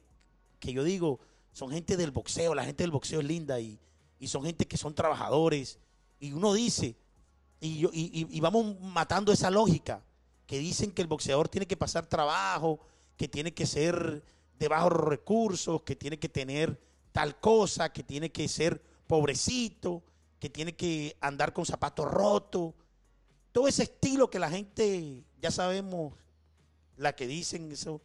que 0.60 0.74
yo 0.74 0.84
digo, 0.84 1.20
son 1.52 1.72
gente 1.72 1.98
del 1.98 2.12
boxeo, 2.12 2.54
la 2.56 2.64
gente 2.66 2.84
del 2.84 2.92
boxeo 2.92 3.20
es 3.20 3.26
linda 3.26 3.60
y, 3.60 3.80
y 4.20 4.28
son 4.28 4.44
gente 4.44 4.68
que 4.68 4.78
son 4.78 4.94
trabajadores. 4.94 5.80
Y 6.20 6.34
uno 6.34 6.54
dice, 6.54 6.96
y, 7.60 7.80
yo, 7.80 7.90
y, 7.94 8.12
y- 8.22 8.38
y 8.38 8.40
vamos 8.40 8.80
matando 8.82 9.32
esa 9.32 9.50
lógica, 9.50 10.02
que 10.46 10.60
dicen 10.60 10.92
que 10.92 11.02
el 11.02 11.08
boxeador 11.08 11.48
tiene 11.50 11.66
que 11.66 11.78
pasar 11.78 12.06
trabajo, 12.08 12.80
que 13.18 13.28
tiene 13.28 13.54
que 13.54 13.66
ser 13.66 14.24
de 14.60 14.68
bajos 14.68 14.92
recursos, 14.94 15.82
que 15.84 15.96
tiene 15.96 16.20
que 16.20 16.30
tener 16.30 16.80
tal 17.12 17.40
cosa, 17.40 17.92
que 17.92 18.04
tiene 18.04 18.32
que 18.32 18.48
ser 18.48 18.82
pobrecito, 19.08 20.04
que 20.40 20.50
tiene 20.50 20.76
que 20.76 21.16
andar 21.22 21.54
con 21.54 21.66
zapatos 21.66 22.10
rotos. 22.10 22.74
Todo 23.52 23.68
ese 23.68 23.84
estilo 23.84 24.30
que 24.30 24.40
la 24.40 24.50
gente, 24.50 25.24
ya 25.42 25.52
sabemos, 25.52 26.14
la 26.98 27.16
que 27.16 27.28
dicen 27.28 27.72
eso, 27.72 28.02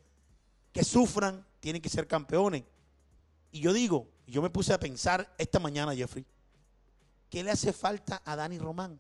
que 0.73 0.85
sufran, 0.85 1.47
tienen 1.61 1.81
que 1.81 1.89
ser 1.89 2.07
campeones. 2.07 2.65
Y 3.53 3.61
yo 3.61 3.73
digo, 3.73 4.09
yo 4.27 4.43
me 4.43 4.51
puse 4.51 4.73
a 4.73 4.81
pensar 4.81 5.35
esta 5.39 5.59
mañana, 5.59 5.95
Jeffrey, 5.95 6.27
¿qué 7.31 7.45
le 7.45 7.51
hace 7.51 7.73
falta 7.73 8.23
a 8.25 8.37
Dani 8.37 8.59
Román? 8.59 8.99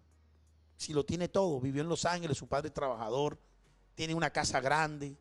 Si 0.76 0.92
lo 0.92 1.04
tiene 1.04 1.28
todo, 1.28 1.60
vivió 1.60 1.82
en 1.82 1.88
Los 1.88 2.04
Ángeles, 2.04 2.38
su 2.38 2.46
padre 2.46 2.68
es 2.68 2.74
trabajador, 2.74 3.38
tiene 3.94 4.14
una 4.14 4.30
casa 4.30 4.60
grande, 4.60 5.16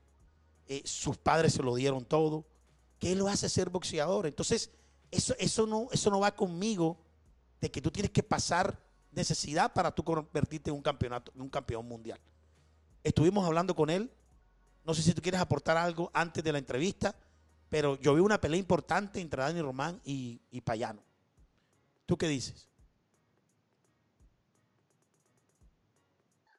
eh, 0.67 0.81
sus 0.85 1.17
padres 1.17 1.53
se 1.53 1.63
lo 1.63 1.75
dieron 1.75 2.05
todo. 2.05 2.45
¿Qué 2.99 3.15
lo 3.15 3.27
hace 3.27 3.49
ser 3.49 3.69
boxeador? 3.69 4.27
Entonces, 4.27 4.69
eso, 5.11 5.33
eso, 5.39 5.65
no, 5.65 5.87
eso 5.91 6.09
no 6.09 6.19
va 6.19 6.35
conmigo 6.35 6.97
de 7.61 7.71
que 7.71 7.81
tú 7.81 7.91
tienes 7.91 8.11
que 8.11 8.23
pasar 8.23 8.84
necesidad 9.15 9.73
para 9.73 9.91
tú 9.91 10.03
convertirte 10.03 10.69
en 10.69 10.75
un, 10.75 10.81
campeonato, 10.81 11.31
en 11.35 11.41
un 11.41 11.49
campeón 11.49 11.87
mundial. 11.87 12.19
Estuvimos 13.03 13.45
hablando 13.45 13.75
con 13.75 13.89
él. 13.89 14.11
No 14.83 14.93
sé 14.93 15.01
si 15.01 15.13
tú 15.13 15.21
quieres 15.21 15.41
aportar 15.41 15.77
algo 15.77 16.11
antes 16.13 16.43
de 16.43 16.51
la 16.51 16.59
entrevista, 16.59 17.15
pero 17.69 17.99
yo 17.99 18.13
vi 18.13 18.21
una 18.21 18.39
pelea 18.39 18.59
importante 18.59 19.19
entre 19.19 19.41
Dani 19.41 19.61
Román 19.61 19.99
y, 20.03 20.39
y 20.51 20.61
Payano. 20.61 21.01
¿Tú 22.05 22.17
qué 22.17 22.27
dices? 22.27 22.69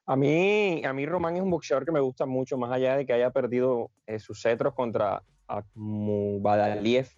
A 0.09 0.15
mí, 0.15 0.85
a 0.85 0.93
mí 0.93 1.05
Román 1.05 1.35
es 1.35 1.41
un 1.41 1.51
boxeador 1.51 1.85
que 1.85 1.91
me 1.91 1.99
gusta 1.99 2.25
mucho, 2.25 2.57
más 2.57 2.71
allá 2.71 2.95
de 2.95 3.05
que 3.05 3.11
haya 3.11 3.29
perdido 3.29 3.91
eh, 4.05 4.19
sus 4.19 4.41
cetros 4.41 4.73
contra 4.73 5.21
Badaliev. 5.75 7.09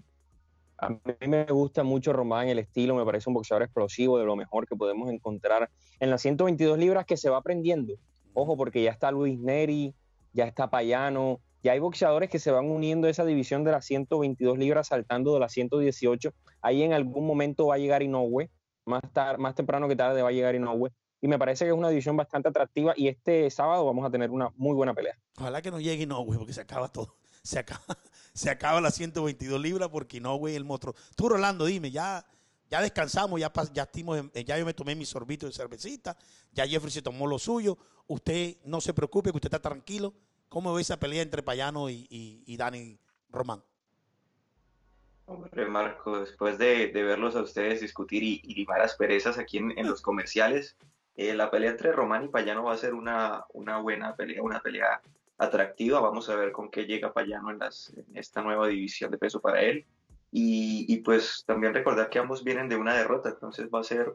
A 0.81 0.89
mí 0.89 0.97
me 1.27 1.45
gusta 1.45 1.83
mucho 1.83 2.13
Román, 2.13 2.47
el 2.47 2.59
estilo, 2.59 2.95
me 2.95 3.05
parece 3.05 3.29
un 3.29 3.33
boxeador 3.33 3.63
explosivo, 3.63 4.17
de 4.17 4.25
lo 4.25 4.35
mejor 4.35 4.65
que 4.65 4.75
podemos 4.75 5.09
encontrar 5.09 5.69
en 5.99 6.09
las 6.09 6.21
122 6.21 6.77
libras 6.77 7.05
que 7.05 7.17
se 7.17 7.29
va 7.29 7.37
aprendiendo. 7.37 7.95
Ojo, 8.33 8.55
porque 8.55 8.81
ya 8.81 8.91
está 8.91 9.11
Luis 9.11 9.37
Neri, 9.37 9.93
ya 10.31 10.45
está 10.45 10.69
Payano, 10.69 11.41
ya 11.61 11.73
hay 11.73 11.79
boxeadores 11.79 12.29
que 12.29 12.39
se 12.39 12.51
van 12.51 12.69
uniendo 12.69 13.07
a 13.07 13.09
esa 13.09 13.25
división 13.25 13.65
de 13.65 13.71
las 13.71 13.85
122 13.85 14.57
libras 14.57 14.87
saltando 14.87 15.33
de 15.33 15.41
las 15.41 15.51
118. 15.51 16.33
Ahí 16.61 16.83
en 16.83 16.93
algún 16.93 17.27
momento 17.27 17.67
va 17.67 17.75
a 17.75 17.77
llegar 17.77 18.01
Inoue, 18.01 18.49
más, 18.85 19.01
más 19.37 19.55
temprano 19.55 19.89
que 19.89 19.95
tarde 19.95 20.21
va 20.21 20.29
a 20.29 20.31
llegar 20.31 20.55
Inoue. 20.55 20.91
Y 21.21 21.27
me 21.27 21.37
parece 21.37 21.65
que 21.65 21.71
es 21.71 21.77
una 21.77 21.89
división 21.89 22.15
bastante 22.15 22.47
atractiva 22.47 22.93
y 22.95 23.09
este 23.09 23.49
sábado 23.49 23.85
vamos 23.85 24.05
a 24.05 24.09
tener 24.09 24.31
una 24.31 24.51
muy 24.55 24.73
buena 24.73 24.93
pelea. 24.93 25.17
Ojalá 25.37 25.61
que 25.61 25.69
no 25.69 25.81
llegue 25.81 26.03
Inoue 26.03 26.37
porque 26.37 26.53
se 26.53 26.61
acaba 26.61 26.87
todo. 26.87 27.15
Se 27.43 27.59
acaba, 27.59 27.83
se 28.33 28.49
acaba 28.49 28.81
las 28.81 28.95
122 28.95 29.59
libras 29.59 29.89
porque 29.89 30.17
Inoue 30.17 30.55
el 30.55 30.65
monstruo. 30.65 30.95
Tú, 31.15 31.29
Rolando, 31.29 31.65
dime, 31.65 31.91
ya, 31.91 32.25
ya 32.69 32.81
descansamos, 32.81 33.39
ya, 33.39 33.51
ya, 33.73 33.89
ya 34.33 34.57
yo 34.57 34.65
me 34.65 34.73
tomé 34.73 34.95
mi 34.95 35.05
sorbito 35.05 35.45
de 35.45 35.51
cervecita, 35.51 36.17
ya 36.51 36.67
Jeffrey 36.67 36.91
se 36.91 37.01
tomó 37.01 37.27
lo 37.27 37.39
suyo. 37.39 37.77
Usted 38.07 38.57
no 38.63 38.81
se 38.81 38.93
preocupe, 38.93 39.31
que 39.31 39.37
usted 39.37 39.53
está 39.53 39.61
tranquilo 39.61 40.13
¿Cómo 40.49 40.73
ve 40.73 40.81
esa 40.81 40.97
pelea 40.97 41.21
entre 41.21 41.43
Payano 41.43 41.89
y, 41.89 42.55
Dani 42.57 42.99
Román? 43.29 43.63
Hombre, 45.27 45.67
Marco, 45.67 46.19
después 46.19 46.57
de, 46.57 46.87
verlos 46.91 47.35
a 47.35 47.43
ustedes 47.43 47.81
discutir 47.81 48.23
y, 48.23 48.41
limar 48.55 48.81
asperezas 48.81 49.37
aquí 49.37 49.59
en, 49.59 49.87
los 49.87 50.01
comerciales, 50.01 50.75
eh, 51.15 51.35
la 51.35 51.51
pelea 51.51 51.69
entre 51.69 51.91
Román 51.91 52.25
y 52.25 52.27
Payano 52.29 52.63
va 52.63 52.73
a 52.73 52.77
ser 52.77 52.95
una, 52.95 53.45
una 53.53 53.77
buena 53.77 54.15
pelea, 54.15 54.41
una 54.41 54.59
pelea 54.59 55.01
atractiva. 55.39 55.99
Vamos 56.01 56.29
a 56.29 56.35
ver 56.35 56.51
con 56.51 56.69
qué 56.69 56.85
llega 56.85 57.13
Payano 57.13 57.49
en, 57.49 57.59
las, 57.59 57.91
en 57.95 58.05
esta 58.15 58.41
nueva 58.43 58.67
división 58.67 59.09
de 59.09 59.17
peso 59.17 59.39
para 59.39 59.61
él. 59.61 59.85
Y, 60.31 60.97
pues 60.97 61.43
también 61.47 61.73
recordar 61.73 62.09
que 62.11 62.19
ambos 62.19 62.43
vienen 62.43 62.69
de 62.69 62.75
una 62.75 62.93
derrota, 62.93 63.29
entonces 63.29 63.67
va 63.73 63.79
a 63.79 63.83
ser 63.83 64.13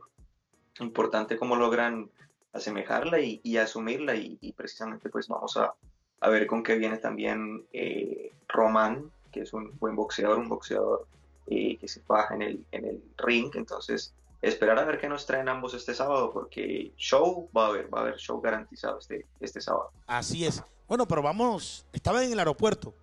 importante 0.78 1.36
cómo 1.36 1.56
logran 1.56 2.08
asemejarla 2.52 3.18
y, 3.18 3.56
asumirla 3.56 4.14
y, 4.14 4.54
precisamente 4.56 5.08
pues 5.08 5.26
vamos 5.26 5.56
a, 5.56 5.74
a 6.20 6.28
ver 6.28 6.46
con 6.46 6.62
qué 6.62 6.76
viene 6.76 6.98
también 6.98 7.66
eh, 7.72 8.30
Román, 8.46 9.10
que 9.32 9.40
es 9.40 9.52
un 9.52 9.76
buen 9.80 9.96
boxeador, 9.96 10.38
un 10.38 10.48
boxeador 10.48 11.08
eh, 11.48 11.76
que 11.78 11.88
se 11.88 12.00
baja 12.06 12.36
en 12.36 12.42
el, 12.42 12.64
en 12.70 12.84
el 12.84 13.02
ring. 13.18 13.50
Entonces, 13.56 14.14
esperar 14.40 14.78
a 14.78 14.84
ver 14.84 15.00
qué 15.00 15.08
nos 15.08 15.26
traen 15.26 15.48
ambos 15.48 15.74
este 15.74 15.94
sábado, 15.94 16.32
porque 16.32 16.92
show 16.96 17.48
va 17.56 17.66
a 17.66 17.68
haber, 17.70 17.92
va 17.92 17.98
a 17.98 18.02
haber 18.02 18.18
show 18.18 18.40
garantizado 18.40 18.98
este, 18.98 19.26
este 19.40 19.60
sábado. 19.60 19.90
Así 20.06 20.46
es. 20.46 20.62
Bueno, 20.86 21.08
pero 21.08 21.22
vamos, 21.22 21.86
estaba 21.92 22.24
en 22.24 22.32
el 22.32 22.38
aeropuerto 22.38 22.94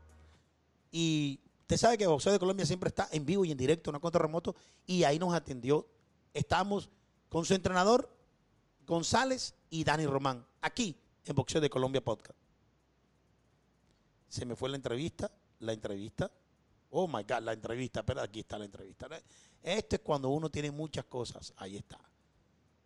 y 0.91 1.39
usted 1.61 1.77
sabe 1.77 1.97
que 1.97 2.07
Boxeo 2.07 2.33
de 2.33 2.39
Colombia 2.39 2.65
siempre 2.65 2.89
está 2.89 3.07
en 3.11 3.25
vivo 3.25 3.45
y 3.45 3.51
en 3.51 3.57
directo, 3.57 3.91
no 3.91 3.99
contra 3.99 4.21
remoto, 4.21 4.55
y 4.85 5.03
ahí 5.03 5.17
nos 5.17 5.33
atendió. 5.33 5.87
Estamos 6.33 6.89
con 7.29 7.45
su 7.45 7.53
entrenador 7.53 8.09
González 8.85 9.55
y 9.69 9.83
Dani 9.83 10.05
Román, 10.05 10.45
aquí 10.61 10.95
en 11.25 11.35
Boxeo 11.35 11.61
de 11.61 11.69
Colombia 11.69 12.03
Podcast 12.03 12.41
se 14.31 14.45
me 14.45 14.55
fue 14.55 14.69
la 14.69 14.77
entrevista, 14.77 15.29
la 15.59 15.73
entrevista. 15.73 16.31
Oh 16.91 17.05
my 17.05 17.23
God, 17.23 17.41
la 17.41 17.51
entrevista, 17.51 18.01
pero 18.03 18.21
aquí 18.21 18.39
está 18.39 18.57
la 18.57 18.63
entrevista. 18.63 19.09
Esto 19.61 19.97
es 19.97 20.01
cuando 20.01 20.29
uno 20.29 20.49
tiene 20.49 20.71
muchas 20.71 21.03
cosas. 21.05 21.53
Ahí 21.57 21.75
está. 21.75 21.99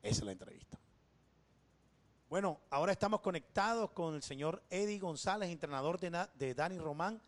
Esa 0.02 0.22
es 0.22 0.26
la 0.26 0.32
entrevista. 0.32 0.80
Bueno, 2.28 2.60
ahora 2.72 2.92
estamos 2.92 3.22
conectados 3.22 3.92
con 3.92 4.16
el 4.16 4.24
señor 4.24 4.64
Eddie 4.72 4.98
González, 4.98 5.50
entrenador 5.50 6.00
de, 6.00 6.28
de 6.34 6.56
Dani 6.56 6.80
Román, 6.80 7.22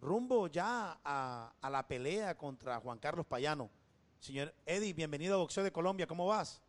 rumbo 0.00 0.46
ya 0.46 0.98
a, 1.04 1.52
a, 1.60 1.70
la 1.70 1.86
pelea 1.86 2.34
contra 2.34 2.80
Juan 2.80 2.98
Carlos 2.98 3.26
Payano. 3.26 3.68
Señor 4.20 4.54
Eddie, 4.64 4.94
bienvenido 4.94 5.34
a 5.34 5.38
Boxeo 5.38 5.62
de 5.62 5.70
Colombia, 5.70 6.06
¿cómo 6.06 6.26
vas? 6.26 6.62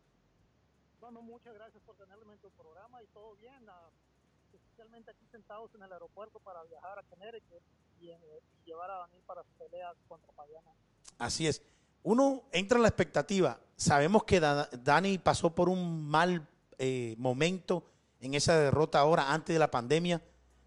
Bueno, 1.00 1.22
muchas 1.22 1.54
gracias 1.54 1.82
por 1.84 1.96
tenerme 1.96 2.34
en 2.34 2.38
tu 2.40 2.50
programa 2.50 3.02
y 3.02 3.06
todo 3.06 3.34
bien. 3.36 3.66
Ah, 3.66 3.88
especialmente 4.52 5.10
aquí 5.10 5.26
sentados 5.32 5.74
en 5.74 5.82
el 5.84 5.92
aeropuerto 5.92 6.40
para 6.40 6.62
viajar 6.64 6.98
a 6.98 7.02
Connecticut 7.04 7.62
y, 7.98 8.10
eh, 8.10 8.42
llevar 8.66 8.90
a 8.90 8.98
Daniel 8.98 9.22
para 9.26 9.42
su 9.42 9.50
pelea 9.52 9.94
contra 10.06 10.30
Payana. 10.32 10.70
Así 11.18 11.46
es. 11.46 11.62
Uno 12.02 12.42
entra 12.52 12.76
en 12.76 12.82
la 12.82 12.88
expectativa. 12.88 13.58
Sabemos 13.74 14.24
que 14.24 14.38
Dani 14.38 15.16
pasó 15.16 15.54
por 15.54 15.70
un 15.70 16.06
mal 16.06 16.46
eh, 16.78 17.14
momento 17.18 17.84
en 18.20 18.34
esa 18.34 18.58
derrota 18.58 19.00
ahora, 19.00 19.32
antes 19.32 19.54
de 19.54 19.58
la 19.58 19.70
pandemia. 19.70 20.22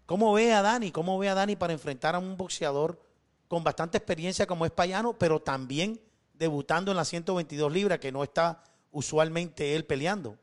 ¿Cómo 0.06 0.32
ve 0.32 0.52
a 0.52 0.62
Dani? 0.62 0.90
¿Cómo 0.90 1.18
ve 1.18 1.28
a 1.28 1.34
Dani 1.34 1.56
para 1.56 1.72
enfrentar 1.72 2.14
a 2.14 2.18
un 2.18 2.36
boxeador 2.36 3.00
con 3.48 3.64
bastante 3.64 3.98
experiencia 3.98 4.46
como 4.46 4.64
es 4.64 4.70
Payano, 4.70 5.14
pero 5.14 5.40
también 5.40 6.00
debutando 6.34 6.90
en 6.90 6.96
las 6.96 7.08
122 7.08 7.72
libras, 7.72 7.98
que 7.98 8.12
no 8.12 8.22
está 8.22 8.62
usualmente 8.92 9.74
él 9.74 9.84
peleando? 9.84 10.36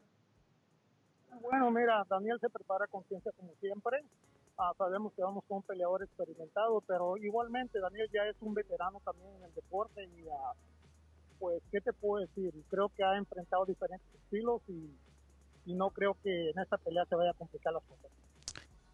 Bueno, 1.42 1.72
mira, 1.72 2.06
Daniel 2.10 2.38
se 2.42 2.50
prepara 2.50 2.88
con 2.88 3.04
ciencia 3.06 3.32
como 3.38 3.54
siempre. 3.62 4.04
Ah, 4.58 4.74
sabemos 4.78 5.14
que 5.14 5.22
vamos 5.22 5.44
con 5.48 5.58
un 5.58 5.64
peleador 5.64 6.04
experimentado, 6.04 6.82
pero 6.82 7.18
igualmente 7.18 7.80
Daniel 7.80 8.10
ya 8.14 8.24
es 8.26 8.36
un 8.42 8.54
veterano 8.54 9.02
también 9.04 9.30
en 9.38 9.44
el 9.44 9.54
deporte 9.54 10.04
y 10.04 10.28
ah, 10.30 10.54
pues, 11.40 11.62
¿qué 11.72 11.82
te 11.82 11.94
puedo 11.94 12.26
decir? 12.26 12.54
Creo 12.70 12.90
que 12.90 13.04
ha 13.04 13.18
enfrentado 13.18 13.66
diferentes 13.66 14.08
estilos 14.16 14.62
y, 14.68 14.90
no 15.74 15.90
creo 15.90 16.16
que 16.24 16.52
en 16.52 16.60
esta 16.60 16.78
pelea 16.78 17.06
se 17.06 17.16
vaya 17.16 17.32
a 17.32 17.34
complicar 17.34 17.74
las 17.74 17.84
cosas. 17.84 18.12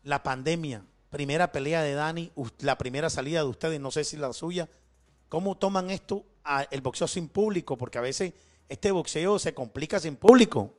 La 0.04 0.24
pandemia, 0.24 0.84
primera 1.10 1.52
pelea 1.52 1.82
de 1.82 1.94
Dani, 1.94 2.32
la 2.60 2.78
primera 2.78 3.10
salida 3.10 3.40
de 3.40 3.50
ustedes, 3.50 3.80
no 3.80 3.92
sé 3.92 4.04
si 4.04 4.18
la 4.18 4.32
suya, 4.34 4.70
¿cómo 5.30 5.56
toman 5.56 5.92
esto 5.92 6.24
el 6.72 6.82
boxeo 6.82 7.08
sin 7.08 7.28
público? 7.28 7.78
Porque 7.78 7.98
a 7.98 8.02
veces 8.02 8.34
este 8.70 8.92
boxeo 8.92 9.38
se 9.38 9.54
complica 9.54 10.00
sin 10.00 10.16
público. 10.16 10.74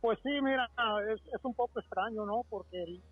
Pues 0.00 0.18
sí, 0.22 0.30
mira, 0.42 0.68
es, 1.12 1.20
es 1.32 1.44
un 1.44 1.54
poco 1.54 1.78
extraño, 1.78 2.24
¿no? 2.24 2.44
Porque 2.48 2.82
el, 2.82 3.02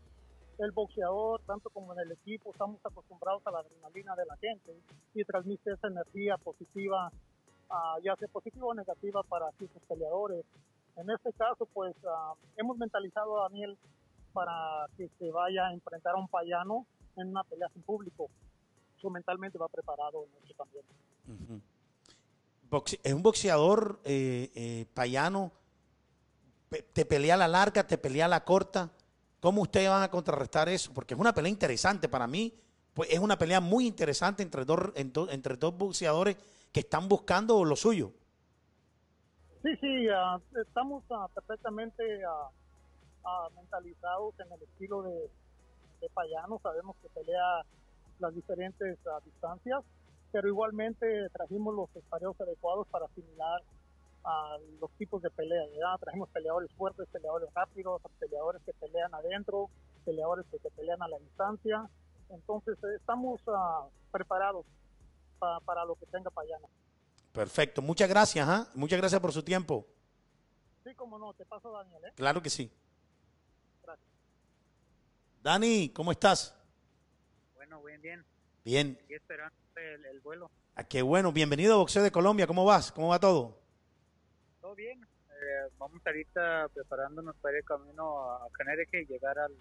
el, 0.58 0.70
boxeador, 0.72 1.42
tanto 1.46 1.68
como 1.70 1.92
en 1.92 2.00
el 2.00 2.12
equipo, 2.12 2.50
estamos 2.50 2.80
acostumbrados 2.84 3.46
a 3.46 3.50
la 3.50 3.58
adrenalina 3.60 4.16
de 4.16 4.24
la 4.24 4.36
gente 4.38 4.72
y 5.14 5.24
transmite 5.24 5.72
esa 5.72 5.88
energía 5.88 6.38
positiva, 6.38 7.12
uh, 7.70 8.02
ya 8.02 8.16
sea 8.16 8.28
positiva 8.28 8.66
o 8.66 8.74
negativa 8.74 9.22
para 9.22 9.50
sus 9.58 9.68
peleadores. 9.86 10.44
En 10.98 11.08
este 11.10 11.32
caso, 11.32 11.66
pues 11.72 11.94
uh, 12.02 12.36
hemos 12.56 12.76
mentalizado 12.76 13.40
a 13.40 13.48
Daniel 13.48 13.78
para 14.32 14.86
que 14.96 15.08
se 15.18 15.30
vaya 15.30 15.68
a 15.68 15.72
enfrentar 15.72 16.14
a 16.14 16.18
un 16.18 16.28
payano 16.28 16.86
en 17.16 17.28
una 17.28 17.44
pelea 17.44 17.68
sin 17.72 17.82
público. 17.82 18.28
Su 19.00 19.08
mentalmente 19.10 19.58
va 19.58 19.68
preparado 19.68 20.26
también. 20.56 20.84
es 23.02 23.14
un 23.14 23.22
boxeador 23.22 24.00
eh, 24.04 24.50
eh, 24.54 24.86
payano 24.92 25.52
te 26.92 27.06
pelea 27.06 27.36
la 27.36 27.48
larga, 27.48 27.86
te 27.86 27.98
pelea 27.98 28.28
la 28.28 28.44
corta. 28.44 28.90
¿Cómo 29.40 29.62
ustedes 29.62 29.88
van 29.88 30.02
a 30.02 30.10
contrarrestar 30.10 30.68
eso? 30.68 30.92
Porque 30.92 31.14
es 31.14 31.20
una 31.20 31.32
pelea 31.32 31.50
interesante 31.50 32.08
para 32.08 32.26
mí. 32.26 32.54
Pues 32.92 33.10
es 33.10 33.18
una 33.20 33.38
pelea 33.38 33.60
muy 33.60 33.86
interesante 33.86 34.42
entre 34.42 34.64
dos, 34.64 34.78
entre 34.94 35.56
dos 35.56 35.76
boxeadores 35.76 36.36
que 36.72 36.80
están 36.80 37.08
buscando 37.08 37.64
lo 37.64 37.76
suyo. 37.76 38.12
Sí, 39.62 39.74
sí, 39.80 40.08
ah, 40.08 40.38
estamos 40.54 41.02
ah, 41.10 41.26
perfectamente 41.34 42.04
uh, 42.24 43.54
mentalizados 43.56 44.38
en 44.38 44.52
el 44.52 44.62
estilo 44.62 45.02
de, 45.02 45.28
Payano. 46.14 46.60
Sabemos 46.62 46.96
que 47.02 47.08
pelea 47.08 47.62
las 48.20 48.32
diferentes 48.34 48.96
distancias, 49.24 49.84
pero 50.30 50.46
igualmente 50.46 51.28
trajimos 51.30 51.74
los 51.74 51.96
espacios 51.96 52.40
adecuados 52.40 52.86
para 52.86 53.06
asimilar 53.06 53.60
a 54.24 54.58
los 54.80 54.92
tipos 54.92 55.22
de 55.22 55.30
pelea. 55.30 55.66
¿verdad? 55.66 55.98
Trajimos 55.98 56.28
peleadores 56.28 56.70
fuertes, 56.74 57.08
peleadores 57.08 57.52
rápidos, 57.52 58.00
peleadores 58.20 58.62
que 58.62 58.72
pelean 58.74 59.12
adentro, 59.12 59.70
peleadores 60.04 60.46
que 60.52 60.58
se 60.60 60.70
pelean 60.70 61.02
a 61.02 61.08
la 61.08 61.18
distancia. 61.18 61.90
Entonces 62.30 62.78
eh, 62.84 62.94
estamos 62.94 63.40
uh, 63.48 63.90
preparados 64.12 64.64
para 65.40 65.84
lo 65.84 65.96
que 65.96 66.06
tenga 66.06 66.30
Payana. 66.30 66.68
Perfecto, 67.38 67.82
muchas 67.82 68.08
gracias, 68.08 68.48
¿ah? 68.48 68.68
muchas 68.74 68.98
gracias 68.98 69.20
por 69.20 69.32
su 69.32 69.44
tiempo. 69.44 69.86
Sí, 70.82 70.92
como 70.96 71.20
no, 71.20 71.32
te 71.34 71.44
paso 71.46 71.70
Daniel. 71.70 72.04
¿eh? 72.06 72.12
Claro 72.16 72.42
que 72.42 72.50
sí. 72.50 72.68
Gracias. 73.80 74.08
Dani, 75.40 75.88
¿cómo 75.90 76.10
estás? 76.10 76.52
Bueno, 77.54 77.80
bien, 77.84 78.02
bien. 78.02 78.24
Bien. 78.64 78.98
Aquí 79.04 79.14
esperando 79.14 79.54
el, 79.76 80.04
el 80.06 80.18
vuelo. 80.18 80.50
Ah, 80.74 80.82
qué 80.82 81.00
bueno, 81.00 81.30
bienvenido 81.30 81.74
a 81.74 81.76
Boxeo 81.76 82.02
de 82.02 82.10
Colombia, 82.10 82.48
¿cómo 82.48 82.64
vas? 82.64 82.90
¿Cómo 82.90 83.10
va 83.10 83.20
todo? 83.20 83.56
bien. 84.74 85.00
Eh, 85.30 85.70
vamos 85.78 86.02
ahorita 86.04 86.68
preparándonos 86.74 87.36
para 87.36 87.56
ir 87.58 87.64
camino 87.64 88.32
a 88.32 88.48
Connecticut 88.56 88.94
y 88.94 89.06
llegar 89.12 89.38
al, 89.38 89.54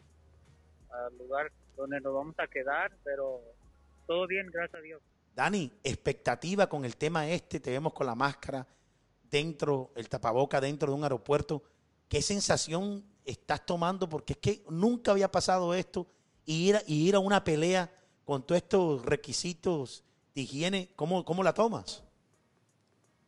al 0.90 1.16
lugar 1.20 1.52
donde 1.76 2.02
nos 2.02 2.12
vamos 2.12 2.40
a 2.40 2.48
quedar, 2.48 2.92
pero 3.04 3.40
todo 4.08 4.26
bien, 4.26 4.50
gracias 4.52 4.80
a 4.80 4.82
Dios. 4.82 5.02
Dani, 5.38 5.72
expectativa 5.84 6.68
con 6.68 6.84
el 6.84 6.98
tema 6.98 7.30
este, 7.30 7.60
te 7.60 7.70
vemos 7.70 7.94
con 7.94 8.08
la 8.08 8.16
máscara 8.16 8.66
dentro, 9.30 9.92
el 9.96 10.10
tapaboca 10.10 10.60
dentro 10.60 10.90
de 10.90 10.98
un 10.98 11.04
aeropuerto. 11.04 11.62
¿Qué 12.10 12.24
sensación 12.24 13.06
estás 13.24 13.64
tomando? 13.64 14.10
Porque 14.10 14.34
es 14.34 14.40
que 14.40 14.64
nunca 14.68 15.12
había 15.12 15.32
pasado 15.32 15.76
esto 15.76 16.08
y 16.44 16.70
ir 16.70 16.78
a, 16.78 16.82
y 16.88 17.08
ir 17.08 17.14
a 17.14 17.20
una 17.20 17.44
pelea 17.44 17.94
con 18.26 18.48
todos 18.48 18.64
estos 18.64 19.06
requisitos 19.06 20.04
de 20.34 20.42
higiene, 20.42 20.90
¿cómo, 20.96 21.24
cómo 21.24 21.44
la 21.44 21.54
tomas? 21.54 22.04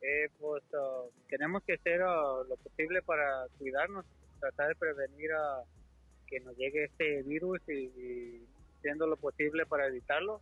Eh, 0.02 0.32
pues 0.40 0.64
uh, 0.74 1.12
tenemos 1.30 1.62
que 1.62 1.74
hacer 1.74 2.02
uh, 2.02 2.44
lo 2.50 2.58
posible 2.58 3.04
para 3.04 3.46
cuidarnos. 3.60 4.04
tratar 4.40 4.70
de 4.70 4.76
prevenir 4.76 5.32
a 5.34 5.64
que 6.26 6.40
nos 6.40 6.58
llegue 6.58 6.86
este 6.86 7.22
virus 7.22 7.60
y 7.70 8.42
haciendo 8.80 9.06
lo 9.06 9.16
posible 9.16 9.68
para 9.68 9.86
evitarlo. 9.86 10.42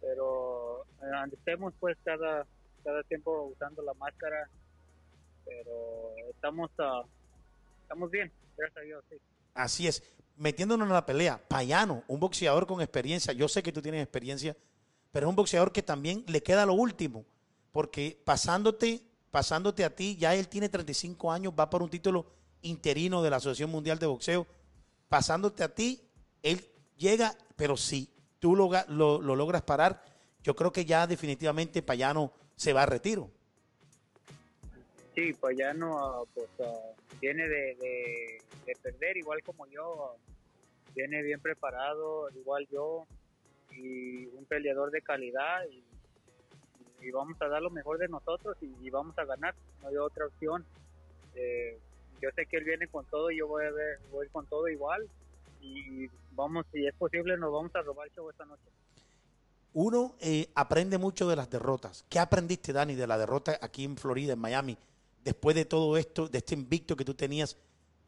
Pero 0.00 0.84
eh, 1.02 1.30
estemos 1.32 1.74
pues 1.80 1.96
cada, 2.04 2.46
cada 2.84 3.02
tiempo 3.04 3.50
usando 3.52 3.82
la 3.82 3.94
máscara, 3.94 4.48
pero 5.44 6.14
estamos, 6.30 6.70
ah, 6.78 7.02
estamos 7.82 8.10
bien, 8.10 8.30
gracias 8.56 8.76
a 8.76 8.80
Dios, 8.80 9.04
sí. 9.10 9.16
Así 9.54 9.88
es. 9.88 10.02
Metiéndonos 10.36 10.86
en 10.86 10.94
la 10.94 11.04
pelea, 11.04 11.40
Payano, 11.48 12.04
un 12.06 12.20
boxeador 12.20 12.66
con 12.66 12.80
experiencia. 12.80 13.32
Yo 13.32 13.48
sé 13.48 13.62
que 13.62 13.72
tú 13.72 13.82
tienes 13.82 14.02
experiencia, 14.02 14.56
pero 15.10 15.26
es 15.26 15.30
un 15.30 15.36
boxeador 15.36 15.72
que 15.72 15.82
también 15.82 16.24
le 16.28 16.42
queda 16.42 16.64
lo 16.64 16.74
último. 16.74 17.24
Porque 17.72 18.20
pasándote, 18.24 19.02
pasándote 19.32 19.84
a 19.84 19.94
ti, 19.94 20.16
ya 20.16 20.34
él 20.34 20.48
tiene 20.48 20.68
35 20.68 21.32
años, 21.32 21.52
va 21.58 21.68
por 21.68 21.82
un 21.82 21.90
título 21.90 22.26
interino 22.62 23.22
de 23.22 23.30
la 23.30 23.36
Asociación 23.36 23.70
Mundial 23.70 23.98
de 23.98 24.06
Boxeo. 24.06 24.46
Pasándote 25.08 25.64
a 25.64 25.74
ti, 25.74 26.02
él 26.42 26.64
llega, 26.96 27.36
pero 27.56 27.76
si 27.76 28.08
tú 28.38 28.54
lo, 28.56 28.70
lo- 28.88 29.20
lo 29.20 29.36
logras 29.36 29.62
parar, 29.62 30.02
yo 30.42 30.54
creo 30.54 30.72
que 30.72 30.84
ya 30.84 31.06
definitivamente 31.06 31.82
Payano 31.82 32.32
se 32.56 32.72
va 32.72 32.82
a 32.82 32.86
retiro. 32.86 33.30
Sí, 35.14 35.32
Payano 35.34 36.26
pues 36.34 36.48
ah, 36.60 36.74
viene 37.20 37.48
de, 37.48 37.74
de- 37.76 38.42
de 38.66 38.76
perder 38.82 39.16
igual 39.16 39.42
como 39.42 39.66
yo, 39.66 40.16
viene 40.94 41.22
bien 41.22 41.40
preparado, 41.40 42.28
igual 42.30 42.66
yo, 42.70 43.06
y 43.72 44.26
un 44.26 44.44
peleador 44.44 44.90
de 44.90 45.02
calidad 45.02 45.64
y, 45.70 45.84
vamos 47.10 47.40
a 47.40 47.48
dar 47.48 47.62
lo 47.62 47.70
mejor 47.70 47.96
de 47.98 48.08
nosotros 48.08 48.56
y, 48.60 48.90
vamos 48.90 49.16
a 49.18 49.24
ganar, 49.24 49.54
no 49.82 49.88
hay 49.88 49.96
otra 49.96 50.26
opción. 50.26 50.64
Eh, 51.34 51.78
yo 52.20 52.28
sé 52.34 52.44
que 52.46 52.56
él 52.58 52.64
viene 52.64 52.88
con 52.88 53.06
todo 53.06 53.30
y 53.30 53.38
yo 53.38 53.46
voy 53.46 53.64
a, 53.64 53.70
ver, 53.70 53.98
voy 54.10 54.28
con 54.28 54.46
todo 54.46 54.68
igual 54.68 55.08
y, 55.60 56.08
vamos, 56.32 56.66
si 56.72 56.86
es 56.86 56.94
posible, 56.94 57.36
nos 57.36 57.52
vamos 57.52 57.74
a 57.74 57.82
robar 57.82 58.08
el 58.08 58.14
show 58.14 58.28
esta 58.30 58.44
noche. 58.44 58.62
Uno 59.74 60.16
eh, 60.20 60.48
aprende 60.54 60.98
mucho 60.98 61.28
de 61.28 61.36
las 61.36 61.50
derrotas. 61.50 62.04
¿Qué 62.08 62.18
aprendiste, 62.18 62.72
Dani, 62.72 62.94
de 62.94 63.06
la 63.06 63.18
derrota 63.18 63.58
aquí 63.60 63.84
en 63.84 63.96
Florida, 63.96 64.32
en 64.32 64.38
Miami? 64.38 64.78
Después 65.22 65.54
de 65.54 65.64
todo 65.64 65.96
esto, 65.96 66.28
de 66.28 66.38
este 66.38 66.54
invicto 66.54 66.96
que 66.96 67.04
tú 67.04 67.14
tenías, 67.14 67.56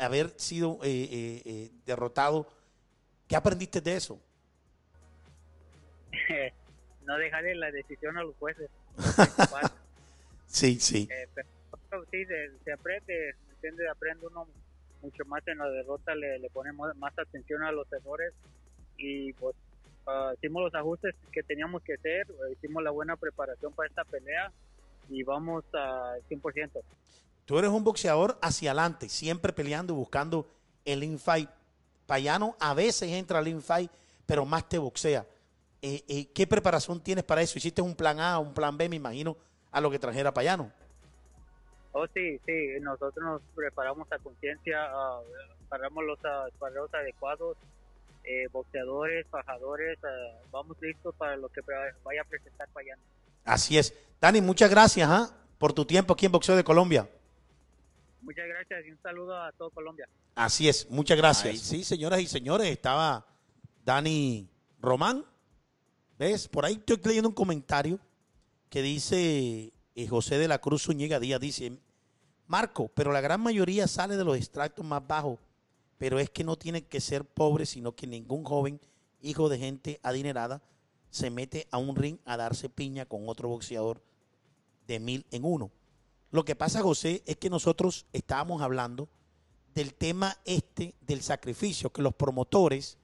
haber 0.01 0.30
sido 0.38 0.78
eh, 0.82 0.88
eh, 0.88 1.42
eh, 1.44 1.70
derrotado, 1.84 2.46
¿qué 3.28 3.36
aprendiste 3.36 3.80
de 3.80 3.96
eso? 3.96 4.20
no 7.05 7.16
dejarle 7.18 7.55
la 7.55 7.70
decisión 7.70 8.16
a 8.16 8.22
los 8.22 8.34
jueces. 8.36 8.70
Sí, 10.53 10.80
sí. 10.80 11.09
Pero 11.88 12.05
sí, 12.11 12.26
se 12.64 12.72
aprende. 12.72 13.36
Aprende 13.88 14.26
uno 14.26 14.48
mucho 15.03 15.24
más 15.26 15.46
en 15.46 15.59
la 15.59 15.68
derrota, 15.68 16.14
le, 16.14 16.48
ponemos 16.51 16.94
más 16.96 17.18
atención 17.18 17.62
a 17.62 17.72
los 17.72 17.90
errores 17.92 18.32
y 18.96 19.32
pues 19.34 19.57
ah, 20.07 20.32
hicimos 20.36 20.62
los 20.62 20.74
ajustes 20.74 21.14
que 21.32 21.42
teníamos 21.42 21.82
que 21.82 21.94
hacer, 21.94 22.26
hicimos 22.53 22.82
la 22.82 22.90
buena 22.90 23.16
preparación 23.16 23.72
para 23.72 23.88
esta 23.88 24.05
pelea 24.05 24.53
y 25.09 25.22
vamos 25.22 25.64
a 25.74 26.16
100%. 26.28 26.82
Tú 27.44 27.59
eres 27.59 27.70
un 27.70 27.82
boxeador 27.82 28.38
hacia 28.42 28.70
adelante, 28.70 29.09
siempre 29.09 29.53
peleando, 29.53 29.94
buscando 29.94 30.46
el 30.84 31.03
infight. 31.03 31.51
Payano 32.07 32.57
a 32.61 32.74
veces 32.74 33.11
entra 33.11 33.38
al 33.40 33.48
infight, 33.48 33.90
pero 34.26 34.44
más 34.44 34.68
te 34.68 34.78
boxea. 34.78 35.26
Eh, 35.82 36.05
eh, 36.09 36.28
¿Qué 36.32 36.46
preparación 36.46 37.01
tienes 37.01 37.24
para 37.24 37.42
eso? 37.42 37.59
¿Hiciste 37.59 37.82
un 37.82 37.94
plan 37.94 38.20
A, 38.20 38.38
un 38.38 38.53
plan 38.53 38.76
B, 38.76 38.88
me 38.88 38.96
imagino, 38.96 39.36
a 39.72 39.80
lo 39.80 39.90
que 39.90 39.98
trajera 39.98 40.32
Payano? 40.32 40.70
Oh, 41.93 42.07
sí, 42.14 42.38
sí, 42.47 42.80
nosotros 42.80 43.24
nos 43.24 43.43
preparamos 43.55 44.11
a 44.12 44.18
conciencia, 44.18 44.78
ah, 44.80 45.20
paramos 45.68 46.05
los 46.05 46.18
espaderos 46.53 46.93
adecuados, 46.95 47.57
eh, 48.22 48.47
boxeadores, 48.53 49.26
fajadores, 49.28 49.99
ah, 50.05 50.41
vamos 50.53 50.76
listos 50.80 51.14
para 51.16 51.36
lo 51.36 51.49
que 51.49 51.62
vaya 52.05 52.22
a 52.22 52.24
presentar 52.24 52.68
Payano. 52.68 53.03
Así 53.45 53.76
es. 53.76 53.95
Dani, 54.20 54.41
muchas 54.41 54.70
gracias 54.70 55.09
¿ah? 55.11 55.34
por 55.59 55.72
tu 55.72 55.84
tiempo 55.84 56.14
aquí 56.14 56.26
en 56.26 56.32
Boxeo 56.32 56.55
de 56.55 56.62
Colombia. 56.62 57.09
Muchas 58.22 58.47
gracias 58.47 58.86
y 58.86 58.91
un 58.91 59.03
saludo 59.03 59.36
a 59.36 59.51
todo 59.53 59.70
Colombia. 59.70 60.09
Así 60.34 60.68
es, 60.68 60.88
muchas 60.91 61.16
gracias. 61.16 61.59
Sí, 61.59 61.82
señoras 61.82 62.20
y 62.20 62.26
señores, 62.26 62.68
estaba 62.68 63.26
Dani 63.84 64.49
Román. 64.80 65.24
¿Ves? 66.18 66.47
Por 66.49 66.66
ahí 66.66 66.74
estoy 66.74 67.01
leyendo 67.03 67.30
un 67.30 67.34
comentario 67.34 67.99
que 68.68 68.82
dice 68.82 69.72
eh, 69.95 70.07
José 70.07 70.38
de 70.38 70.49
la 70.49 70.61
Cruz 70.61 70.84
Zúñiga 70.84 71.20
Díaz, 71.20 71.41
dice, 71.41 71.78
Marco, 72.47 72.88
pero 72.95 73.12
la 73.12 73.20
gran 73.20 73.41
mayoría 73.41 73.86
sale 73.86 74.16
de 74.16 74.24
los 74.24 74.36
extractos 74.36 74.84
más 74.84 75.07
bajos, 75.07 75.38
pero 75.99 76.18
es 76.18 76.30
que 76.30 76.45
no 76.45 76.57
tienen 76.57 76.84
que 76.84 77.01
ser 77.01 77.24
pobres, 77.24 77.70
sino 77.70 77.95
que 77.95 78.07
ningún 78.07 78.45
joven, 78.45 78.80
hijo 79.20 79.49
de 79.49 79.59
gente 79.59 80.01
adinerada, 80.03 80.62
se 81.11 81.30
mete 81.30 81.66
a 81.70 81.78
un 81.78 81.95
ring 81.97 82.18
a 82.24 82.36
darse 82.36 82.68
piña 82.68 83.07
con 83.07 83.28
otro 83.28 83.49
boxeador 83.49 84.03
de 84.86 85.01
mil 85.01 85.26
en 85.30 85.45
uno. 85.45 85.70
Lo 86.30 86.45
que 86.45 86.57
pasa, 86.57 86.82
José, 86.82 87.22
es 87.26 87.36
que 87.36 87.51
nosotros 87.51 88.07
estábamos 88.12 88.62
hablando 88.62 89.09
del 89.74 89.95
tema 89.95 90.36
este 90.45 90.95
del 91.01 91.22
sacrificio, 91.22 91.93
que 91.93 92.03
los 92.03 92.14
promotores 92.14 92.99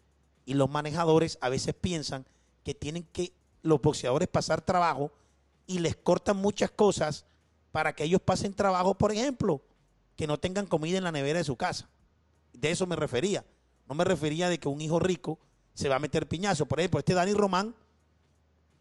y 0.45 0.55
los 0.55 0.71
manejadores 0.71 1.39
a 1.41 1.49
veces 1.49 1.75
piensan 1.75 2.25
que 2.65 2.75
tienen 2.75 3.05
que 3.13 3.33
los 3.63 3.81
boxeadores 3.81 4.29
pasar 4.29 4.61
trabajo 4.61 5.13
y 5.67 5.79
les 5.81 5.97
cortan 5.97 6.37
muchas 6.37 6.71
cosas 6.71 7.25
para 7.73 7.95
que 7.95 8.05
ellos 8.05 8.21
pasen 8.21 8.55
trabajo, 8.55 8.97
por 8.97 9.13
ejemplo, 9.13 9.61
que 10.17 10.27
no 10.27 10.39
tengan 10.39 10.67
comida 10.67 10.99
en 10.99 11.05
la 11.05 11.13
nevera 11.13 11.39
de 11.39 11.45
su 11.45 11.57
casa. 11.57 11.89
De 12.53 12.71
eso 12.71 12.87
me 12.87 12.97
refería. 12.97 13.45
No 13.89 13.95
me 13.95 14.05
refería 14.05 14.49
de 14.49 14.59
que 14.59 14.69
un 14.69 14.81
hijo 14.81 14.99
rico 14.99 15.39
se 15.75 15.89
va 15.89 15.97
a 15.97 16.01
meter 16.01 16.27
piñazo. 16.27 16.67
Por 16.67 16.81
ejemplo, 16.81 17.01
este 17.01 17.15
Dani 17.15 17.35
Román 17.35 17.75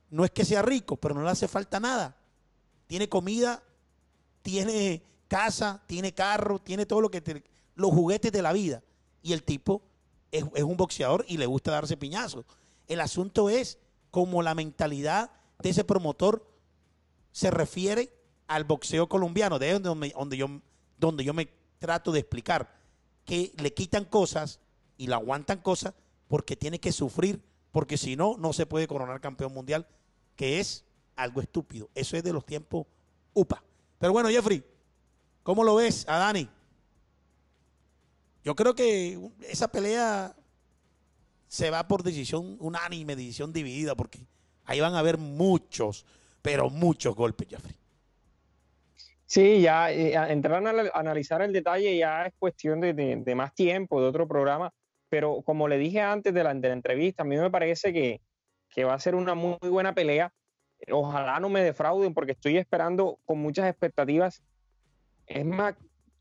no 0.10 0.24
es 0.24 0.32
que 0.32 0.46
sea 0.46 0.62
rico, 0.62 0.96
pero 0.96 1.14
no 1.14 1.24
le 1.24 1.30
hace 1.30 1.48
falta 1.48 1.80
nada. 1.80 2.16
Tiene 2.88 3.10
comida, 3.10 3.62
tiene 4.42 5.04
casa, 5.28 5.84
tiene 5.88 6.14
carro, 6.14 6.60
tiene 6.60 6.86
todo 6.86 7.02
lo 7.02 7.10
que 7.12 7.22
te- 7.22 7.44
los 7.76 7.92
juguetes 7.92 8.32
de 8.32 8.42
la 8.42 8.54
vida. 8.54 8.82
Y 9.22 9.34
el 9.34 9.44
tipo 9.44 9.82
es, 10.32 10.46
es 10.54 10.64
un 10.64 10.78
boxeador 10.78 11.26
y 11.28 11.38
le 11.38 11.48
gusta 11.48 11.72
darse 11.72 11.98
piñazos. 11.98 12.46
El 12.88 13.02
asunto 13.02 13.50
es 13.50 13.80
como 14.12 14.42
la 14.42 14.56
mentalidad 14.56 15.32
de 15.60 15.70
ese 15.70 15.84
promotor 15.84 16.48
se 17.36 17.52
refiere 17.52 18.14
al 18.48 18.64
boxeo 18.64 19.10
colombiano, 19.10 19.60
de 19.60 19.78
donde, 19.78 20.14
donde 20.16 20.38
yo, 20.38 20.62
donde 20.98 21.26
yo 21.26 21.34
me 21.34 21.50
trato 21.80 22.14
de 22.14 22.22
explicar, 22.22 22.74
que 23.26 23.52
le 23.58 23.74
quitan 23.74 24.06
cosas 24.06 24.62
y 24.96 25.08
le 25.08 25.16
aguantan 25.16 25.60
cosas 25.60 25.96
porque 26.30 26.56
tiene 26.56 26.80
que 26.80 26.94
sufrir, 26.94 27.44
porque 27.74 27.98
si 27.98 28.16
no, 28.16 28.38
no 28.38 28.54
se 28.54 28.66
puede 28.66 28.88
coronar 28.88 29.20
campeón 29.20 29.54
mundial, 29.54 29.86
que 30.38 30.62
es 30.62 30.86
algo 31.18 31.42
estúpido. 31.42 31.90
Eso 31.94 32.16
es 32.16 32.24
de 32.24 32.32
los 32.32 32.46
tiempos 32.46 32.88
UPA. 33.34 33.62
Pero 34.00 34.14
bueno, 34.14 34.30
Jeffrey, 34.30 34.64
¿cómo 35.44 35.66
lo 35.66 35.76
ves 35.76 36.08
a 36.08 36.18
Dani? 36.18 36.48
Yo 38.46 38.56
creo 38.56 38.74
que 38.74 39.20
esa 39.42 39.68
pelea 39.68 40.34
se 41.50 41.70
va 41.70 41.86
por 41.86 42.02
decisión 42.02 42.56
unánime, 42.62 43.18
decisión 43.18 43.52
dividida, 43.52 43.94
porque 43.94 44.26
ahí 44.64 44.80
van 44.80 44.94
a 44.94 45.00
haber 45.00 45.18
muchos, 45.18 46.06
pero 46.46 46.70
muchos 46.70 47.16
golpes, 47.16 47.48
Jeffrey. 47.50 47.74
Sí, 49.26 49.62
ya 49.62 49.92
eh, 49.92 50.14
entrar 50.32 50.54
a 50.54 50.58
anal- 50.70 50.92
analizar 50.94 51.42
el 51.42 51.52
detalle 51.52 51.98
ya 51.98 52.28
es 52.28 52.34
cuestión 52.38 52.80
de, 52.80 52.94
de- 52.94 53.16
de 53.16 53.36
más 53.36 53.56
tiempo, 53.56 54.00
de 54.00 54.08
otro 54.10 54.28
programa, 54.28 54.72
pero 55.10 55.42
como 55.42 55.68
le 55.68 55.80
dije 55.80 56.02
antes 56.02 56.36
de 56.36 56.44
la, 56.44 56.52
entrevista, 56.52 57.24
a 57.24 57.26
mí 57.26 57.36
me 57.36 57.50
parece 57.50 57.92
que, 57.92 58.22
va 58.84 58.94
a 58.94 59.00
ser 59.00 59.16
una 59.16 59.34
muy 59.34 59.58
buena 59.70 59.96
pelea. 59.96 60.32
Ojalá 60.92 61.40
no 61.40 61.50
me 61.50 61.64
defrauden 61.64 62.14
porque 62.14 62.34
estoy 62.34 62.58
esperando 62.58 63.18
con 63.26 63.40
muchas 63.40 63.68
expectativas, 63.68 64.44
es 65.26 65.46
más, 65.46 65.74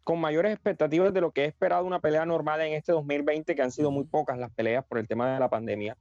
con 0.04 0.20
mayores 0.20 0.54
expectativas 0.54 1.12
de 1.12 1.20
lo 1.20 1.32
que 1.32 1.42
he 1.42 1.46
esperado 1.46 1.84
una 1.84 2.00
pelea 2.00 2.24
normal 2.24 2.62
en 2.62 2.72
este 2.72 2.92
2020, 2.92 3.54
que 3.54 3.60
han 3.62 3.72
sido 3.72 3.90
muy 3.90 4.04
pocas 4.04 4.38
las 4.38 4.50
peleas 4.52 4.86
por 4.86 4.96
el 4.96 5.06
tema 5.06 5.34
de 5.34 5.40
la 5.40 5.50
pandemia. 5.50 5.98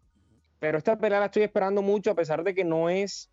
Pero 0.59 0.77
esta 0.77 0.97
pelea 0.97 1.19
la 1.19 1.25
estoy 1.25 1.43
esperando 1.43 1.81
mucho 1.81 2.11
a 2.11 2.15
pesar 2.15 2.41
de 2.45 2.53
que 2.55 2.63
no 2.63 2.89
es 2.89 3.32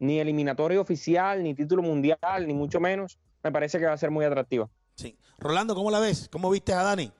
ni 0.00 0.18
eliminatorio 0.18 0.80
oficial, 0.80 1.42
ni 1.42 1.54
título 1.54 1.82
mundial, 1.82 2.46
ni 2.46 2.52
mucho 2.52 2.80
menos. 2.80 3.18
Me 3.42 3.52
parece 3.52 3.78
que 3.78 3.86
va 3.86 3.92
a 3.92 3.98
ser 3.98 4.10
muy 4.10 4.24
atractiva. 4.24 4.68
Sí. 4.96 5.16
Rolando, 5.38 5.74
¿cómo 5.74 5.90
la 5.90 6.00
ves? 6.00 6.28
¿Cómo 6.30 6.50
viste 6.50 6.72
a 6.72 6.82
Dani? 6.82 7.12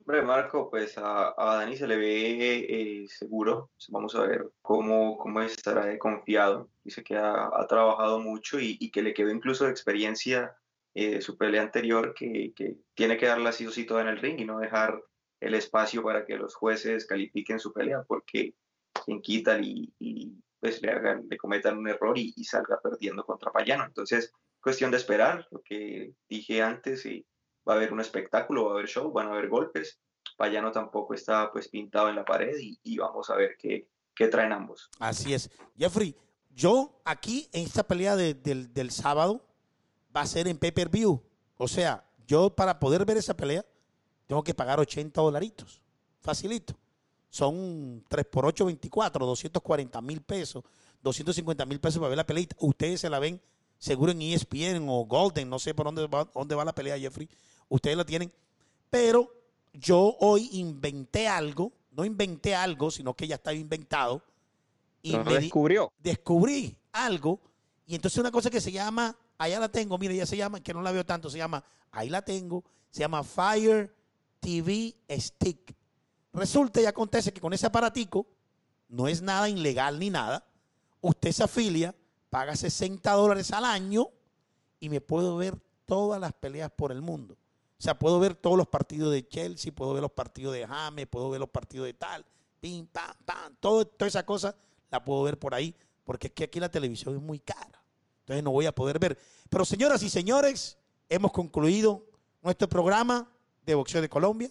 Hombre, 0.00 0.22
Marco, 0.22 0.68
pues 0.68 0.98
a, 0.98 1.34
a 1.36 1.56
Dani 1.58 1.76
se 1.76 1.86
le 1.86 1.96
ve 1.96 2.66
eh, 2.68 3.06
seguro. 3.08 3.70
Vamos 3.88 4.16
a 4.16 4.22
ver 4.22 4.50
cómo, 4.60 5.16
cómo 5.18 5.40
estará 5.42 5.86
de 5.86 5.98
confiado. 5.98 6.68
Dice 6.82 7.04
que 7.04 7.16
ha, 7.16 7.50
ha 7.52 7.66
trabajado 7.68 8.18
mucho 8.18 8.58
y, 8.58 8.76
y 8.80 8.90
que 8.90 9.02
le 9.02 9.14
quedó 9.14 9.30
incluso 9.30 9.64
de 9.64 9.70
experiencia 9.70 10.56
eh, 10.94 11.20
su 11.20 11.36
pelea 11.36 11.62
anterior, 11.62 12.14
que, 12.14 12.52
que 12.54 12.76
tiene 12.94 13.16
que 13.16 13.26
darla 13.26 13.50
así 13.50 13.66
o 13.66 13.70
sí 13.70 13.84
toda 13.84 14.02
en 14.02 14.08
el 14.08 14.18
ring 14.18 14.40
y 14.40 14.44
no 14.44 14.58
dejar 14.58 15.00
el 15.40 15.54
espacio 15.54 16.02
para 16.02 16.24
que 16.26 16.36
los 16.36 16.54
jueces 16.54 17.06
califiquen 17.06 17.58
su 17.58 17.72
pelea, 17.72 18.02
porque 18.06 18.54
quien 19.04 19.20
quita 19.20 19.58
y, 19.58 19.92
y, 19.98 20.32
pues 20.60 20.80
le, 20.82 20.90
hagan, 20.90 21.26
le 21.28 21.36
cometan 21.36 21.78
un 21.78 21.88
error 21.88 22.16
y, 22.16 22.32
salga 22.44 22.80
perdiendo 22.80 23.24
contra 23.24 23.50
Payano. 23.52 23.84
Entonces, 23.84 24.32
cuestión 24.60 24.90
de 24.90 24.96
esperar, 24.98 25.46
lo 25.50 25.60
que 25.62 26.12
dije 26.28 26.62
antes, 26.62 27.04
y 27.06 27.26
va 27.68 27.74
a 27.74 27.76
haber 27.76 27.92
un 27.92 28.00
espectáculo, 28.00 28.66
va 28.66 28.70
a 28.70 28.74
haber 28.74 28.88
show, 28.88 29.10
van 29.12 29.28
a 29.28 29.32
haber 29.32 29.48
golpes. 29.48 29.98
Payano 30.36 30.70
tampoco 30.70 31.14
está 31.14 31.50
pues 31.52 31.68
pintado 31.68 32.08
en 32.08 32.16
la 32.16 32.24
pared 32.24 32.56
y, 32.58 32.96
vamos 32.98 33.28
a 33.30 33.34
ver 33.36 33.56
qué, 33.58 33.88
qué 34.14 34.28
traen 34.28 34.52
ambos. 34.52 34.88
Así 35.00 35.34
es. 35.34 35.50
Jeffrey, 35.76 36.14
yo 36.50 37.00
aquí 37.04 37.48
en 37.52 37.64
esta 37.64 37.82
pelea 37.82 38.14
de- 38.16 38.34
del, 38.34 38.72
del 38.72 38.90
sábado 38.90 39.44
va 40.14 40.22
a 40.22 40.26
ser 40.26 40.46
en 40.48 40.58
pay-per-view. 40.58 41.20
O 41.56 41.68
sea, 41.68 42.04
yo 42.26 42.54
para 42.54 42.78
poder 42.78 43.04
ver 43.04 43.16
esa 43.16 43.36
pelea 43.36 43.64
tengo 44.26 44.44
que 44.44 44.54
pagar 44.54 44.78
80 44.80 45.20
dolaritos. 45.20 45.82
Facilito. 46.20 46.74
Son 47.32 48.04
3 48.08 48.26
por 48.26 48.44
8, 48.44 48.66
24, 48.66 49.24
240 49.24 50.02
mil 50.02 50.20
pesos, 50.20 50.62
250 51.02 51.64
mil 51.64 51.80
pesos 51.80 51.98
para 51.98 52.10
ver 52.10 52.18
la 52.18 52.26
pelea. 52.26 52.46
Ustedes 52.58 53.00
se 53.00 53.08
la 53.08 53.18
ven 53.18 53.40
seguro 53.78 54.12
en 54.12 54.20
ESPN 54.20 54.86
o 54.86 55.06
Golden, 55.06 55.48
no 55.48 55.58
sé 55.58 55.72
por 55.72 55.86
dónde 55.86 56.06
va, 56.08 56.28
dónde 56.34 56.54
va 56.54 56.62
la 56.62 56.74
pelea, 56.74 56.98
Jeffrey. 56.98 57.26
Ustedes 57.70 57.96
la 57.96 58.04
tienen. 58.04 58.30
Pero 58.90 59.32
yo 59.72 60.14
hoy 60.20 60.50
inventé 60.52 61.26
algo, 61.26 61.72
no 61.92 62.04
inventé 62.04 62.54
algo, 62.54 62.90
sino 62.90 63.14
que 63.14 63.26
ya 63.26 63.36
estaba 63.36 63.56
inventado. 63.56 64.22
Y 65.00 65.16
me 65.16 65.40
descubrió. 65.40 65.90
descubrí 66.00 66.76
algo. 66.92 67.40
Y 67.86 67.94
entonces 67.94 68.18
una 68.18 68.30
cosa 68.30 68.50
que 68.50 68.60
se 68.60 68.72
llama, 68.72 69.16
allá 69.38 69.58
la 69.58 69.70
tengo, 69.70 69.96
mire, 69.96 70.14
ya 70.14 70.26
se 70.26 70.36
llama, 70.36 70.60
que 70.60 70.74
no 70.74 70.82
la 70.82 70.92
veo 70.92 71.06
tanto, 71.06 71.30
se 71.30 71.38
llama, 71.38 71.64
ahí 71.92 72.10
la 72.10 72.20
tengo, 72.20 72.62
se 72.90 73.00
llama 73.00 73.24
Fire 73.24 73.90
TV 74.38 74.94
Stick. 75.12 75.74
Resulta 76.32 76.80
y 76.80 76.86
acontece 76.86 77.32
que 77.32 77.40
con 77.40 77.52
ese 77.52 77.66
aparatico, 77.66 78.26
no 78.88 79.08
es 79.08 79.22
nada 79.22 79.48
ilegal 79.48 79.98
ni 79.98 80.10
nada, 80.10 80.46
usted 81.00 81.32
se 81.32 81.44
afilia, 81.44 81.94
paga 82.30 82.56
60 82.56 83.10
dólares 83.12 83.50
al 83.52 83.64
año 83.64 84.08
y 84.80 84.88
me 84.88 85.00
puedo 85.00 85.36
ver 85.36 85.58
todas 85.84 86.20
las 86.20 86.32
peleas 86.32 86.70
por 86.70 86.92
el 86.92 87.02
mundo. 87.02 87.34
O 87.34 87.82
sea, 87.82 87.98
puedo 87.98 88.20
ver 88.20 88.34
todos 88.34 88.56
los 88.56 88.68
partidos 88.68 89.12
de 89.12 89.26
Chelsea, 89.26 89.72
puedo 89.72 89.92
ver 89.92 90.02
los 90.02 90.12
partidos 90.12 90.54
de 90.54 90.66
James, 90.66 91.06
puedo 91.08 91.30
ver 91.30 91.40
los 91.40 91.50
partidos 91.50 91.86
de 91.86 91.94
tal, 91.94 92.24
pim, 92.60 92.86
pam, 92.86 93.14
pam, 93.24 93.56
todo, 93.60 93.86
toda 93.86 94.08
esa 94.08 94.24
cosa 94.24 94.54
la 94.90 95.04
puedo 95.04 95.22
ver 95.24 95.38
por 95.38 95.54
ahí, 95.54 95.74
porque 96.04 96.28
es 96.28 96.32
que 96.32 96.44
aquí 96.44 96.60
la 96.60 96.70
televisión 96.70 97.16
es 97.16 97.20
muy 97.20 97.40
cara. 97.40 97.82
Entonces 98.20 98.42
no 98.44 98.52
voy 98.52 98.66
a 98.66 98.74
poder 98.74 98.98
ver. 98.98 99.18
Pero 99.50 99.64
señoras 99.64 100.02
y 100.02 100.08
señores, 100.08 100.78
hemos 101.08 101.32
concluido 101.32 102.06
nuestro 102.40 102.68
programa 102.68 103.28
de 103.66 103.74
Boxeo 103.74 104.00
de 104.00 104.08
Colombia, 104.08 104.50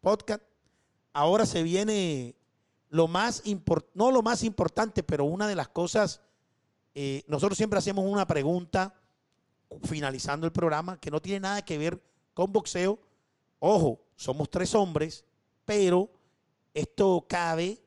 podcast. 0.00 0.42
Ahora 1.16 1.46
se 1.46 1.62
viene 1.62 2.34
lo 2.90 3.08
más 3.08 3.40
importante, 3.46 3.92
no 3.94 4.10
lo 4.10 4.20
más 4.20 4.42
importante, 4.42 5.02
pero 5.02 5.24
una 5.24 5.48
de 5.48 5.54
las 5.54 5.68
cosas, 5.68 6.20
eh, 6.94 7.24
nosotros 7.26 7.56
siempre 7.56 7.78
hacemos 7.78 8.04
una 8.04 8.26
pregunta 8.26 8.94
finalizando 9.84 10.46
el 10.46 10.52
programa 10.52 11.00
que 11.00 11.10
no 11.10 11.22
tiene 11.22 11.40
nada 11.40 11.64
que 11.64 11.78
ver 11.78 12.02
con 12.34 12.52
boxeo. 12.52 12.98
Ojo, 13.60 13.98
somos 14.14 14.50
tres 14.50 14.74
hombres, 14.74 15.24
pero 15.64 16.10
esto 16.74 17.24
cabe, 17.26 17.80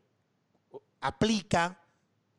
aplica 0.99 1.80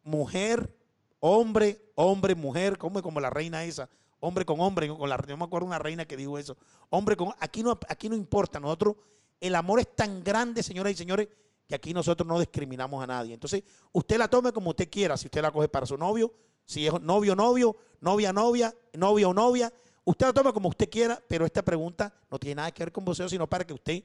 mujer, 0.02 0.76
hombre, 1.20 1.80
hombre, 1.94 2.34
mujer, 2.34 2.78
como, 2.78 3.00
como 3.00 3.20
la 3.20 3.30
reina 3.30 3.62
esa, 3.62 3.88
hombre 4.18 4.44
con 4.44 4.60
hombre, 4.60 4.88
con 4.88 5.08
la, 5.08 5.24
yo 5.24 5.36
me 5.36 5.44
acuerdo 5.44 5.68
una 5.68 5.78
reina 5.78 6.04
que 6.04 6.16
dijo 6.16 6.36
eso, 6.36 6.56
hombre 6.88 7.16
con, 7.16 7.32
aquí 7.38 7.62
no, 7.62 7.78
aquí 7.88 8.08
no 8.08 8.16
importa, 8.16 8.58
nosotros, 8.58 8.96
el 9.40 9.54
amor 9.54 9.80
es 9.80 9.94
tan 9.96 10.22
grande, 10.22 10.62
señoras 10.62 10.92
y 10.92 10.96
señores, 10.96 11.28
que 11.66 11.74
aquí 11.74 11.94
nosotros 11.94 12.26
no 12.26 12.38
discriminamos 12.38 13.02
a 13.02 13.06
nadie. 13.06 13.34
Entonces, 13.34 13.62
usted 13.92 14.18
la 14.18 14.28
tome 14.28 14.52
como 14.52 14.70
usted 14.70 14.90
quiera, 14.90 15.16
si 15.16 15.26
usted 15.26 15.40
la 15.40 15.50
coge 15.50 15.68
para 15.68 15.86
su 15.86 15.96
novio, 15.96 16.32
si 16.64 16.86
es 16.86 17.00
novio, 17.00 17.34
novio, 17.34 17.76
novia, 18.00 18.32
novia, 18.32 18.74
novia 18.92 19.28
o 19.28 19.34
novia, 19.34 19.72
usted 20.04 20.26
la 20.26 20.32
toma 20.32 20.52
como 20.52 20.68
usted 20.68 20.90
quiera, 20.90 21.22
pero 21.28 21.46
esta 21.46 21.62
pregunta 21.62 22.12
no 22.30 22.38
tiene 22.38 22.56
nada 22.56 22.70
que 22.70 22.84
ver 22.84 22.92
con 22.92 23.04
boxeo, 23.04 23.28
sino 23.28 23.48
para 23.48 23.64
que 23.64 23.72
usted 23.72 24.02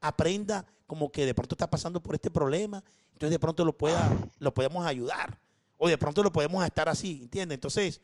aprenda 0.00 0.64
como 0.86 1.10
que 1.10 1.26
de 1.26 1.34
pronto 1.34 1.54
está 1.54 1.68
pasando 1.68 2.00
por 2.02 2.14
este 2.14 2.30
problema, 2.30 2.82
entonces 3.12 3.30
de 3.30 3.38
pronto 3.38 3.64
lo 3.64 3.76
pueda, 3.76 4.10
lo 4.38 4.54
podemos 4.54 4.86
ayudar, 4.86 5.38
o 5.76 5.88
de 5.88 5.98
pronto 5.98 6.22
lo 6.22 6.32
podemos 6.32 6.64
estar 6.64 6.88
así, 6.88 7.20
¿entiende? 7.22 7.54
Entonces, 7.54 8.00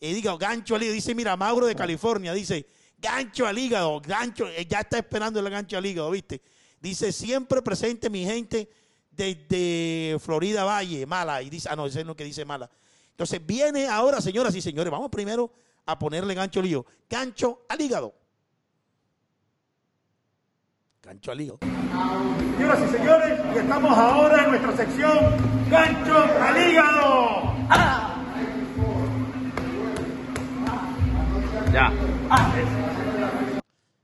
eh, 0.00 0.14
diga, 0.14 0.36
gancho 0.36 0.76
hígado, 0.76 0.92
dice, 0.92 1.14
mira, 1.14 1.36
Mauro 1.36 1.66
de 1.66 1.74
California, 1.74 2.32
dice, 2.32 2.66
gancho 3.02 3.46
al 3.46 3.58
hígado, 3.58 4.00
gancho, 4.00 4.48
eh, 4.48 4.66
ya 4.66 4.80
está 4.80 4.98
esperando 4.98 5.40
el 5.40 5.50
gancho 5.50 5.76
al 5.76 5.84
hígado, 5.84 6.10
¿viste? 6.10 6.40
Dice, 6.80 7.12
siempre 7.12 7.60
presente 7.60 8.08
mi 8.08 8.24
gente 8.24 8.70
desde 9.10 10.16
Florida 10.20 10.64
Valle, 10.64 11.04
Mala, 11.04 11.42
y 11.42 11.50
dice, 11.50 11.68
ah, 11.70 11.76
no, 11.76 11.86
ese 11.86 12.00
es 12.00 12.06
lo 12.06 12.16
que 12.16 12.24
dice 12.24 12.44
Mala. 12.44 12.70
Entonces, 13.10 13.44
viene 13.44 13.88
ahora, 13.88 14.20
señoras 14.20 14.54
y 14.54 14.62
señores, 14.62 14.90
vamos 14.90 15.10
primero 15.10 15.52
a 15.84 15.98
ponerle 15.98 16.34
gancho 16.34 16.60
al 16.60 16.66
hígado, 16.66 16.86
gancho 17.10 17.60
al 17.68 17.80
hígado. 17.80 18.14
Gancho 21.02 21.32
al 21.32 21.40
hígado. 21.40 21.58
Señoras 22.56 22.78
y 22.80 22.96
señores, 22.96 23.40
y 23.54 23.58
estamos 23.58 23.98
ahora 23.98 24.44
en 24.44 24.50
nuestra 24.50 24.76
sección 24.76 25.52
Gancho 25.72 26.18
al 26.18 26.70
hígado. 26.70 28.01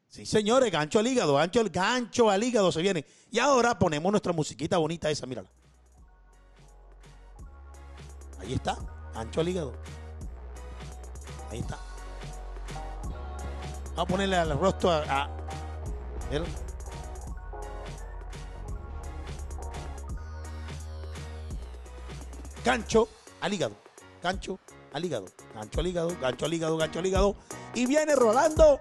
Sí, 0.08 0.26
señores, 0.26 0.72
gancho 0.72 0.98
al 0.98 1.06
hígado, 1.06 1.34
gancho, 1.34 1.60
al- 1.60 1.70
gancho 1.70 2.30
al 2.30 2.42
hígado 2.42 2.72
se 2.72 2.82
viene. 2.82 3.04
Y 3.30 3.38
ahora 3.38 3.78
ponemos 3.78 4.10
nuestra 4.10 4.32
musiquita 4.32 4.78
bonita 4.78 5.10
esa, 5.10 5.26
mírala. 5.26 5.48
Ahí 8.40 8.54
está, 8.54 8.76
gancho 9.14 9.40
al 9.40 9.48
hígado. 9.48 9.74
Ahí 11.50 11.58
está. 11.60 11.78
Vamos 13.94 13.98
a 13.98 14.06
ponerle 14.06 14.36
al 14.36 14.58
rostro 14.58 14.90
a... 14.90 15.02
a-. 15.22 15.30
Gancho 22.64 23.08
al 23.40 23.52
hígado. 23.54 23.74
Gancho 24.22 24.58
al 24.93 25.05
hígado. 25.05 25.26
Gancho 25.55 25.80
al 25.80 25.86
hígado, 25.86 26.16
gancho 26.20 26.47
al 26.47 26.55
hígado, 26.55 26.76
gancho 26.76 26.99
al 26.99 27.07
hígado. 27.07 27.36
Y 27.74 27.86
viene 27.86 28.14
Rolando 28.14 28.80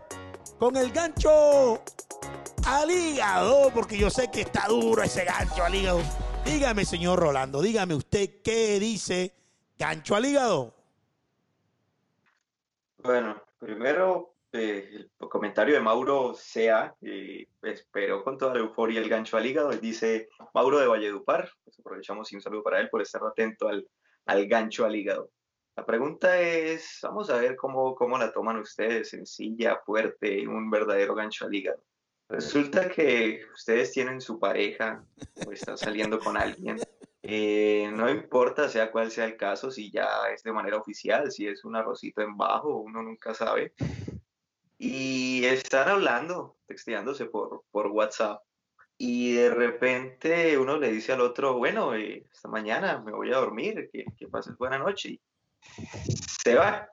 con 0.60 0.76
el 0.76 0.92
gancho 0.92 1.82
al 2.66 2.90
hígado, 2.90 3.72
porque 3.74 3.98
yo 3.98 4.10
sé 4.10 4.30
que 4.32 4.42
está 4.42 4.68
duro 4.68 5.04
ese 5.04 5.26
gancho 5.26 5.64
al 5.64 5.76
hígado. 5.76 6.02
Dígame, 6.46 6.86
señor 6.86 7.20
Rolando, 7.20 7.62
dígame 7.62 7.94
usted 7.96 8.42
qué 8.44 8.80
dice 8.80 9.34
gancho 9.78 10.16
al 10.16 10.26
hígado. 10.26 10.74
Bueno, 12.98 13.42
primero 13.60 14.38
eh, 14.52 14.90
el 15.20 15.30
comentario 15.30 15.76
de 15.76 15.82
Mauro 15.82 16.34
Sea, 16.34 16.96
eh, 17.02 17.48
esperó 17.62 18.24
con 18.24 18.38
toda 18.38 18.54
la 18.54 18.60
euforia 18.62 19.00
el 19.00 19.10
gancho 19.10 19.38
al 19.38 19.46
hígado, 19.46 19.70
dice 19.72 20.30
Mauro 20.54 20.80
de 20.80 20.88
Valledupar, 20.88 21.50
pues 21.64 21.80
aprovechamos 21.80 22.32
y 22.32 22.36
un 22.36 22.42
saludo 22.42 22.64
para 22.64 22.80
él 22.80 22.90
por 22.90 23.02
estar 23.02 23.22
atento 23.24 23.68
al, 23.68 23.88
al 24.26 24.48
gancho 24.48 24.86
al 24.86 24.96
hígado. 24.96 25.30
La 25.78 25.86
pregunta 25.86 26.42
es, 26.42 26.98
vamos 27.04 27.30
a 27.30 27.38
ver 27.38 27.56
cómo, 27.56 27.94
cómo 27.94 28.18
la 28.18 28.32
toman 28.32 28.58
ustedes, 28.58 29.12
sencilla, 29.12 29.80
fuerte, 29.86 30.48
un 30.48 30.72
verdadero 30.72 31.14
gancho 31.14 31.46
al 31.46 31.54
hígado. 31.54 31.84
Resulta 32.28 32.90
que 32.90 33.42
ustedes 33.54 33.92
tienen 33.92 34.20
su 34.20 34.40
pareja 34.40 35.06
o 35.46 35.52
están 35.52 35.78
saliendo 35.78 36.18
con 36.18 36.36
alguien. 36.36 36.78
eh, 37.22 37.92
no 37.94 38.10
importa 38.10 38.68
sea 38.70 38.92
cuál 38.92 39.12
sea 39.12 39.26
el 39.26 39.38
caso, 39.38 39.70
si 39.70 39.92
ya 39.92 40.08
es 40.34 40.42
de 40.42 40.52
manera 40.52 40.78
oficial, 40.78 41.32
si 41.32 41.48
es 41.48 41.64
un 41.64 41.76
arrocito 41.76 42.24
en 42.24 42.36
bajo, 42.36 42.78
uno 42.78 43.04
nunca 43.04 43.36
sabe. 43.36 43.74
Y 44.80 45.46
están 45.46 45.90
hablando, 45.90 46.58
texteándose 46.66 47.26
por, 47.28 47.66
por 47.70 47.86
WhatsApp. 47.88 48.42
Y 48.98 49.34
de 49.34 49.52
repente 49.52 50.58
uno 50.58 50.80
le 50.80 50.92
dice 50.92 51.14
al 51.14 51.22
otro, 51.22 51.56
bueno, 51.56 51.94
eh, 51.94 52.26
esta 52.34 52.50
mañana 52.50 53.00
me 53.00 53.12
voy 53.12 53.32
a 53.32 53.38
dormir, 53.38 53.92
que, 53.94 54.06
que 54.18 54.28
pases 54.28 54.58
buena 54.58 54.80
noche. 54.80 55.22
Se 56.44 56.56
va. 56.56 56.90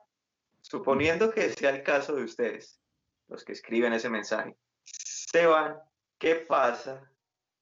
Suponiendo 0.61 1.31
que 1.31 1.51
sea 1.51 1.69
el 1.69 1.83
caso 1.83 2.15
de 2.15 2.23
ustedes, 2.23 2.79
los 3.27 3.43
que 3.43 3.53
escriben 3.53 3.93
ese 3.93 4.09
mensaje. 4.09 4.55
Se 4.83 5.45
van. 5.45 5.77
¿Qué 6.17 6.35
pasa? 6.35 7.09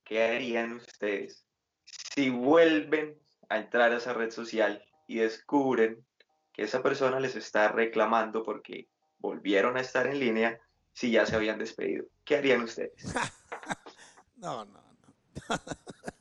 ¿Qué 0.04 0.24
harían 0.24 0.74
ustedes 0.74 1.46
si 1.86 2.30
vuelven 2.30 3.20
a 3.50 3.58
entrar 3.58 3.92
a 3.92 3.98
esa 3.98 4.14
red 4.14 4.32
social 4.32 4.84
y 5.08 5.18
descubren 5.18 6.06
que 6.52 6.64
esa 6.64 6.84
persona 6.84 7.20
les 7.20 7.36
está 7.36 7.70
reclamando 7.70 8.44
porque 8.44 8.88
volvieron 9.20 9.78
a 9.78 9.82
estar 9.82 10.08
en 10.08 10.20
línea 10.20 10.60
si 10.94 11.12
ya 11.12 11.26
se 11.26 11.36
habían 11.36 11.60
despedido? 11.60 12.06
¿Qué 12.24 12.38
harían 12.38 12.64
ustedes? 12.64 12.94
No, 14.36 14.66
no, 14.66 14.74
no. 14.74 15.56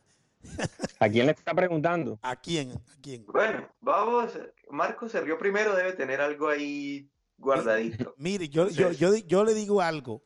¿A 1.03 1.09
quién 1.09 1.27
le 1.27 1.33
está 1.33 1.53
preguntando? 1.53 2.17
¿A 2.23 2.37
quién? 2.37 2.71
¿A 2.73 3.01
quién? 3.03 3.25
Bueno, 3.27 3.69
vamos. 3.81 4.39
Marco 4.71 5.09
se 5.09 5.21
rió 5.21 5.37
primero, 5.37 5.75
debe 5.75 5.95
tener 5.95 6.21
algo 6.21 6.49
ahí 6.49 7.11
guardadito. 7.39 8.15
Mire, 8.19 8.49
yo, 8.49 8.69
yo, 8.69 8.93
yo, 8.93 9.17
yo 9.17 9.43
le 9.45 9.53
digo 9.53 9.81
algo. 9.81 10.23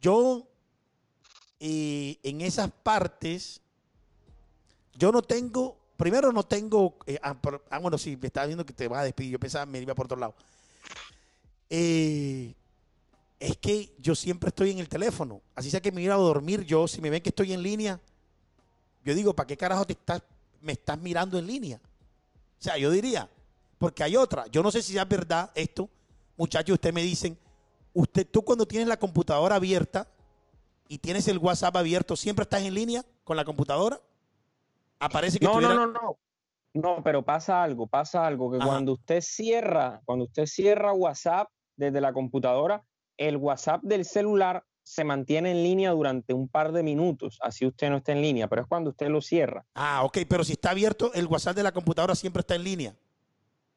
Yo, 0.00 0.46
eh, 1.58 2.16
en 2.22 2.40
esas 2.42 2.70
partes, 2.70 3.60
yo 4.94 5.10
no 5.10 5.20
tengo, 5.22 5.76
primero 5.96 6.30
no 6.32 6.44
tengo, 6.44 6.96
eh, 7.06 7.18
ah, 7.20 7.34
por- 7.34 7.64
ah, 7.68 7.78
bueno, 7.80 7.98
sí, 7.98 8.16
me 8.16 8.28
estaba 8.28 8.46
viendo 8.46 8.64
que 8.64 8.72
te 8.72 8.86
vas 8.86 9.00
a 9.00 9.04
despedir, 9.04 9.32
yo 9.32 9.40
pensaba 9.40 9.64
que 9.64 9.72
me 9.72 9.80
iba 9.80 9.96
por 9.96 10.04
otro 10.06 10.18
lado. 10.18 10.34
eh, 11.70 12.54
es 13.40 13.56
que 13.58 13.92
yo 13.98 14.14
siempre 14.14 14.48
estoy 14.48 14.70
en 14.70 14.78
el 14.78 14.88
teléfono. 14.88 15.42
Así 15.54 15.70
sea 15.70 15.80
que 15.80 15.92
me 15.92 16.02
iba 16.02 16.14
a 16.14 16.18
dormir 16.18 16.64
yo, 16.64 16.88
si 16.88 17.00
me 17.00 17.10
ven 17.10 17.22
que 17.22 17.28
estoy 17.28 17.52
en 17.52 17.62
línea, 17.62 18.00
yo 19.08 19.14
digo, 19.14 19.32
¿para 19.34 19.46
qué 19.46 19.56
carajo 19.56 19.86
te 19.86 19.94
estás, 19.94 20.22
me 20.60 20.72
estás 20.72 20.98
mirando 21.00 21.38
en 21.38 21.46
línea? 21.46 21.80
O 22.58 22.62
sea, 22.62 22.76
yo 22.76 22.90
diría, 22.90 23.26
porque 23.78 24.04
hay 24.04 24.16
otra. 24.16 24.46
Yo 24.48 24.62
no 24.62 24.70
sé 24.70 24.82
si 24.82 24.98
es 24.98 25.08
verdad 25.08 25.50
esto. 25.54 25.88
Muchachos, 26.36 26.74
ustedes 26.74 26.94
me 26.94 27.02
dicen, 27.02 27.38
usted, 27.94 28.28
tú 28.30 28.42
cuando 28.42 28.66
tienes 28.66 28.86
la 28.86 28.98
computadora 28.98 29.56
abierta 29.56 30.06
y 30.88 30.98
tienes 30.98 31.26
el 31.26 31.38
WhatsApp 31.38 31.74
abierto, 31.76 32.16
¿siempre 32.16 32.42
estás 32.42 32.62
en 32.62 32.74
línea 32.74 33.02
con 33.24 33.38
la 33.38 33.46
computadora? 33.46 33.98
Aparece 34.98 35.38
que 35.38 35.46
No, 35.46 35.58
no, 35.58 35.72
no, 35.72 35.86
no. 35.86 36.18
No, 36.74 37.02
pero 37.02 37.22
pasa 37.22 37.62
algo, 37.62 37.86
pasa 37.86 38.26
algo, 38.26 38.50
que 38.50 38.58
Ajá. 38.58 38.66
cuando 38.66 38.92
usted 38.92 39.22
cierra, 39.22 40.02
cuando 40.04 40.26
usted 40.26 40.44
cierra 40.44 40.92
WhatsApp 40.92 41.48
desde 41.76 42.02
la 42.02 42.12
computadora, 42.12 42.84
el 43.16 43.38
WhatsApp 43.38 43.80
del 43.82 44.04
celular 44.04 44.64
se 44.88 45.04
mantiene 45.04 45.50
en 45.50 45.62
línea 45.62 45.90
durante 45.90 46.32
un 46.32 46.48
par 46.48 46.72
de 46.72 46.82
minutos, 46.82 47.38
así 47.42 47.66
usted 47.66 47.90
no 47.90 47.98
está 47.98 48.12
en 48.12 48.22
línea, 48.22 48.48
pero 48.48 48.62
es 48.62 48.68
cuando 48.68 48.90
usted 48.90 49.08
lo 49.08 49.20
cierra. 49.20 49.64
Ah, 49.74 50.02
ok, 50.04 50.18
pero 50.28 50.44
si 50.44 50.52
está 50.52 50.70
abierto, 50.70 51.12
el 51.12 51.26
WhatsApp 51.26 51.56
de 51.56 51.62
la 51.62 51.72
computadora 51.72 52.14
siempre 52.14 52.40
está 52.40 52.54
en 52.54 52.64
línea. 52.64 52.94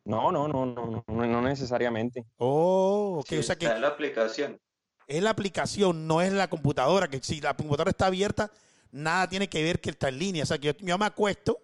No, 0.05 0.31
no, 0.31 0.47
no, 0.47 0.65
no, 0.65 0.85
no, 0.87 1.03
no, 1.05 1.25
no 1.27 1.41
necesariamente. 1.41 2.25
Oh, 2.37 3.17
ok, 3.19 3.27
Sí, 3.27 3.37
o 3.37 3.43
sea 3.43 3.57
que 3.57 3.65
está 3.65 3.75
en 3.75 3.81
la 3.81 3.89
aplicación. 3.89 4.59
es 5.05 5.21
la 5.21 5.29
aplicación, 5.31 6.07
no 6.07 6.21
es 6.21 6.31
la 6.31 6.49
computadora, 6.49 7.09
que 7.09 7.19
si 7.21 7.41
la 7.41 7.55
computadora 7.55 7.91
está 7.91 8.05
abierta, 8.07 8.49
nada 8.91 9.27
tiene 9.27 9.49
que 9.49 9.61
ver 9.63 9.81
que 9.81 9.89
está 9.89 10.07
en 10.09 10.17
línea. 10.17 10.43
O 10.43 10.45
sea 10.45 10.57
que 10.57 10.67
yo, 10.67 10.73
yo 10.79 10.97
me 10.97 11.05
acuesto, 11.05 11.59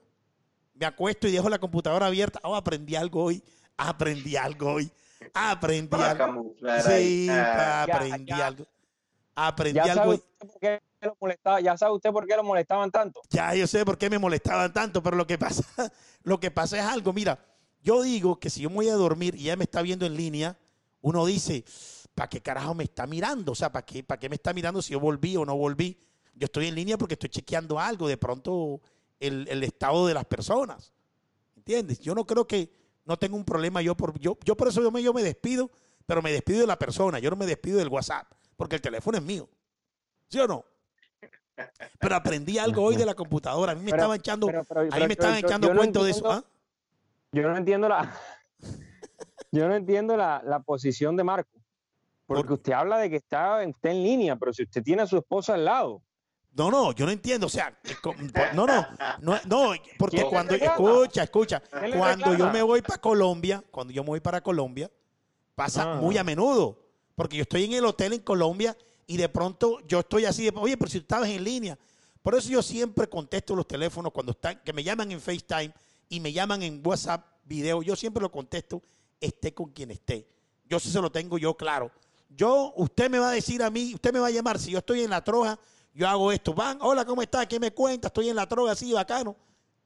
me 0.75 0.85
acuesto 0.85 1.27
y 1.27 1.31
dejo 1.31 1.47
la 1.49 1.57
computadora 1.57 2.07
abierta. 2.07 2.39
Oh, 2.43 2.55
aprendí 2.55 2.95
algo 2.95 3.23
hoy, 3.23 3.41
aprendí 3.77 4.35
algo 4.35 4.73
hoy, 4.73 4.91
aprendí 5.33 5.87
Para 5.87 6.11
algo. 6.11 6.25
camuflar 6.25 6.81
Sí, 6.81 7.27
Ah, 7.31 7.85
Ya, 7.87 7.95
aprendí 7.95 8.25
ya. 8.25 8.47
algo. 8.47 8.65
Aprendí 9.39 9.75
Ya 9.75 9.83
algo 9.83 9.95
sabe, 9.95 10.09
hoy. 10.09 10.15
usted 10.15 10.47
por 10.47 10.59
qué 10.59 10.81
lo 11.01 11.17
molestaba, 11.21 11.61
ya 11.61 11.77
sabe 11.77 11.93
usted 11.93 12.11
por 12.11 12.25
qué 12.25 12.35
lo 12.35 12.43
molestaban 12.43 12.89
tanto. 12.89 13.21
Ya 13.29 13.53
yo 13.53 13.67
sé 13.67 13.85
por 13.85 13.97
qué 13.97 14.09
me 14.09 14.17
molestaban 14.17 14.73
tanto, 14.73 15.03
pero 15.03 15.15
lo 15.15 15.27
que 15.27 15.37
pasa, 15.37 15.63
lo 16.23 16.39
que 16.39 16.49
pasa 16.49 16.79
es 16.79 16.83
algo. 16.83 17.13
Mira, 17.13 17.37
yo 17.83 18.01
digo 18.01 18.39
que 18.39 18.49
si 18.49 18.61
yo 18.61 18.69
me 18.69 18.77
voy 18.77 18.89
a 18.89 18.95
dormir 18.95 19.35
y 19.35 19.43
ella 19.43 19.55
me 19.55 19.65
está 19.65 19.83
viendo 19.83 20.07
en 20.07 20.15
línea, 20.17 20.57
uno 21.01 21.23
dice, 21.25 21.63
¿para 22.15 22.27
qué 22.29 22.41
carajo 22.41 22.73
me 22.73 22.83
está 22.85 23.05
mirando? 23.05 23.51
O 23.51 23.55
sea, 23.55 23.71
¿para 23.71 23.85
qué, 23.85 24.03
¿para 24.03 24.19
qué 24.19 24.27
me 24.27 24.35
está 24.35 24.53
mirando 24.53 24.81
si 24.81 24.93
yo 24.93 24.99
volví 24.99 25.37
o 25.37 25.45
no 25.45 25.55
volví? 25.55 25.99
Yo 26.33 26.45
estoy 26.45 26.67
en 26.67 26.73
línea 26.73 26.97
porque 26.97 27.13
estoy 27.13 27.29
chequeando 27.29 27.79
algo, 27.79 28.07
de 28.07 28.17
pronto 28.17 28.81
el, 29.19 29.47
el 29.49 29.63
estado 29.63 30.07
de 30.07 30.15
las 30.15 30.25
personas. 30.25 30.93
¿Entiendes? 31.55 31.99
Yo 31.99 32.15
no 32.15 32.25
creo 32.25 32.47
que 32.47 32.71
no 33.05 33.17
tengo 33.17 33.37
un 33.37 33.45
problema 33.45 33.83
yo 33.83 33.95
por 33.95 34.17
yo, 34.19 34.35
yo 34.43 34.57
por 34.57 34.67
eso 34.67 34.81
yo 34.81 34.89
me, 34.89 35.03
yo 35.03 35.13
me 35.13 35.21
despido, 35.21 35.69
pero 36.07 36.23
me 36.23 36.31
despido 36.31 36.61
de 36.61 36.67
la 36.67 36.79
persona, 36.79 37.19
yo 37.19 37.29
no 37.29 37.35
me 37.35 37.45
despido 37.45 37.77
del 37.77 37.87
WhatsApp, 37.89 38.31
porque 38.57 38.75
el 38.75 38.81
teléfono 38.81 39.17
es 39.17 39.23
mío. 39.23 39.47
¿Sí 40.27 40.39
o 40.39 40.47
no? 40.47 40.65
Pero 41.99 42.15
aprendí 42.15 42.57
algo 42.57 42.83
hoy 42.83 42.95
de 42.97 43.05
la 43.05 43.13
computadora. 43.15 43.71
A 43.71 43.75
mí 43.75 43.81
me 43.81 43.91
Pero- 43.91 43.97
estaban 43.97 44.17
echando, 44.19 44.47
pero- 44.47 44.63
pero- 44.65 44.81
a 44.81 44.83
mí 44.99 45.07
me 45.07 45.13
estaban 45.13 45.39
yo- 45.39 45.47
echando 45.47 45.67
yo 45.67 45.73
no 45.73 45.79
cuento 45.79 46.03
de 46.03 46.11
eso. 46.11 46.29
¿ah? 46.31 46.43
Yo 47.31 47.47
no 47.49 47.55
entiendo 47.57 47.87
la, 47.87 48.13
yo 49.51 49.67
no 49.67 49.75
entiendo 49.75 50.17
la, 50.17 50.41
la 50.45 50.59
posición 50.59 51.15
de 51.15 51.23
Marco. 51.23 51.49
Porque 52.25 52.43
¿Por? 52.43 52.53
usted 52.53 52.73
habla 52.73 52.97
de 52.97 53.09
que 53.09 53.15
está 53.15 53.65
usted 53.65 53.89
en 53.89 54.03
línea, 54.03 54.35
pero 54.35 54.51
si 54.53 54.63
usted 54.63 54.83
tiene 54.83 55.03
a 55.03 55.07
su 55.07 55.17
esposa 55.17 55.53
al 55.53 55.63
lado. 55.65 56.01
No, 56.53 56.69
no, 56.71 56.91
yo 56.91 57.05
no 57.05 57.11
entiendo. 57.11 57.45
O 57.45 57.49
sea, 57.49 57.77
por- 58.03 58.15
no, 58.53 58.65
no, 58.65 58.85
no, 59.21 59.39
no, 59.45 59.71
porque 59.97 60.17
¿Quién 60.17 60.29
cuando, 60.29 60.53
escucha, 60.55 61.23
escucha, 61.23 61.59
¿Quién 61.61 61.91
le 61.91 61.97
cuando 61.97 62.35
yo 62.35 62.51
me 62.51 62.61
voy 62.63 62.81
para 62.81 62.99
Colombia, 62.99 63.63
cuando 63.71 63.93
yo 63.93 64.03
me 64.03 64.09
voy 64.09 64.19
para 64.19 64.41
Colombia, 64.41 64.91
pasa 65.55 65.93
Ah. 65.93 65.95
muy 65.95 66.17
a 66.17 66.23
menudo, 66.23 66.77
porque 67.17 67.35
yo 67.35 67.41
estoy 67.41 67.63
en 67.63 67.73
el 67.73 67.83
hotel 67.83 68.13
en 68.13 68.19
Colombia 68.19 68.77
y 69.07 69.17
de 69.17 69.27
pronto 69.27 69.79
yo 69.87 70.01
estoy 70.01 70.25
así 70.25 70.43
de, 70.43 70.53
oye, 70.55 70.77
pero 70.77 70.91
si 70.91 70.99
tú 70.99 71.05
estabas 71.05 71.27
en 71.29 71.43
línea. 71.43 71.75
Por 72.21 72.35
eso 72.35 72.47
yo 72.47 72.61
siempre 72.61 73.09
contesto 73.09 73.55
los 73.55 73.67
teléfonos 73.67 74.11
cuando 74.13 74.33
están, 74.33 74.61
que 74.63 74.71
me 74.71 74.83
llaman 74.83 75.11
en 75.11 75.19
FaceTime 75.19 75.73
y 76.09 76.19
me 76.19 76.31
llaman 76.31 76.61
en 76.61 76.79
WhatsApp 76.85 77.25
video, 77.43 77.81
yo 77.81 77.95
siempre 77.95 78.21
lo 78.21 78.31
contesto, 78.31 78.83
esté 79.19 79.51
con 79.51 79.71
quien 79.71 79.89
esté. 79.89 80.27
Yo 80.69 80.79
sí 80.79 80.91
se 80.91 81.01
lo 81.01 81.11
tengo 81.11 81.39
yo 81.39 81.57
claro. 81.57 81.89
Yo, 82.29 82.71
usted 82.75 83.09
me 83.09 83.17
va 83.17 83.31
a 83.31 83.33
decir 83.33 83.63
a 83.63 83.71
mí, 83.71 83.95
usted 83.95 84.13
me 84.13 84.19
va 84.19 84.27
a 84.27 84.31
llamar, 84.31 84.59
si 84.59 84.69
yo 84.69 84.77
estoy 84.77 85.01
en 85.01 85.09
la 85.09 85.23
troja, 85.23 85.59
yo 85.95 86.07
hago 86.07 86.31
esto, 86.31 86.53
van, 86.53 86.77
hola, 86.81 87.03
¿cómo 87.03 87.23
está? 87.23 87.47
¿Qué 87.47 87.59
me 87.59 87.71
cuenta? 87.71 88.09
Estoy 88.09 88.29
en 88.29 88.35
la 88.35 88.47
troja, 88.47 88.73
así, 88.73 88.93
bacano. 88.93 89.35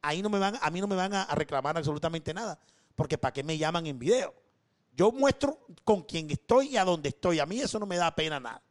Ahí 0.02 0.22
no 0.22 0.30
me 0.30 0.38
van, 0.38 0.60
a 0.62 0.70
mí 0.70 0.82
no 0.82 0.88
me 0.88 0.98
van 0.98 1.14
a, 1.14 1.24
a 1.24 1.36
reclamar 1.36 1.78
absolutamente 1.78 2.34
nada, 2.34 2.60
porque 2.94 3.18
¿para 3.18 3.32
qué 3.32 3.42
me 3.42 3.58
llaman 3.58 3.88
en 3.88 3.98
video? 3.98 4.34
Yo 4.94 5.12
muestro 5.12 5.60
con 5.84 6.04
quién 6.04 6.30
estoy 6.30 6.70
y 6.70 6.78
a 6.78 6.84
dónde 6.86 7.10
estoy. 7.10 7.40
A 7.40 7.46
mí 7.46 7.60
eso 7.62 7.80
no 7.80 7.86
me 7.86 7.98
da 7.98 8.14
pena 8.14 8.40
nada. 8.40 8.62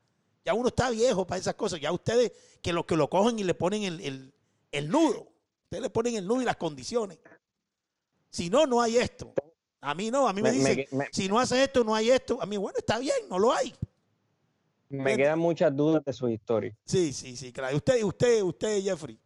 Ya 0.45 0.55
uno 0.55 0.69
está 0.69 0.91
viejo 0.91 1.27
para 1.27 1.41
esas 1.41 1.55
cosas. 1.55 1.81
Ya 1.81 1.93
ustedes 1.93 2.33
que 2.63 2.73
lo 2.73 2.87
que 2.87 2.97
lo 2.97 3.09
cogen 3.11 3.39
y 3.39 3.45
le 3.45 3.55
ponen 3.55 3.83
el, 3.85 4.01
el- 4.01 4.35
el 4.73 4.89
nudo. 4.89 5.29
Ustedes 5.65 5.83
le 5.83 5.91
ponen 5.91 6.15
el 6.17 6.27
nudo 6.27 6.43
y 6.43 6.45
las 6.45 6.57
condiciones. 6.57 7.19
Si 8.31 8.49
no, 8.51 8.67
no 8.67 8.81
hay 8.81 8.97
esto. 8.99 9.33
A 9.81 9.95
mí 9.95 10.11
no, 10.11 10.29
a 10.29 10.33
mí 10.33 10.43
me, 10.43 10.53
dicen, 10.53 10.87
me- 10.93 11.09
si 11.11 11.29
no 11.29 11.39
hace 11.41 11.63
esto, 11.63 11.83
no 11.85 11.95
hay 11.95 12.11
esto. 12.11 12.39
A 12.41 12.47
mí, 12.47 12.57
bueno, 12.57 12.79
está 12.79 12.99
bien, 12.99 13.17
no 13.29 13.39
lo 13.39 13.53
hay. 13.53 13.75
Me 14.91 15.17
quedan 15.17 15.39
muchas 15.39 15.75
dudas 15.75 16.05
de 16.05 16.13
su 16.13 16.29
historia. 16.29 16.77
Sí, 16.85 17.13
sí, 17.13 17.37
sí, 17.37 17.53
claro. 17.53 17.77
Usted, 17.77 18.03
usted, 18.03 18.43
usted, 18.43 18.83
Jeffrey. 18.83 19.19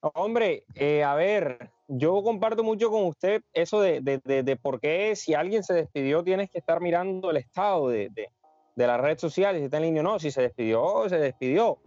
Hombre, 0.00 0.64
eh, 0.74 1.04
a 1.04 1.14
ver, 1.14 1.70
yo 1.92 2.22
comparto 2.22 2.62
mucho 2.62 2.88
con 2.90 3.04
usted 3.04 3.42
eso 3.52 3.80
de, 3.80 4.00
de- 4.00 4.42
de- 4.42 4.56
por 4.56 4.80
qué 4.80 5.16
si 5.16 5.34
alguien 5.34 5.64
se 5.64 5.74
despidió 5.74 6.22
tienes 6.22 6.48
que 6.48 6.58
estar 6.58 6.80
mirando 6.80 7.30
el 7.30 7.36
estado 7.38 7.88
de, 7.88 8.10
la 8.76 8.96
red 8.96 9.18
social, 9.18 9.56
si 9.58 9.64
está 9.64 9.76
en 9.78 9.82
línea 9.82 10.00
o 10.00 10.04
no, 10.04 10.18
si 10.18 10.30
se 10.30 10.40
despidió, 10.40 11.06
se 11.08 11.18
despidió. 11.18 11.78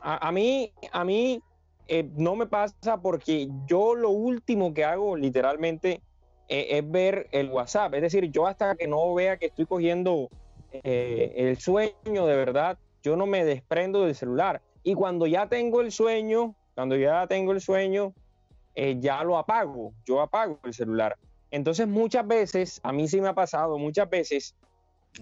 A, 0.00 0.28
a 0.28 0.32
mí, 0.32 0.70
a 0.92 1.04
mí 1.04 1.40
eh, 1.88 2.08
no 2.16 2.34
me 2.34 2.46
pasa 2.46 3.00
porque 3.00 3.48
yo 3.66 3.94
lo 3.94 4.10
último 4.10 4.74
que 4.74 4.84
hago 4.84 5.16
literalmente 5.16 6.02
eh, 6.48 6.66
es 6.70 6.90
ver 6.90 7.28
el 7.32 7.48
WhatsApp. 7.50 7.94
Es 7.94 8.02
decir, 8.02 8.30
yo 8.30 8.46
hasta 8.46 8.74
que 8.74 8.86
no 8.86 9.14
vea 9.14 9.36
que 9.38 9.46
estoy 9.46 9.64
cogiendo 9.64 10.28
eh, 10.72 11.32
el 11.36 11.56
sueño 11.58 12.26
de 12.26 12.36
verdad, 12.36 12.76
yo 13.02 13.16
no 13.16 13.24
me 13.26 13.44
desprendo 13.44 14.04
del 14.04 14.14
celular. 14.14 14.60
Y 14.82 14.94
cuando 14.94 15.26
ya 15.26 15.48
tengo 15.48 15.80
el 15.80 15.90
sueño, 15.90 16.54
cuando 16.74 16.96
ya 16.96 17.26
tengo 17.28 17.52
el 17.52 17.60
sueño, 17.60 18.12
eh, 18.76 18.96
ya 19.00 19.24
lo 19.24 19.36
apago, 19.38 19.92
yo 20.04 20.20
apago 20.20 20.60
el 20.64 20.72
celular. 20.74 21.16
Entonces 21.50 21.88
muchas 21.88 22.26
veces, 22.26 22.78
a 22.82 22.92
mí 22.92 23.08
sí 23.08 23.20
me 23.20 23.28
ha 23.28 23.34
pasado, 23.34 23.78
muchas 23.78 24.08
veces, 24.10 24.54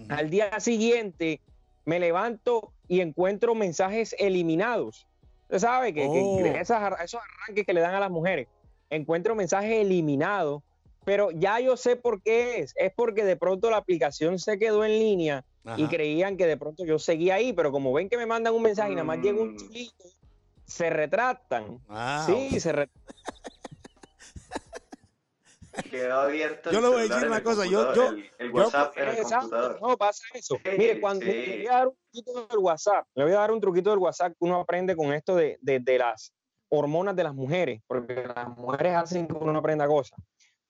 al 0.09 0.29
día 0.29 0.59
siguiente 0.59 1.39
me 1.85 1.99
levanto 1.99 2.73
y 2.87 2.99
encuentro 3.01 3.55
mensajes 3.55 4.13
eliminados. 4.19 5.07
Usted 5.43 5.59
sabe 5.59 5.93
que, 5.93 6.05
Oh. 6.07 6.37
que 6.43 6.59
esas- 6.59 6.99
esos 7.01 7.21
arranques 7.21 7.65
que 7.65 7.73
le 7.73 7.79
dan 7.81 7.95
a 7.95 7.99
las 7.99 8.11
mujeres, 8.11 8.47
encuentro 8.89 9.35
mensajes 9.35 9.71
eliminados, 9.79 10.61
pero 11.05 11.29
ya 11.31 11.59
yo 11.59 11.77
sé 11.77 11.95
por 11.95 12.21
qué 12.21 12.59
es. 12.59 12.73
Es 12.75 12.91
porque 12.93 13.23
de 13.23 13.35
pronto 13.37 13.69
la 13.69 13.77
aplicación 13.77 14.39
se 14.39 14.57
quedó 14.59 14.83
en 14.83 14.91
línea 14.99 15.45
y 15.77 15.83
Ajá. 15.83 15.89
creían 15.89 16.35
que 16.35 16.47
de 16.47 16.57
pronto 16.57 16.83
yo 16.83 16.97
seguía 16.99 17.35
ahí, 17.35 17.53
pero 17.53 17.71
como 17.71 17.93
ven 17.93 18.09
que 18.09 18.17
me 18.17 18.25
mandan 18.25 18.53
un 18.53 18.63
mensaje 18.63 18.91
y 18.91 18.95
nada 18.95 19.05
más 19.05 19.19
llega 19.19 19.39
un 19.41 19.53
Mm. 19.53 19.57
chulito, 19.57 20.03
se 20.65 20.89
retractan. 20.89 21.79
Ah, 21.87 22.23
sí, 22.25 22.59
se 22.59 22.71
re- 22.71 22.89
Quedó 25.89 26.19
abierto. 26.21 26.71
Yo 26.71 26.81
le 26.81 26.87
voy 26.87 26.99
a 26.99 27.03
decir 27.03 27.27
una 27.27 27.43
cosa, 27.43 27.65
yo- 27.65 27.93
yo- 27.93 28.09
el, 28.09 28.31
el 28.39 28.47
yo- 28.49 28.53
WhatsApp 28.55 28.97
en 28.97 29.03
el 29.09 29.15
Exacto, 29.15 29.37
computador. 29.49 29.79
no 29.81 29.97
pasa 29.97 30.23
eso. 30.33 30.57
Sí, 30.63 30.71
Mire, 30.77 30.99
cuando 31.01 31.25
sí. 31.25 31.31
le 31.31 31.57
voy 31.57 31.67
a 31.67 31.71
dar 31.71 31.87
un 31.87 31.95
truquito 32.11 32.47
del 32.47 32.57
WhatsApp, 32.59 33.07
le 33.15 33.23
voy 33.23 33.33
a 33.33 33.37
dar 33.37 33.51
un 33.51 33.59
truquito 33.61 33.89
del 33.89 33.99
WhatsApp 33.99 34.29
que 34.31 34.37
uno 34.39 34.59
aprende 34.59 34.95
con 34.95 35.13
esto 35.13 35.35
de, 35.35 35.57
de- 35.61 35.79
de 35.79 35.97
las 35.97 36.33
hormonas 36.69 37.15
de 37.15 37.23
las 37.23 37.33
mujeres, 37.35 37.81
porque 37.87 38.25
las 38.35 38.47
mujeres 38.57 38.95
hacen 38.95 39.27
que 39.27 39.33
uno 39.33 39.53
no 39.53 39.59
aprenda 39.59 39.87
cosas. 39.87 40.19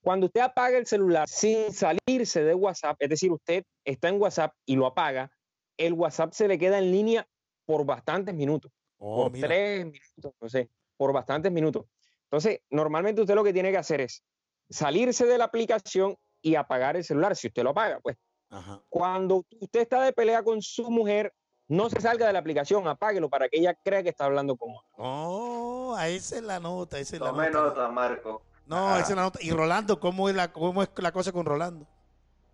Cuando 0.02 0.28
usted 0.28 0.42
apaga 0.42 0.78
el 0.78 0.86
celular 0.86 1.28
sin 1.28 1.72
salirse 1.74 2.44
de 2.44 2.54
WhatsApp, 2.54 2.96
es 3.00 3.10
decir, 3.10 3.32
usted 3.32 3.64
está 3.84 4.10
en 4.10 4.22
WhatsApp 4.22 4.54
y 4.66 4.76
lo 4.76 4.86
apaga, 4.86 5.32
el 5.78 5.94
WhatsApp 5.94 6.34
se 6.34 6.48
le 6.48 6.60
queda 6.60 6.78
en 6.78 6.92
línea 6.92 7.28
por 7.66 7.86
bastantes 7.86 8.36
minutos 8.36 8.72
Oh, 8.98 9.24
por 9.24 9.32
mira. 9.32 9.48
tres 9.48 9.86
minutos, 9.86 10.34
no 10.40 10.48
sé, 10.50 10.70
por 10.96 11.12
bastantes 11.12 11.52
minutos. 11.52 11.86
Entonces, 12.24 12.60
normalmente 12.70 13.22
usted 13.22 13.36
lo 13.36 13.44
que 13.44 13.52
tiene 13.54 13.72
que 13.72 13.78
hacer 13.78 14.02
es 14.02 14.24
salirse 14.70 15.26
de 15.26 15.38
la 15.38 15.46
aplicación 15.46 16.16
y 16.42 16.56
apagar 16.56 16.96
el 16.96 17.04
celular, 17.04 17.36
si 17.36 17.48
usted 17.48 17.64
lo 17.64 17.72
apaga, 17.72 18.00
pues. 18.02 18.18
Ajá. 18.50 18.80
Cuando 18.90 19.44
usted 19.60 19.82
está 19.82 20.02
de 20.04 20.14
pelea 20.14 20.44
con 20.44 20.62
su 20.62 20.90
mujer, 20.92 21.34
no 21.68 21.90
se 21.90 22.00
salga 22.00 22.28
de 22.28 22.34
la 22.34 22.40
aplicación, 22.40 22.88
apáguelo 22.88 23.28
para 23.30 23.50
que 23.50 23.58
ella 23.60 23.74
crea 23.84 24.04
que 24.04 24.10
está 24.10 24.26
hablando 24.26 24.56
con 24.56 24.70
otro. 24.72 24.88
Oh, 24.98 25.98
esa 26.00 26.36
es 26.38 26.44
la 26.44 26.60
nota, 26.60 27.00
esa 27.00 27.16
es 27.16 27.22
la 27.22 27.30
Tome 27.30 27.50
nota. 27.50 27.64
nota, 27.82 27.88
Marco. 27.90 28.44
No, 28.68 28.90
Ah. 28.94 29.00
esa 29.00 29.10
es 29.10 29.16
la 29.16 29.22
nota. 29.24 29.40
Y 29.42 29.52
Rolando, 29.52 30.00
¿cómo 30.00 30.30
es 30.30 30.36
la, 30.36 30.52
cómo 30.54 30.84
es 30.84 30.90
la 30.98 31.12
cosa 31.12 31.32
con 31.32 31.46
Rolando? 31.46 31.88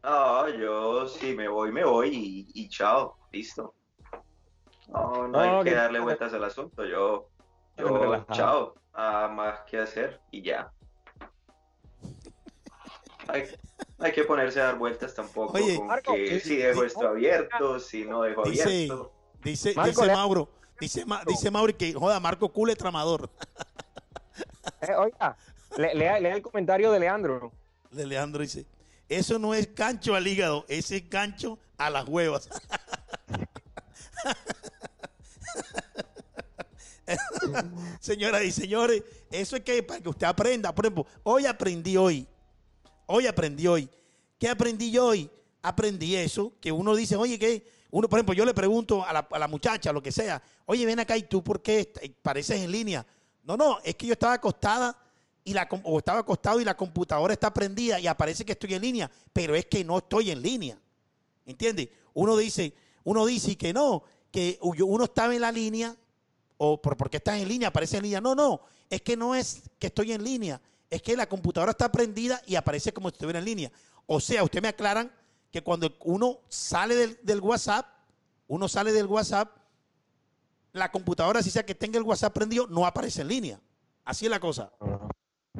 No, 0.03 0.47
yo 0.49 1.07
sí 1.07 1.35
me 1.35 1.47
voy, 1.47 1.71
me 1.71 1.83
voy 1.83 2.09
y, 2.53 2.61
y 2.63 2.69
chao, 2.69 3.17
listo. 3.31 3.75
No, 4.87 5.27
no, 5.27 5.27
No, 5.27 5.39
hay 5.39 5.63
que 5.63 5.69
que- 5.71 5.75
darle 5.75 5.99
vueltas 5.99 6.33
al 6.33 6.43
asunto. 6.43 6.83
Yo, 6.85 7.29
yo, 7.77 8.25
chao, 8.31 8.75
nada 8.95 9.27
más 9.27 9.59
que 9.69 9.77
hacer 9.79 10.19
y 10.31 10.41
ya. 10.41 10.71
Ay, 13.27 13.43
hay 13.99 14.11
que 14.11 14.23
ponerse 14.23 14.59
a 14.59 14.65
dar 14.65 14.77
vueltas 14.77 15.13
tampoco 15.13 15.53
Oye, 15.57 15.77
con 15.77 15.87
Marco, 15.87 16.13
que 16.13 16.39
si 16.39 16.57
dejo 16.57 16.83
esto 16.83 17.07
abierto, 17.07 17.79
si 17.79 18.05
no 18.05 18.21
dejo 18.23 18.43
Dice, 18.43 18.63
abierto. 18.63 19.11
dice, 19.43 19.73
Marco, 19.75 19.89
dice 19.91 20.05
le- 20.07 20.13
Mauro, 20.13 20.49
dice, 20.79 21.05
Ma- 21.05 21.23
dice 21.25 21.51
Mauro 21.51 21.77
que 21.77 21.93
joda, 21.93 22.19
Marco 22.19 22.49
Culo 22.51 22.71
es 22.71 22.77
tramador. 22.77 23.29
Eh, 24.81 24.95
oiga, 24.95 25.37
le- 25.77 25.93
lea, 25.93 26.19
lea 26.19 26.35
el 26.35 26.41
comentario 26.41 26.91
de 26.91 26.99
Leandro. 26.99 27.51
De 27.91 28.05
Leandro 28.05 28.41
dice, 28.41 28.65
eso 29.09 29.37
no 29.37 29.53
es 29.53 29.73
gancho 29.75 30.15
al 30.15 30.25
hígado, 30.27 30.65
ese 30.67 30.97
es 30.97 31.09
gancho 31.09 31.59
a 31.77 31.89
las 31.89 32.07
huevas. 32.07 32.49
Señoras 37.99 38.43
y 38.43 38.51
señores, 38.51 39.03
eso 39.31 39.55
es 39.57 39.63
que 39.63 39.83
para 39.83 39.99
que 39.99 40.09
usted 40.09 40.27
aprenda. 40.27 40.73
Por 40.73 40.85
ejemplo, 40.85 41.05
hoy 41.23 41.45
aprendí 41.45 41.97
hoy. 41.97 42.27
Hoy 43.13 43.27
aprendí 43.27 43.67
hoy. 43.67 43.89
¿Qué 44.39 44.47
aprendí 44.47 44.89
yo 44.89 45.07
hoy? 45.07 45.29
Aprendí 45.61 46.15
eso, 46.15 46.53
que 46.61 46.71
uno 46.71 46.95
dice, 46.95 47.17
oye, 47.17 47.37
¿qué? 47.37 47.67
Uno, 47.91 48.07
por 48.07 48.17
ejemplo, 48.17 48.33
yo 48.33 48.45
le 48.45 48.53
pregunto 48.53 49.05
a 49.05 49.13
la, 49.37 49.47
muchacha, 49.49 49.91
lo 49.91 50.01
que 50.01 50.13
sea, 50.13 50.41
oye, 50.65 50.85
ven 50.85 51.01
acá 51.01 51.17
y 51.17 51.23
tú, 51.23 51.43
¿por 51.43 51.61
qué 51.61 51.91
pareces 52.21 52.61
en 52.61 52.71
línea? 52.71 53.05
No, 53.43 53.57
no, 53.57 53.79
es 53.83 53.95
que 53.95 54.07
yo 54.07 54.13
estaba 54.13 54.33
acostada 54.33 54.97
y 55.43 55.53
la, 55.53 55.67
o 55.83 55.97
estaba 55.97 56.19
acostado 56.19 56.61
y 56.61 56.63
la 56.63 56.77
computadora 56.77 57.33
está 57.33 57.53
prendida 57.53 57.99
y 57.99 58.07
aparece 58.07 58.45
que 58.45 58.53
estoy 58.53 58.75
en 58.75 58.81
línea, 58.81 59.11
pero 59.33 59.55
es 59.55 59.65
que 59.65 59.83
no 59.83 59.97
estoy 59.97 60.31
en 60.31 60.41
línea. 60.41 60.79
¿Entiendes? 61.45 61.89
Uno 62.13 62.37
dice, 62.37 62.73
uno 63.03 63.25
dice 63.25 63.57
que 63.57 63.73
no, 63.73 64.03
que 64.31 64.57
uno 64.61 65.03
estaba 65.03 65.35
en 65.35 65.41
la 65.41 65.51
línea 65.51 65.93
o 66.57 66.81
por, 66.81 66.95
porque 66.95 67.17
estás 67.17 67.41
en 67.41 67.49
línea, 67.49 67.67
aparece 67.67 67.97
en 67.97 68.03
línea. 68.03 68.21
No, 68.21 68.35
no, 68.35 68.61
es 68.89 69.01
que 69.01 69.17
no 69.17 69.35
es 69.35 69.63
que 69.77 69.87
estoy 69.87 70.13
en 70.13 70.23
línea, 70.23 70.61
es 70.91 71.01
que 71.01 71.15
la 71.15 71.25
computadora 71.27 71.71
está 71.71 71.91
prendida 71.91 72.39
y 72.45 72.55
aparece 72.55 72.93
como 72.93 73.09
si 73.09 73.13
estuviera 73.13 73.39
en 73.39 73.45
línea. 73.45 73.71
O 74.05 74.19
sea, 74.19 74.43
usted 74.43 74.61
me 74.61 74.67
aclaran 74.67 75.11
que 75.51 75.63
cuando 75.63 75.91
uno 76.03 76.39
sale 76.49 76.95
del, 76.95 77.17
del 77.23 77.39
WhatsApp, 77.39 77.87
uno 78.47 78.67
sale 78.67 78.91
del 78.91 79.07
WhatsApp, 79.07 79.49
la 80.73 80.91
computadora, 80.91 81.41
si 81.41 81.49
sea 81.49 81.65
que 81.65 81.75
tenga 81.75 81.97
el 81.97 82.03
WhatsApp 82.03 82.33
prendido, 82.33 82.67
no 82.67 82.85
aparece 82.85 83.21
en 83.21 83.27
línea. 83.29 83.59
Así 84.05 84.25
es 84.25 84.31
la 84.31 84.39
cosa. 84.39 84.71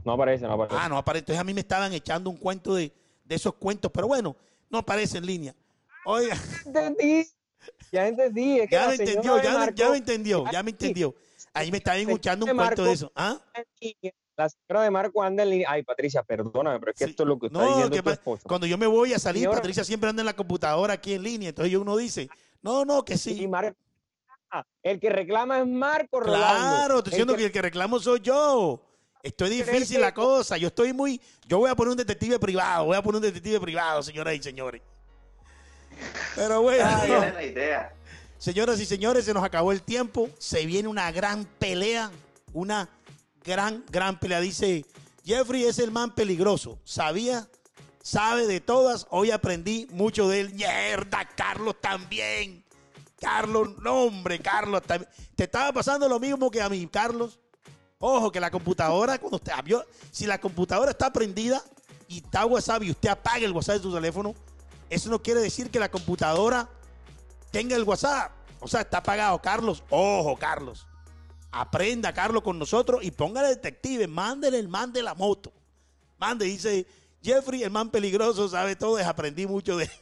No 0.04 0.12
aparece, 0.14 0.46
no 0.46 0.54
aparece. 0.54 0.76
Ah, 0.80 0.88
no 0.90 0.98
aparece. 0.98 1.20
Entonces 1.24 1.40
a 1.42 1.44
mí 1.44 1.54
me 1.54 1.62
estaban 1.62 1.92
echando 1.94 2.30
un 2.30 2.38
cuento 2.38 2.76
de, 2.76 2.94
de 3.26 3.36
esos 3.36 3.54
cuentos, 3.56 3.92
pero 3.94 4.08
bueno, 4.08 4.36
no 4.70 4.78
aparece 4.80 5.18
en 5.18 5.26
línea. 5.26 5.56
Oiga, 6.06 6.38
entendí. 6.66 7.28
Ya 7.92 8.08
entendí. 8.08 8.60
Es 8.60 8.70
que 8.70 8.76
ya 8.76 8.88
me 8.88 8.94
entendió, 8.96 9.42
ya, 9.44 9.52
me- 9.66 9.74
ya 9.76 9.96
entendió, 9.96 10.44
ya 10.52 10.64
me 10.64 10.72
entendió. 10.72 11.16
Ahí 11.54 11.70
me 11.72 11.78
estaban 11.78 12.00
escuchando 12.02 12.46
un 12.46 12.52
cuento 12.56 12.84
de 12.84 12.92
eso. 12.94 13.12
¿Ah? 13.16 13.38
La 14.44 14.50
señora 14.50 14.84
de 14.84 14.92
Marco 14.92 15.22
anda 15.24 15.44
en 15.44 15.50
línea. 15.50 15.68
Ay, 15.72 15.84
Patricia, 15.84 16.24
perdóname, 16.24 16.80
pero 16.80 16.92
es 16.92 16.98
que 16.98 17.06
Sí. 17.06 17.10
esto 17.12 17.24
es 17.24 17.28
lo 17.30 17.38
que 17.40 17.48
está 17.48 17.60
No, 17.60 17.68
diciendo 17.68 17.92
que 17.92 17.98
tu 17.98 18.04
pa- 18.04 18.14
esposo. 18.14 18.44
cuando 18.48 18.66
yo 18.68 18.78
me 18.78 18.88
voy 18.88 19.14
a 19.14 19.20
salir, 19.20 19.42
Señora- 19.44 19.58
Patricia 19.58 19.84
siempre 19.84 20.10
anda 20.10 20.22
en 20.22 20.26
la 20.26 20.36
computadora 20.36 20.94
aquí 20.96 21.14
en 21.14 21.24
línea. 21.24 21.50
Entonces 21.50 21.76
uno 21.76 21.96
dice, 21.98 22.30
no, 22.62 22.86
no, 22.86 23.04
que 23.06 23.14
Y 23.14 23.18
sí. 23.18 23.48
Mar- 23.48 23.76
Ah, 24.54 24.66
el 24.84 25.00
que 25.00 25.10
reclama 25.10 25.60
es 25.62 25.68
Marco 25.68 26.20
Rolando. 26.20 26.46
Claro, 26.46 26.98
estoy 26.98 27.12
El 27.12 27.12
diciendo 27.12 27.34
que 27.34 27.40
que- 27.40 27.46
el 27.46 27.52
que 27.54 27.62
reclamo 27.62 28.00
soy 28.00 28.20
yo. 28.20 28.82
Estoy 29.24 29.50
difícil 29.50 30.02
la 30.02 30.14
cosa. 30.14 30.58
Yo 30.58 30.68
estoy 30.68 30.92
muy. 30.92 31.22
Yo 31.48 31.60
voy 31.60 31.70
a 31.70 31.76
poner 31.76 31.92
un 31.92 31.98
detective 31.98 32.38
privado. 32.38 32.86
Voy 32.86 32.98
a 32.98 33.02
poner 33.02 33.18
un 33.18 33.22
detective 33.22 33.62
privado, 33.62 34.04
señoras 34.04 34.36
y 34.36 34.42
señores. 34.44 34.82
Pero 36.36 36.62
bueno. 36.62 36.84
Ahí 36.86 37.10
viene 37.10 37.32
la 37.34 37.44
idea. 37.44 37.94
Señoras 38.38 38.80
y 38.82 38.86
señores, 38.86 39.24
se 39.26 39.34
nos 39.34 39.44
acabó 39.44 39.72
el 39.72 39.84
tiempo. 39.84 40.30
Se 40.40 40.66
viene 40.66 40.88
una 40.90 41.12
gran 41.12 41.46
pelea. 41.46 42.12
Una 42.54 42.90
gran, 43.44 43.84
gran 43.90 44.20
pelea. 44.20 44.40
Dice, 44.40 44.86
Jeffrey 45.26 45.64
es 45.64 45.80
el 45.80 45.92
man 45.92 46.14
peligroso. 46.14 46.80
¿Sabía? 46.84 47.48
Sabe 48.02 48.48
de 48.48 48.60
todas. 48.60 49.08
Hoy 49.10 49.32
aprendí 49.32 49.88
mucho 49.92 50.28
de 50.28 50.42
él. 50.42 50.54
Mierda, 50.54 51.28
Carlos 51.36 51.76
también. 51.80 52.64
Carlos, 53.20 53.78
no 53.80 54.04
hombre, 54.04 54.40
Carlos. 54.40 54.82
Te 55.36 55.44
estaba 55.44 55.72
pasando 55.72 56.10
lo 56.10 56.20
mismo 56.20 56.50
que 56.50 56.62
a 56.62 56.70
mí, 56.70 56.88
Carlos. 56.88 57.40
Ojo, 58.00 58.32
que 58.32 58.40
la 58.40 58.50
computadora, 58.50 59.20
cuando 59.20 59.38
usted 59.38 59.54
vio, 59.64 59.86
si 60.10 60.26
la 60.26 60.42
computadora 60.42 60.90
está 60.90 61.14
prendida 61.14 61.64
y 62.08 62.18
está 62.18 62.48
WhatsApp 62.48 62.82
y 62.82 62.90
usted 62.90 63.10
apaga 63.10 63.46
el 63.46 63.52
WhatsApp 63.52 63.76
de 63.76 63.84
su 63.84 63.94
teléfono, 63.94 64.34
eso 64.90 65.10
no 65.12 65.22
quiere 65.22 65.40
decir 65.40 65.70
que 65.70 65.80
la 65.80 65.92
computadora 65.92 66.68
tenga 67.52 67.76
el 67.76 67.84
WhatsApp. 67.84 68.32
O 68.60 68.68
sea, 68.68 68.82
está 68.82 68.98
apagado. 68.98 69.40
Carlos, 69.40 69.84
ojo, 69.92 70.36
Carlos. 70.36 70.88
Aprenda, 71.52 72.14
Carlos, 72.14 72.44
con 72.44 72.58
nosotros 72.58 73.04
y 73.04 73.12
póngale 73.12 73.50
detective. 73.50 74.08
Mándele 74.08 74.58
el 74.60 74.70
man 74.70 74.94
de 74.94 75.04
la 75.04 75.14
moto. 75.14 75.52
Mande, 76.18 76.46
dice 76.46 76.86
Jeffrey, 77.22 77.64
el 77.64 77.72
man 77.72 77.90
peligroso, 77.90 78.48
sabe 78.48 78.76
todo. 78.76 78.98
Aprendí 78.98 79.46
mucho 79.46 79.78
de. 79.78 79.90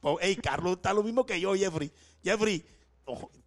Pues, 0.00 0.16
Ey, 0.20 0.36
Carlos 0.36 0.76
está 0.76 0.92
lo 0.92 1.02
mismo 1.02 1.26
que 1.26 1.40
yo, 1.40 1.56
Jeffrey. 1.56 1.90
Jeffrey, 2.22 2.64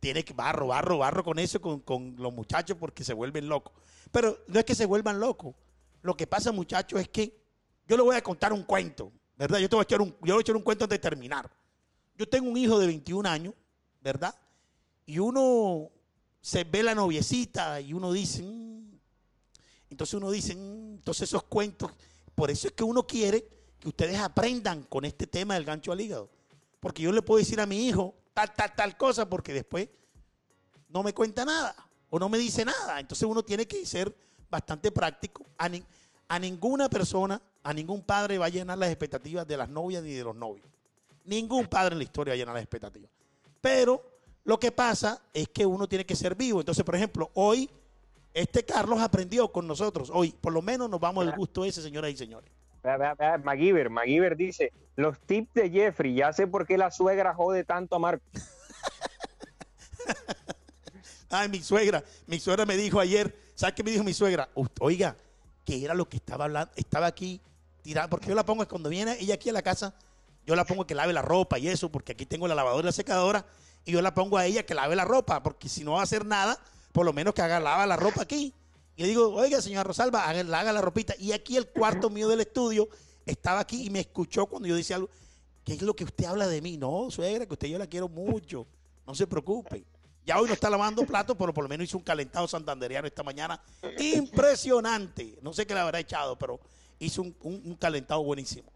tiene 0.02 0.26
que 0.26 0.34
barro, 0.34 0.68
barro, 0.68 0.98
barro 0.98 1.24
con 1.24 1.40
eso, 1.40 1.62
con, 1.62 1.80
con 1.80 2.14
los 2.18 2.34
muchachos, 2.34 2.76
porque 2.78 3.06
se 3.06 3.14
vuelven 3.14 3.48
locos. 3.48 3.72
Pero 4.12 4.38
no 4.48 4.60
es 4.60 4.66
que 4.66 4.76
se 4.76 4.86
vuelvan 4.86 5.22
locos. 5.22 5.56
Lo 6.02 6.18
que 6.18 6.28
pasa, 6.28 6.52
muchachos, 6.52 7.00
es 7.00 7.08
que 7.08 7.42
yo 7.88 7.96
le 7.96 8.04
voy 8.04 8.18
a 8.18 8.22
contar 8.22 8.52
un 8.52 8.64
cuento, 8.64 9.14
¿verdad? 9.38 9.60
Yo 9.60 9.70
te 9.70 9.76
voy 9.78 9.84
a 9.84 9.84
echar 9.84 10.02
un, 10.02 10.10
yo 10.10 10.34
voy 10.34 10.40
a 10.40 10.42
echar 10.42 10.58
un 10.58 10.64
cuento 10.64 10.84
antes 10.84 11.00
de 11.00 11.10
terminar. 11.10 11.50
Yo 12.18 12.28
tengo 12.28 12.50
un 12.50 12.58
hijo 12.58 12.78
de 12.80 12.88
21 12.88 13.30
años, 13.30 13.54
¿verdad? 14.02 14.36
Y 15.06 15.20
uno 15.20 15.90
se 16.42 16.64
ve 16.64 16.84
la 16.84 16.96
noviecita 16.96 17.80
y 17.82 17.94
uno 17.94 18.12
dice, 18.12 18.42
"Mm". 18.44 19.00
entonces 19.89 20.14
uno 20.16 20.32
dice, 20.32 20.56
"Mm", 20.56 20.96
entonces 20.96 21.30
esos 21.30 21.44
cuentos, 21.44 21.92
por 22.36 22.50
eso 22.50 22.68
es 22.68 22.74
que 22.74 22.84
uno 22.84 23.06
quiere 23.06 23.48
que 23.80 23.89
ustedes 23.89 24.20
aprendan 24.20 24.84
con 24.84 25.06
este 25.06 25.28
tema 25.28 25.54
del 25.56 25.66
gancho 25.66 25.92
al 25.92 26.02
hígado. 26.02 26.30
Porque 26.80 27.04
yo 27.04 27.12
le 27.12 27.22
puedo 27.22 27.39
decir 27.39 27.60
a 27.60 27.66
mi 27.66 27.88
hijo 27.88 28.16
tal, 28.34 28.54
tal, 28.56 28.76
tal 28.76 28.98
cosa, 28.98 29.30
porque 29.30 29.54
después 29.54 29.89
no 30.89 31.04
me 31.04 31.14
cuenta 31.14 31.46
nada 31.46 31.76
o 32.10 32.18
no 32.20 32.28
me 32.30 32.38
dice 32.38 32.66
nada. 32.66 33.00
Entonces 33.00 33.28
uno 33.28 33.44
tiene 33.44 33.68
que 33.68 33.86
ser 33.86 34.16
bastante 34.50 34.92
práctico. 34.92 35.46
A, 35.58 35.70
ni- 35.70 35.84
a 36.28 36.39
ninguna 36.39 36.89
persona, 36.89 37.42
a 37.64 37.74
ningún 37.74 38.02
padre 38.04 38.38
va 38.38 38.48
a 38.48 38.50
llenar 38.50 38.78
las 38.78 38.89
expectativas 38.89 39.48
de 39.48 39.58
las 39.58 39.70
novias 39.70 40.04
ni 40.04 40.14
de 40.14 40.24
los 40.24 40.36
novios. 40.36 40.68
Ningún 41.26 41.68
padre 41.68 41.94
en 41.94 42.00
la 42.00 42.04
historia 42.04 42.32
va 42.32 42.36
a 42.36 42.38
llenar 42.38 42.56
las 42.56 42.64
expectativas. 42.64 43.10
Pero 43.62 44.11
lo 44.44 44.60
que 44.60 44.72
pasa 44.72 45.22
es 45.34 45.48
que 45.50 45.66
uno 45.66 45.88
tiene 45.88 46.06
que 46.06 46.16
ser 46.16 46.36
vivo. 46.36 46.60
Entonces, 46.60 46.84
por 46.84 46.96
ejemplo, 46.96 47.30
hoy 47.34 47.70
este 48.34 48.64
Carlos 48.64 49.00
aprendió 49.02 49.52
con 49.52 49.68
nosotros. 49.68 50.10
Hoy, 50.14 50.34
por 50.39 50.54
lo 50.54 50.62
menos, 50.62 50.89
nos 50.89 51.00
vamos 51.00 51.28
al 51.28 51.36
gusto 51.36 51.66
ese, 51.66 51.82
señoras 51.82 52.12
y 52.12 52.18
señores. 52.18 52.50
Vea, 52.84 52.98
vea, 52.98 53.14
vea, 53.14 53.38
MacGyver, 53.38 53.89
MacGyver 53.92 54.36
dice, 54.36 54.74
los 54.96 55.20
tips 55.20 55.54
de 55.54 55.70
Jeffrey, 55.70 56.16
ya 56.16 56.34
sé 56.34 56.48
por 56.48 56.66
qué 56.66 56.78
la 56.78 56.89
suegra 56.89 57.34
jode 57.36 57.64
tanto 57.64 57.96
a 57.96 58.00
Marco. 58.00 58.24
Ay, 61.30 61.48
mi 61.48 61.62
suegra, 61.62 62.04
mi 62.28 62.39
suegra 62.39 62.66
me 62.66 62.76
dijo 62.76 63.00
ayer, 63.00 63.34
¿sabes 63.56 63.76
qué 63.76 63.84
me 63.84 63.92
dijo 63.92 64.04
mi 64.04 64.14
suegra? 64.14 64.50
"U- 64.56 64.66
Oiga, 64.80 65.16
que 65.64 65.84
era 65.86 65.94
lo 65.94 66.10
que 66.10 66.18
estaba 66.18 66.46
hablando, 66.46 66.74
estaba 66.76 67.08
aquí 67.08 67.39
tirada, 67.84 68.10
porque 68.10 68.28
yo 68.28 68.36
la 68.36 68.44
pongo 68.46 68.68
cuando 68.68 68.89
viene 68.89 69.16
ella 69.20 69.36
aquí 69.36 69.50
a 69.50 69.54
la 69.54 69.62
casa, 69.62 69.94
yo 70.46 70.56
la 70.56 70.66
pongo 70.66 70.86
que 70.86 70.96
lave 70.96 71.14
la 71.14 71.22
ropa 71.22 71.58
y 71.60 71.68
eso, 71.70 71.89
porque 71.89 72.12
aquí 72.14 72.26
tengo 72.26 72.48
la 72.48 72.56
lavadora 72.56 72.82
y 72.84 72.86
la 72.88 72.92
secadora, 72.92 73.46
y 73.86 73.92
yo 73.92 74.02
la 74.02 74.14
pongo 74.14 74.38
a 74.38 74.46
ella 74.46 74.64
que 74.66 74.74
lave 74.76 74.96
la 74.96 75.06
ropa, 75.06 75.42
porque 75.44 75.68
si 75.70 75.84
no 75.84 75.94
va 75.94 76.02
a 76.02 76.04
hacer 76.04 76.26
nada, 76.26 76.58
por 76.92 77.06
lo 77.06 77.14
menos 77.14 77.34
que 77.34 77.42
haga, 77.42 77.60
lava 77.60 77.86
la 77.86 77.96
ropa 77.96 78.22
aquí. 78.24 78.54
Y 78.96 79.02
le 79.04 79.08
digo, 79.08 79.34
oiga, 79.34 79.62
señora 79.62 79.84
Rosalba, 79.84 80.28
haga, 80.30 80.42
haga 80.60 80.72
la 80.74 80.82
ropita. 80.82 81.16
Y 81.18 81.32
aquí 81.32 81.58
el 81.58 81.68
cuarto 81.70 82.10
mío 82.10 82.28
del 82.28 82.42
estudio 82.42 82.88
estaba 83.26 83.60
aquí 83.62 83.86
y 83.86 83.90
me 83.90 84.02
escuchó 84.02 84.46
cuando 84.46 84.68
yo 84.68 84.76
decía 84.76 84.98
algo. 84.98 85.10
¿Qué 85.64 85.74
es 85.74 85.82
lo 85.82 85.96
que 85.96 86.04
usted 86.04 86.26
habla 86.26 86.48
de 86.48 86.62
mí? 86.62 86.78
No, 86.78 87.10
suegra, 87.10 87.46
que 87.46 87.54
usted 87.54 87.68
yo 87.70 87.78
la 87.80 87.88
quiero 87.88 88.10
mucho. 88.10 88.68
No 89.08 89.16
se 89.16 89.26
preocupe. 89.28 89.86
Ya 90.26 90.40
hoy 90.40 90.48
no 90.48 90.54
está 90.54 90.70
lavando 90.70 91.04
platos, 91.06 91.36
pero 91.38 91.54
por 91.54 91.64
lo 91.64 91.70
menos 91.70 91.86
hizo 91.86 91.98
un 91.98 92.04
calentado 92.04 92.48
santandereano 92.48 93.08
esta 93.08 93.24
mañana. 93.24 93.60
Impresionante. 93.98 95.38
No 95.42 95.54
sé 95.54 95.66
qué 95.66 95.74
le 95.74 95.80
habrá 95.80 96.00
echado, 96.00 96.38
pero 96.38 96.60
hizo 97.00 97.22
un, 97.22 97.36
un- 97.42 97.62
un 97.66 97.76
calentado 97.76 98.24
buenísimo. 98.24 98.72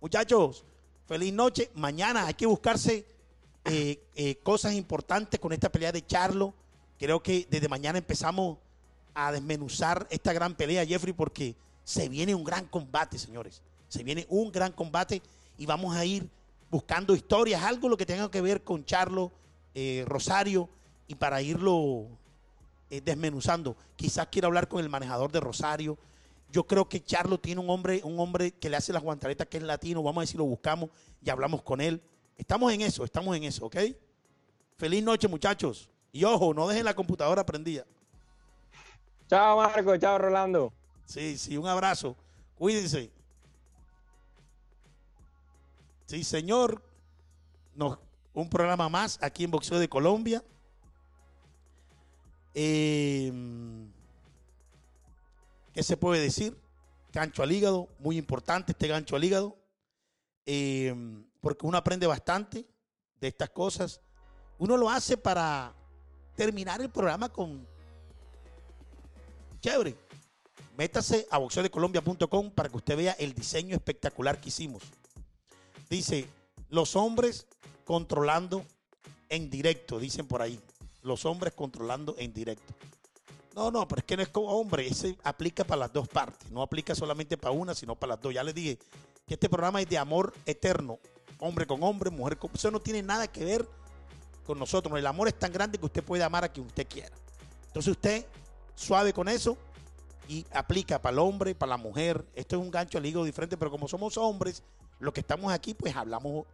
Muchachos, 0.00 0.64
feliz 1.06 1.32
noche. 1.32 1.70
Mañana 1.74 2.26
hay 2.26 2.34
que 2.34 2.46
buscarse 2.46 3.06
eh, 3.64 4.02
eh, 4.14 4.36
cosas 4.36 4.72
importantes 4.74 5.38
con 5.38 5.52
esta 5.52 5.70
pelea 5.70 5.92
de 5.92 6.04
Charlo. 6.04 6.54
Creo 6.98 7.22
que 7.22 7.46
desde 7.50 7.68
mañana 7.68 7.98
empezamos 7.98 8.58
a 9.14 9.32
desmenuzar 9.32 10.06
esta 10.10 10.32
gran 10.32 10.54
pelea, 10.54 10.86
Jeffrey, 10.86 11.12
porque 11.12 11.54
se 11.84 12.08
viene 12.08 12.34
un 12.34 12.44
gran 12.44 12.66
combate, 12.66 13.18
señores. 13.18 13.62
Se 13.88 14.02
viene 14.02 14.26
un 14.28 14.50
gran 14.52 14.72
combate 14.72 15.22
y 15.58 15.66
vamos 15.66 15.96
a 15.96 16.04
ir 16.04 16.28
buscando 16.70 17.14
historias, 17.14 17.62
algo 17.62 17.88
lo 17.88 17.96
que 17.96 18.06
tenga 18.06 18.30
que 18.30 18.40
ver 18.40 18.62
con 18.62 18.84
Charlo, 18.84 19.32
eh, 19.74 20.04
Rosario, 20.06 20.68
y 21.08 21.16
para 21.16 21.42
irlo 21.42 22.06
desmenuzando. 22.88 23.76
Quizás 23.96 24.28
quiera 24.28 24.46
hablar 24.46 24.68
con 24.68 24.80
el 24.80 24.88
manejador 24.88 25.30
de 25.32 25.40
Rosario. 25.40 25.98
Yo 26.52 26.66
creo 26.66 26.88
que 26.88 27.02
Charlo 27.04 27.38
tiene 27.38 27.60
un 27.60 27.70
hombre, 27.70 28.00
un 28.04 28.18
hombre 28.18 28.52
que 28.52 28.68
le 28.68 28.76
hace 28.76 28.92
las 28.92 29.02
guantaletas 29.02 29.46
que 29.48 29.58
es 29.58 29.62
latino. 29.62 30.02
Vamos 30.02 30.22
a 30.22 30.26
ver 30.26 30.36
lo 30.36 30.44
buscamos 30.44 30.90
y 31.22 31.30
hablamos 31.30 31.62
con 31.62 31.80
él. 31.80 32.02
Estamos 32.40 32.72
en 32.72 32.80
eso, 32.80 33.04
estamos 33.04 33.36
en 33.36 33.44
eso, 33.44 33.66
¿ok? 33.66 33.76
Feliz 34.78 35.04
noche, 35.04 35.28
muchachos. 35.28 35.90
Y 36.10 36.24
ojo, 36.24 36.54
no 36.54 36.66
dejen 36.68 36.86
la 36.86 36.94
computadora 36.94 37.44
prendida. 37.44 37.84
Chao 39.28 39.58
Marco, 39.58 39.94
chao 39.98 40.16
Rolando. 40.16 40.72
Sí, 41.04 41.36
sí, 41.36 41.58
un 41.58 41.66
abrazo. 41.66 42.16
Cuídense. 42.54 43.10
Sí, 46.06 46.24
señor. 46.24 46.82
Nos, 47.74 47.98
un 48.32 48.48
programa 48.48 48.88
más 48.88 49.18
aquí 49.20 49.44
en 49.44 49.50
Boxeo 49.50 49.78
de 49.78 49.90
Colombia. 49.90 50.42
Eh, 52.54 53.30
¿Qué 55.74 55.82
se 55.82 55.98
puede 55.98 56.22
decir? 56.22 56.56
Gancho 57.12 57.42
al 57.42 57.52
hígado, 57.52 57.90
muy 57.98 58.16
importante 58.16 58.72
este 58.72 58.88
gancho 58.88 59.14
al 59.14 59.24
hígado, 59.24 59.58
eh, 60.46 60.94
porque 61.40 61.66
uno 61.66 61.78
aprende 61.78 62.06
bastante 62.06 62.66
de 63.20 63.28
estas 63.28 63.50
cosas. 63.50 64.00
Uno 64.58 64.76
lo 64.76 64.90
hace 64.90 65.16
para 65.16 65.74
terminar 66.36 66.80
el 66.80 66.90
programa 66.90 67.28
con 67.28 67.66
chévere. 69.60 69.96
Métase 70.76 71.26
a 71.30 71.38
boxeodecolombia.com 71.38 72.50
para 72.52 72.68
que 72.68 72.76
usted 72.76 72.96
vea 72.96 73.12
el 73.18 73.34
diseño 73.34 73.74
espectacular 73.74 74.40
que 74.40 74.48
hicimos. 74.48 74.82
Dice, 75.90 76.26
los 76.68 76.96
hombres 76.96 77.46
controlando 77.84 78.64
en 79.28 79.50
directo, 79.50 79.98
dicen 79.98 80.26
por 80.26 80.40
ahí. 80.40 80.58
Los 81.02 81.24
hombres 81.24 81.54
controlando 81.54 82.14
en 82.18 82.32
directo. 82.32 82.74
No, 83.54 83.70
no, 83.70 83.86
pero 83.88 84.00
es 84.00 84.04
que 84.04 84.16
no 84.16 84.22
es 84.22 84.28
como 84.28 84.48
hombre, 84.48 84.86
ese 84.86 85.18
aplica 85.24 85.64
para 85.64 85.80
las 85.80 85.92
dos 85.92 86.08
partes, 86.08 86.50
no 86.50 86.62
aplica 86.62 86.94
solamente 86.94 87.36
para 87.36 87.52
una, 87.52 87.74
sino 87.74 87.96
para 87.96 88.14
las 88.14 88.22
dos. 88.22 88.32
Ya 88.32 88.44
les 88.44 88.54
dije 88.54 88.78
que 89.26 89.34
este 89.34 89.48
programa 89.48 89.80
es 89.80 89.88
de 89.88 89.98
amor 89.98 90.32
eterno, 90.46 90.98
hombre 91.40 91.66
con 91.66 91.82
hombre, 91.82 92.10
mujer 92.10 92.38
con... 92.38 92.50
Eso 92.54 92.70
no 92.70 92.80
tiene 92.80 93.02
nada 93.02 93.26
que 93.26 93.44
ver 93.44 93.68
con 94.44 94.58
nosotros. 94.58 94.98
El 94.98 95.06
amor 95.06 95.28
es 95.28 95.38
tan 95.38 95.52
grande 95.52 95.78
que 95.78 95.86
usted 95.86 96.02
puede 96.02 96.22
amar 96.22 96.44
a 96.44 96.48
quien 96.48 96.66
usted 96.66 96.86
quiera. 96.86 97.14
Entonces 97.66 97.92
usted, 97.92 98.26
suave 98.74 99.12
con 99.12 99.28
eso, 99.28 99.56
y 100.30 100.46
aplica 100.52 101.02
para 101.02 101.12
el 101.12 101.18
hombre, 101.18 101.54
para 101.54 101.70
la 101.70 101.76
mujer. 101.76 102.24
Esto 102.34 102.56
es 102.56 102.62
un 102.62 102.70
gancho 102.70 102.98
al 102.98 103.06
hígado 103.06 103.24
diferente, 103.24 103.56
pero 103.56 103.70
como 103.70 103.88
somos 103.88 104.16
hombres, 104.16 104.62
los 105.00 105.12
que 105.12 105.20
estamos 105.20 105.52
aquí, 105.52 105.74
pues 105.74 105.94
hablamos 105.96 106.46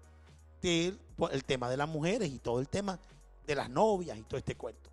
del 0.62 0.98
el 1.30 1.44
tema 1.44 1.68
de 1.68 1.76
las 1.76 1.88
mujeres 1.88 2.30
y 2.30 2.38
todo 2.38 2.60
el 2.60 2.68
tema 2.68 2.98
de 3.46 3.54
las 3.54 3.68
novias 3.68 4.16
y 4.16 4.22
todo 4.22 4.38
este 4.38 4.54
cuento. 4.54 4.90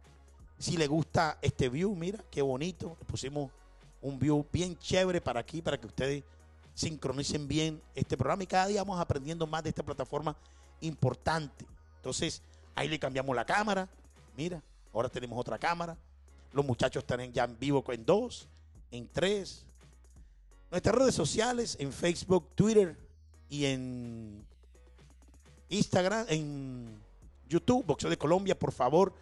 Si 0.58 0.78
le 0.78 0.88
gusta 0.88 1.38
este 1.42 1.70
view, 1.70 1.96
mira, 1.96 2.24
qué 2.30 2.42
bonito. 2.42 2.98
Le 3.00 3.06
pusimos 3.06 3.52
un 4.02 4.20
view 4.20 4.46
bien 4.52 4.78
chévere 4.78 5.22
para 5.22 5.40
aquí, 5.40 5.62
para 5.62 5.80
que 5.80 5.88
ustedes 5.88 6.24
sincronicen 6.74 7.48
bien 7.48 7.82
este 7.96 8.18
programa 8.18 8.44
y 8.44 8.48
cada 8.48 8.68
día 8.68 8.84
vamos 8.84 9.00
aprendiendo 9.00 9.46
más 9.48 9.64
de 9.64 9.70
esta 9.70 9.84
plataforma 9.84 10.36
importante. 10.82 11.66
Entonces, 11.98 12.42
ahí 12.76 12.88
le 12.88 13.00
cambiamos 13.00 13.36
la 13.36 13.46
cámara. 13.46 13.88
Mira, 14.36 14.62
ahora 14.94 15.10
tenemos 15.10 15.40
otra 15.40 15.58
cámara. 15.58 15.98
Los 16.52 16.66
muchachos 16.66 17.04
están 17.04 17.32
ya 17.32 17.46
en 17.46 17.58
vivo 17.58 17.84
en 17.90 18.06
dos, 18.06 18.48
en 18.92 19.08
tres. 19.08 19.66
Nuestras 20.72 20.96
redes 20.96 21.16
sociales, 21.16 21.78
en 21.80 21.92
Facebook, 21.92 22.50
Twitter 22.56 22.98
y 23.50 23.66
en 23.66 24.44
Instagram, 25.70 26.26
en 26.30 27.00
YouTube, 27.48 27.86
Boxeo 27.86 28.10
de 28.10 28.18
Colombia, 28.18 28.58
por 28.58 28.72
favor, 28.72 29.14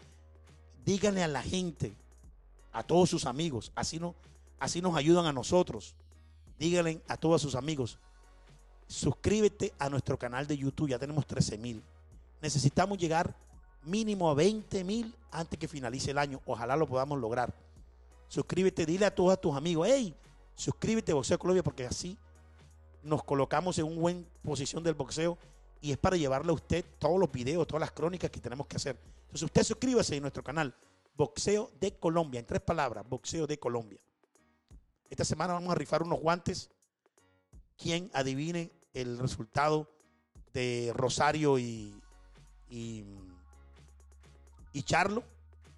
díganle 0.86 1.24
a 1.24 1.28
la 1.28 1.42
gente, 1.42 1.94
a 2.72 2.84
todos 2.84 3.10
sus 3.10 3.26
amigos, 3.26 3.72
así, 3.76 4.00
no, 4.00 4.16
así 4.60 4.82
nos 4.82 4.96
ayudan 4.96 5.26
a 5.26 5.34
nosotros. 5.34 5.94
Díganle 6.62 7.02
a 7.08 7.18
todos 7.18 7.42
sus 7.42 7.56
amigos, 7.56 7.98
suscríbete 8.86 9.74
a 9.80 9.90
nuestro 9.90 10.20
canal 10.20 10.46
de 10.46 10.56
YouTube, 10.56 10.90
ya 10.90 11.00
tenemos 11.00 11.26
13 11.26 11.58
mil. 11.58 11.82
Necesitamos 12.40 13.00
llegar 13.00 13.36
mínimo 13.82 14.30
a 14.30 14.36
20 14.36 14.84
mil 14.84 15.16
antes 15.32 15.58
que 15.58 15.68
finalice 15.68 16.12
el 16.12 16.20
año. 16.20 16.40
Ojalá 16.46 16.76
lo 16.76 16.86
podamos 16.86 17.20
lograr. 17.20 17.52
Suscríbete, 18.28 18.86
dile 18.86 19.08
a 19.08 19.16
todos 19.16 19.42
tus 19.42 19.56
amigos, 19.56 19.88
hey, 19.90 20.14
suscríbete 20.54 21.14
a 21.14 21.16
Boxeo 21.16 21.40
Colombia 21.40 21.64
porque 21.64 21.88
así 21.88 22.16
nos 23.02 23.24
colocamos 23.24 23.80
en 23.80 23.86
una 23.86 24.00
buena 24.00 24.24
posición 24.44 24.84
del 24.84 24.94
boxeo 24.94 25.40
y 25.82 25.92
es 25.92 25.98
para 25.98 26.16
llevarle 26.16 26.52
a 26.52 26.54
usted 26.54 26.86
todos 27.00 27.20
los 27.20 27.32
videos, 27.32 27.66
todas 27.66 27.82
las 27.82 27.92
crónicas 27.92 28.30
que 28.30 28.40
tenemos 28.40 28.68
que 28.68 28.76
hacer. 28.76 29.00
Entonces 29.22 29.42
usted 29.42 29.64
suscríbase 29.64 30.16
a 30.16 30.20
nuestro 30.20 30.44
canal 30.44 30.76
Boxeo 31.18 31.72
de 31.80 31.96
Colombia, 31.96 32.40
en 32.40 32.46
tres 32.46 32.62
palabras, 32.62 33.04
Boxeo 33.10 33.48
de 33.48 33.58
Colombia. 33.58 34.00
Esta 35.12 35.26
semana 35.26 35.54
vamos 35.54 35.70
a 35.70 35.76
rifar 35.76 36.04
unos 36.04 36.22
guantes. 36.22 36.70
Quien 37.78 38.10
adivine 38.14 38.72
el 38.94 39.20
resultado 39.20 39.92
de 40.54 40.94
Rosario 40.96 41.60
y, 41.60 41.94
y, 42.70 43.04
y 44.72 44.84
Charlo. 44.84 45.22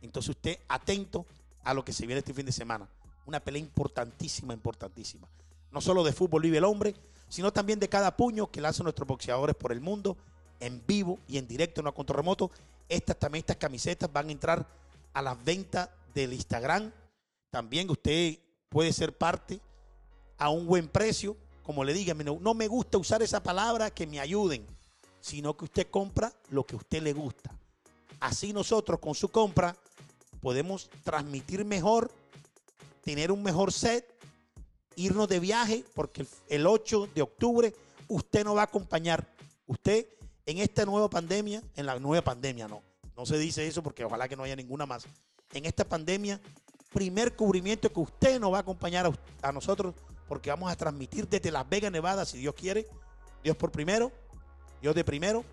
Entonces 0.03 0.29
usted 0.29 0.59
atento 0.67 1.25
a 1.63 1.73
lo 1.73 1.83
que 1.83 1.93
se 1.93 2.05
viene 2.05 2.19
este 2.19 2.33
fin 2.33 2.45
de 2.45 2.51
semana. 2.51 2.87
Una 3.25 3.39
pelea 3.39 3.59
importantísima, 3.59 4.53
importantísima. 4.53 5.27
No 5.71 5.81
solo 5.81 6.03
de 6.03 6.13
fútbol 6.13 6.43
vive 6.43 6.59
el 6.59 6.65
hombre, 6.65 6.93
sino 7.27 7.51
también 7.51 7.79
de 7.79 7.89
cada 7.89 8.15
puño 8.15 8.51
que 8.51 8.61
lanzan 8.61 8.83
nuestros 8.83 9.07
boxeadores 9.07 9.55
por 9.55 9.71
el 9.71 9.81
mundo, 9.81 10.15
en 10.59 10.85
vivo 10.85 11.17
y 11.27 11.39
en 11.39 11.47
directo, 11.47 11.81
no 11.81 11.89
a 11.89 11.95
control 11.95 12.17
remoto. 12.17 12.51
Estas 12.87 13.17
también, 13.17 13.39
estas 13.39 13.57
camisetas 13.57 14.13
van 14.13 14.29
a 14.29 14.31
entrar 14.31 14.67
a 15.11 15.21
las 15.23 15.43
ventas 15.43 15.89
del 16.13 16.33
Instagram. 16.33 16.91
También 17.49 17.89
usted 17.89 18.37
puede 18.73 18.91
ser 18.91 19.15
parte 19.15 19.61
a 20.39 20.49
un 20.49 20.65
buen 20.65 20.87
precio. 20.87 21.37
Como 21.61 21.85
le 21.85 21.93
diga, 21.93 22.13
no 22.15 22.53
me 22.55 22.67
gusta 22.67 22.97
usar 22.97 23.21
esa 23.21 23.41
palabra 23.41 23.91
que 23.91 24.07
me 24.07 24.19
ayuden, 24.19 24.65
sino 25.21 25.55
que 25.55 25.65
usted 25.65 25.87
compra 25.89 26.33
lo 26.49 26.65
que 26.65 26.75
a 26.75 26.79
usted 26.79 27.01
le 27.01 27.13
gusta. 27.13 27.55
Así 28.19 28.51
nosotros 28.51 28.99
con 28.99 29.13
su 29.13 29.29
compra 29.29 29.77
podemos 30.41 30.89
transmitir 31.03 31.63
mejor, 31.63 32.11
tener 33.03 33.31
un 33.31 33.43
mejor 33.43 33.71
set 33.71 34.11
irnos 34.95 35.27
de 35.27 35.39
viaje, 35.39 35.85
porque 35.93 36.25
el 36.49 36.67
8 36.67 37.09
de 37.13 37.21
octubre 37.21 37.73
usted 38.07 38.43
nos 38.43 38.57
va 38.57 38.61
a 38.61 38.65
acompañar. 38.65 39.25
Usted 39.67 40.07
en 40.45 40.57
esta 40.57 40.83
nueva 40.83 41.09
pandemia, 41.09 41.61
en 41.75 41.85
la 41.85 41.99
nueva 41.99 42.23
pandemia, 42.23 42.67
no, 42.67 42.81
no 43.15 43.25
se 43.25 43.37
dice 43.37 43.65
eso 43.67 43.83
porque 43.83 44.03
ojalá 44.03 44.27
que 44.27 44.35
no 44.35 44.43
haya 44.43 44.55
ninguna 44.55 44.85
más. 44.85 45.05
En 45.53 45.65
esta 45.65 45.87
pandemia, 45.87 46.41
primer 46.93 47.35
cubrimiento 47.35 47.91
que 47.91 47.99
usted 47.99 48.39
nos 48.39 48.53
va 48.53 48.57
a 48.57 48.61
acompañar 48.61 49.11
a, 49.41 49.51
nosotros, 49.51 49.95
porque 50.27 50.49
vamos 50.49 50.71
a 50.71 50.75
transmitir 50.75 51.27
desde 51.27 51.51
Las 51.51 51.67
Vegas, 51.67 51.91
Nevada, 51.91 52.25
si 52.25 52.37
Dios 52.37 52.55
quiere, 52.55 52.87
Dios 53.43 53.57
por 53.57 53.71
primero, 53.71 54.11
Dios 54.81 54.95
de 54.95 55.03
primero, 55.03 55.43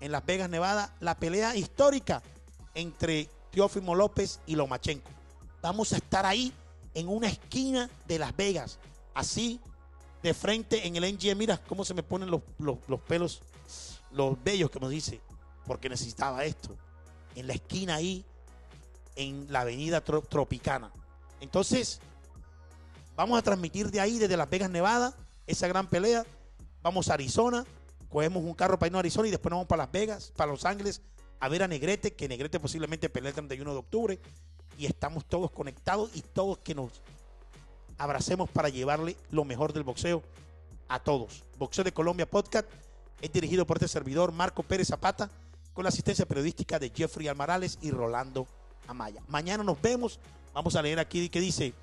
en 0.00 0.12
Las 0.12 0.24
Vegas, 0.26 0.50
Nevada, 0.50 0.94
la 1.00 1.16
pelea 1.16 1.54
histórica 1.54 2.22
entre 2.74 3.28
Teófimo 3.50 3.94
López 3.94 4.40
y 4.46 4.56
Lomachenko. 4.56 5.10
Vamos 5.62 5.92
a 5.92 5.96
estar 5.96 6.26
ahí 6.26 6.52
en 6.94 7.08
una 7.08 7.28
esquina 7.28 7.90
de 8.06 8.18
Las 8.18 8.34
Vegas, 8.36 8.78
así 9.14 9.60
de 10.22 10.34
frente 10.34 10.86
en 10.86 10.96
el 10.96 11.14
NGM. 11.14 11.38
Mira 11.38 11.58
cómo 11.58 11.84
se 11.84 11.94
me 11.94 12.02
ponen 12.02 12.30
los, 12.30 12.42
los, 12.58 13.00
pelos, 13.00 13.42
los 14.12 14.42
bellos 14.42 14.70
que 14.70 14.80
me 14.80 14.88
dice, 14.88 15.20
porque 15.66 15.88
necesitaba 15.88 16.44
esto. 16.44 16.76
En 17.34 17.46
la 17.46 17.52
esquina 17.52 17.96
ahí, 17.96 18.24
en 19.16 19.46
la 19.50 19.62
avenida 19.62 20.00
Tropicana. 20.02 20.92
Entonces, 21.40 22.00
vamos 23.16 23.38
a 23.38 23.42
transmitir 23.42 23.90
de 23.90 24.00
ahí, 24.00 24.18
desde 24.18 24.36
Las 24.36 24.48
Vegas, 24.48 24.70
Nevada, 24.70 25.14
esa 25.46 25.66
gran 25.66 25.88
pelea. 25.88 26.24
Vamos 26.82 27.08
a 27.08 27.14
Arizona, 27.14 27.64
cogemos 28.08 28.44
un 28.44 28.54
carro 28.54 28.78
para 28.78 28.88
irnos 28.88 28.98
a 28.98 29.00
Arizona 29.00 29.28
y 29.28 29.30
después 29.32 29.50
nos 29.50 29.58
vamos 29.58 29.68
para 29.68 29.82
Las 29.84 29.92
Vegas, 29.92 30.32
para 30.36 30.52
Los 30.52 30.64
Ángeles, 30.64 31.02
a 31.40 31.48
ver 31.48 31.62
a 31.62 31.68
Negrete, 31.68 32.14
que 32.14 32.28
Negrete 32.28 32.60
posiblemente 32.60 33.08
pelea 33.08 33.30
el 33.30 33.34
31 33.34 33.72
de 33.72 33.78
octubre 33.78 34.20
y 34.78 34.86
estamos 34.86 35.24
todos 35.24 35.50
conectados 35.50 36.10
y 36.14 36.20
todos 36.20 36.58
que 36.58 36.74
nos 36.74 37.02
abracemos 37.98 38.48
para 38.50 38.68
llevarle 38.68 39.16
lo 39.30 39.44
mejor 39.44 39.72
del 39.72 39.82
boxeo 39.82 40.22
a 40.88 41.00
todos. 41.00 41.42
Boxeo 41.58 41.84
de 41.84 41.92
Colombia 41.92 42.28
Podcast 42.28 42.68
es 43.20 43.32
dirigido 43.32 43.66
por 43.66 43.78
este 43.78 43.88
servidor 43.88 44.32
Marco 44.32 44.62
Pérez 44.62 44.88
Zapata 44.88 45.30
con 45.72 45.84
la 45.84 45.88
asistencia 45.88 46.26
periodística 46.26 46.78
de 46.78 46.90
Jeffrey 46.94 47.28
Almarales 47.28 47.78
y 47.82 47.90
Rolando 47.90 48.46
Amaya. 48.86 49.22
Mañana 49.28 49.62
nos 49.64 49.80
vemos. 49.80 50.18
Vamos 50.52 50.74
a 50.76 50.82
leer 50.82 50.98
aquí 50.98 51.28
que 51.28 51.40
dice 51.40 51.74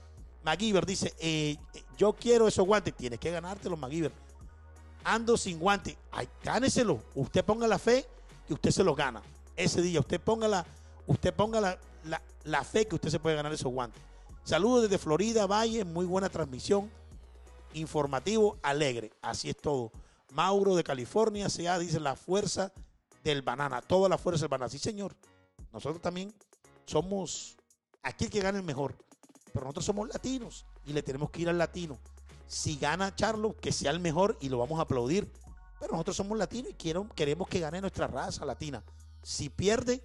McGiver 0.44 0.86
dice, 0.86 1.14
eh, 1.20 1.58
yo 1.98 2.14
quiero 2.14 2.48
esos 2.48 2.66
guantes. 2.66 2.96
Tienes 2.96 3.20
que 3.20 3.32
ganártelos, 3.32 3.80
McGiver. 3.80 4.12
Ando 5.04 5.38
sin 5.38 5.58
guantes. 5.58 5.96
Ay, 6.12 6.28
gáneselo. 6.44 7.02
Usted 7.16 7.44
ponga 7.44 7.68
la 7.68 7.80
fe 7.80 8.06
que 8.48 8.54
usted 8.54 8.72
se 8.72 8.84
los 8.84 8.96
gana. 8.96 9.22
Ese 9.56 9.82
día, 9.82 10.00
usted 10.00 10.20
ponga 10.20 10.48
la, 10.48 10.66
usted 11.08 11.34
ponga 11.34 11.62
la, 11.62 11.80
la, 12.44 12.64
fe 12.64 12.86
que 12.88 12.96
usted 12.96 13.10
se 13.10 13.20
puede 13.20 13.36
ganar 13.36 13.54
esos 13.54 13.72
guantes. 13.72 14.02
Saludos 14.44 14.84
desde 14.84 14.98
Florida, 14.98 15.46
Valle, 15.46 15.86
muy 15.86 16.06
buena 16.06 16.28
transmisión, 16.28 16.92
informativo, 17.74 18.58
alegre. 18.62 19.12
Así 19.22 19.50
es 19.50 19.58
todo. 19.58 19.92
Mauro 20.32 20.76
de 20.76 20.84
California, 20.84 21.50
sea, 21.50 21.80
dice 21.80 22.00
la 22.00 22.16
fuerza 22.16 22.74
del 23.24 23.42
banana, 23.42 23.82
toda 23.82 24.10
la 24.10 24.18
fuerza 24.18 24.42
del 24.42 24.50
banana. 24.50 24.70
Sí, 24.70 24.80
señor. 24.80 25.16
Nosotros 25.72 26.02
también 26.02 26.34
somos 26.86 27.58
aquí 28.02 28.26
el 28.26 28.32
que 28.32 28.40
gana 28.40 28.58
el 28.58 28.64
mejor. 28.64 28.96
Pero 29.52 29.66
nosotros 29.66 29.86
somos 29.86 30.08
latinos 30.08 30.66
y 30.86 30.94
le 30.94 31.04
tenemos 31.04 31.30
que 31.30 31.42
ir 31.42 31.50
al 31.50 31.58
latino. 31.58 32.00
Si 32.48 32.78
gana 32.78 33.16
Charlo, 33.16 33.56
que 33.56 33.72
sea 33.72 33.92
el 33.92 34.00
mejor 34.00 34.38
y 34.42 34.50
lo 34.50 34.58
vamos 34.58 34.80
a 34.80 34.84
aplaudir. 34.84 35.32
Pero 35.80 35.94
nosotros 35.94 36.18
somos 36.18 36.38
latinos 36.38 36.72
y 36.72 36.76
queremos 36.76 37.48
que 37.48 37.60
gane 37.60 37.82
nuestra 37.82 38.08
raza 38.08 38.46
latina. 38.46 38.84
Si 39.22 39.50
pierde, 39.50 40.02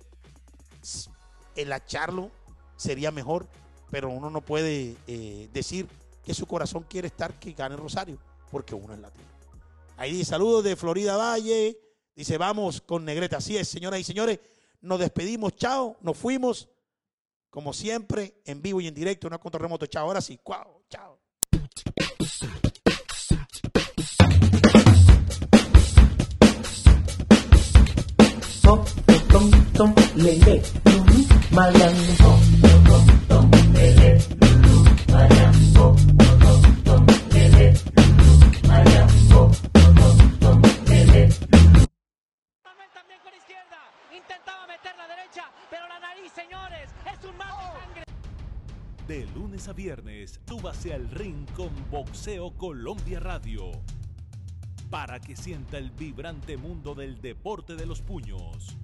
el 1.56 1.72
acharlo 1.72 2.30
sería 2.76 3.10
mejor, 3.10 3.48
pero 3.90 4.10
uno 4.10 4.30
no 4.30 4.40
puede 4.40 4.96
eh, 5.06 5.48
decir 5.52 5.88
que 6.24 6.34
su 6.34 6.46
corazón 6.46 6.84
quiere 6.88 7.08
estar 7.08 7.38
que 7.38 7.52
gane 7.52 7.76
Rosario, 7.76 8.18
porque 8.50 8.74
uno 8.74 8.94
es 8.94 9.00
latino. 9.00 9.28
Ahí 9.96 10.12
dice 10.12 10.30
saludos 10.30 10.64
de 10.64 10.76
Florida 10.76 11.16
Valle. 11.16 11.78
Dice, 12.14 12.36
vamos 12.38 12.80
con 12.80 13.04
Negrete. 13.04 13.36
Así 13.36 13.56
es, 13.56 13.68
señoras 13.68 14.00
y 14.00 14.04
señores. 14.04 14.40
Nos 14.80 15.00
despedimos, 15.00 15.56
chao. 15.56 15.96
Nos 16.00 16.16
fuimos, 16.16 16.68
como 17.50 17.72
siempre, 17.72 18.40
en 18.44 18.62
vivo 18.62 18.80
y 18.80 18.86
en 18.86 18.94
directo, 18.94 19.28
no 19.28 19.38
control 19.40 19.62
remoto. 19.62 19.86
Chao. 19.86 20.06
Ahora 20.06 20.20
sí, 20.20 20.38
cuau, 20.42 20.82
chao. 20.88 21.18
Señores, 46.38 46.90
es 47.12 47.24
un 47.28 47.36
mar 47.36 47.48
de 47.48 47.80
sangre. 47.80 48.02
De 49.08 49.26
lunes 49.34 49.66
a 49.66 49.72
viernes, 49.72 50.40
súbase 50.46 50.94
al 50.94 51.10
ring 51.10 51.50
con 51.56 51.70
Boxeo 51.90 52.52
Colombia 52.52 53.18
Radio. 53.18 53.72
Para 54.88 55.18
que 55.18 55.34
sienta 55.34 55.78
el 55.78 55.90
vibrante 55.90 56.56
mundo 56.56 56.94
del 56.94 57.20
deporte 57.20 57.74
de 57.74 57.86
los 57.86 58.02
puños. 58.02 58.76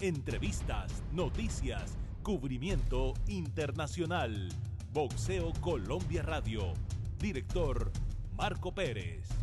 Entrevistas, 0.00 1.04
noticias, 1.12 1.96
cubrimiento 2.22 3.14
internacional. 3.28 4.48
Boxeo 4.92 5.52
Colombia 5.60 6.22
Radio. 6.22 6.72
Director 7.18 7.92
Marco 8.36 8.74
Pérez. 8.74 9.39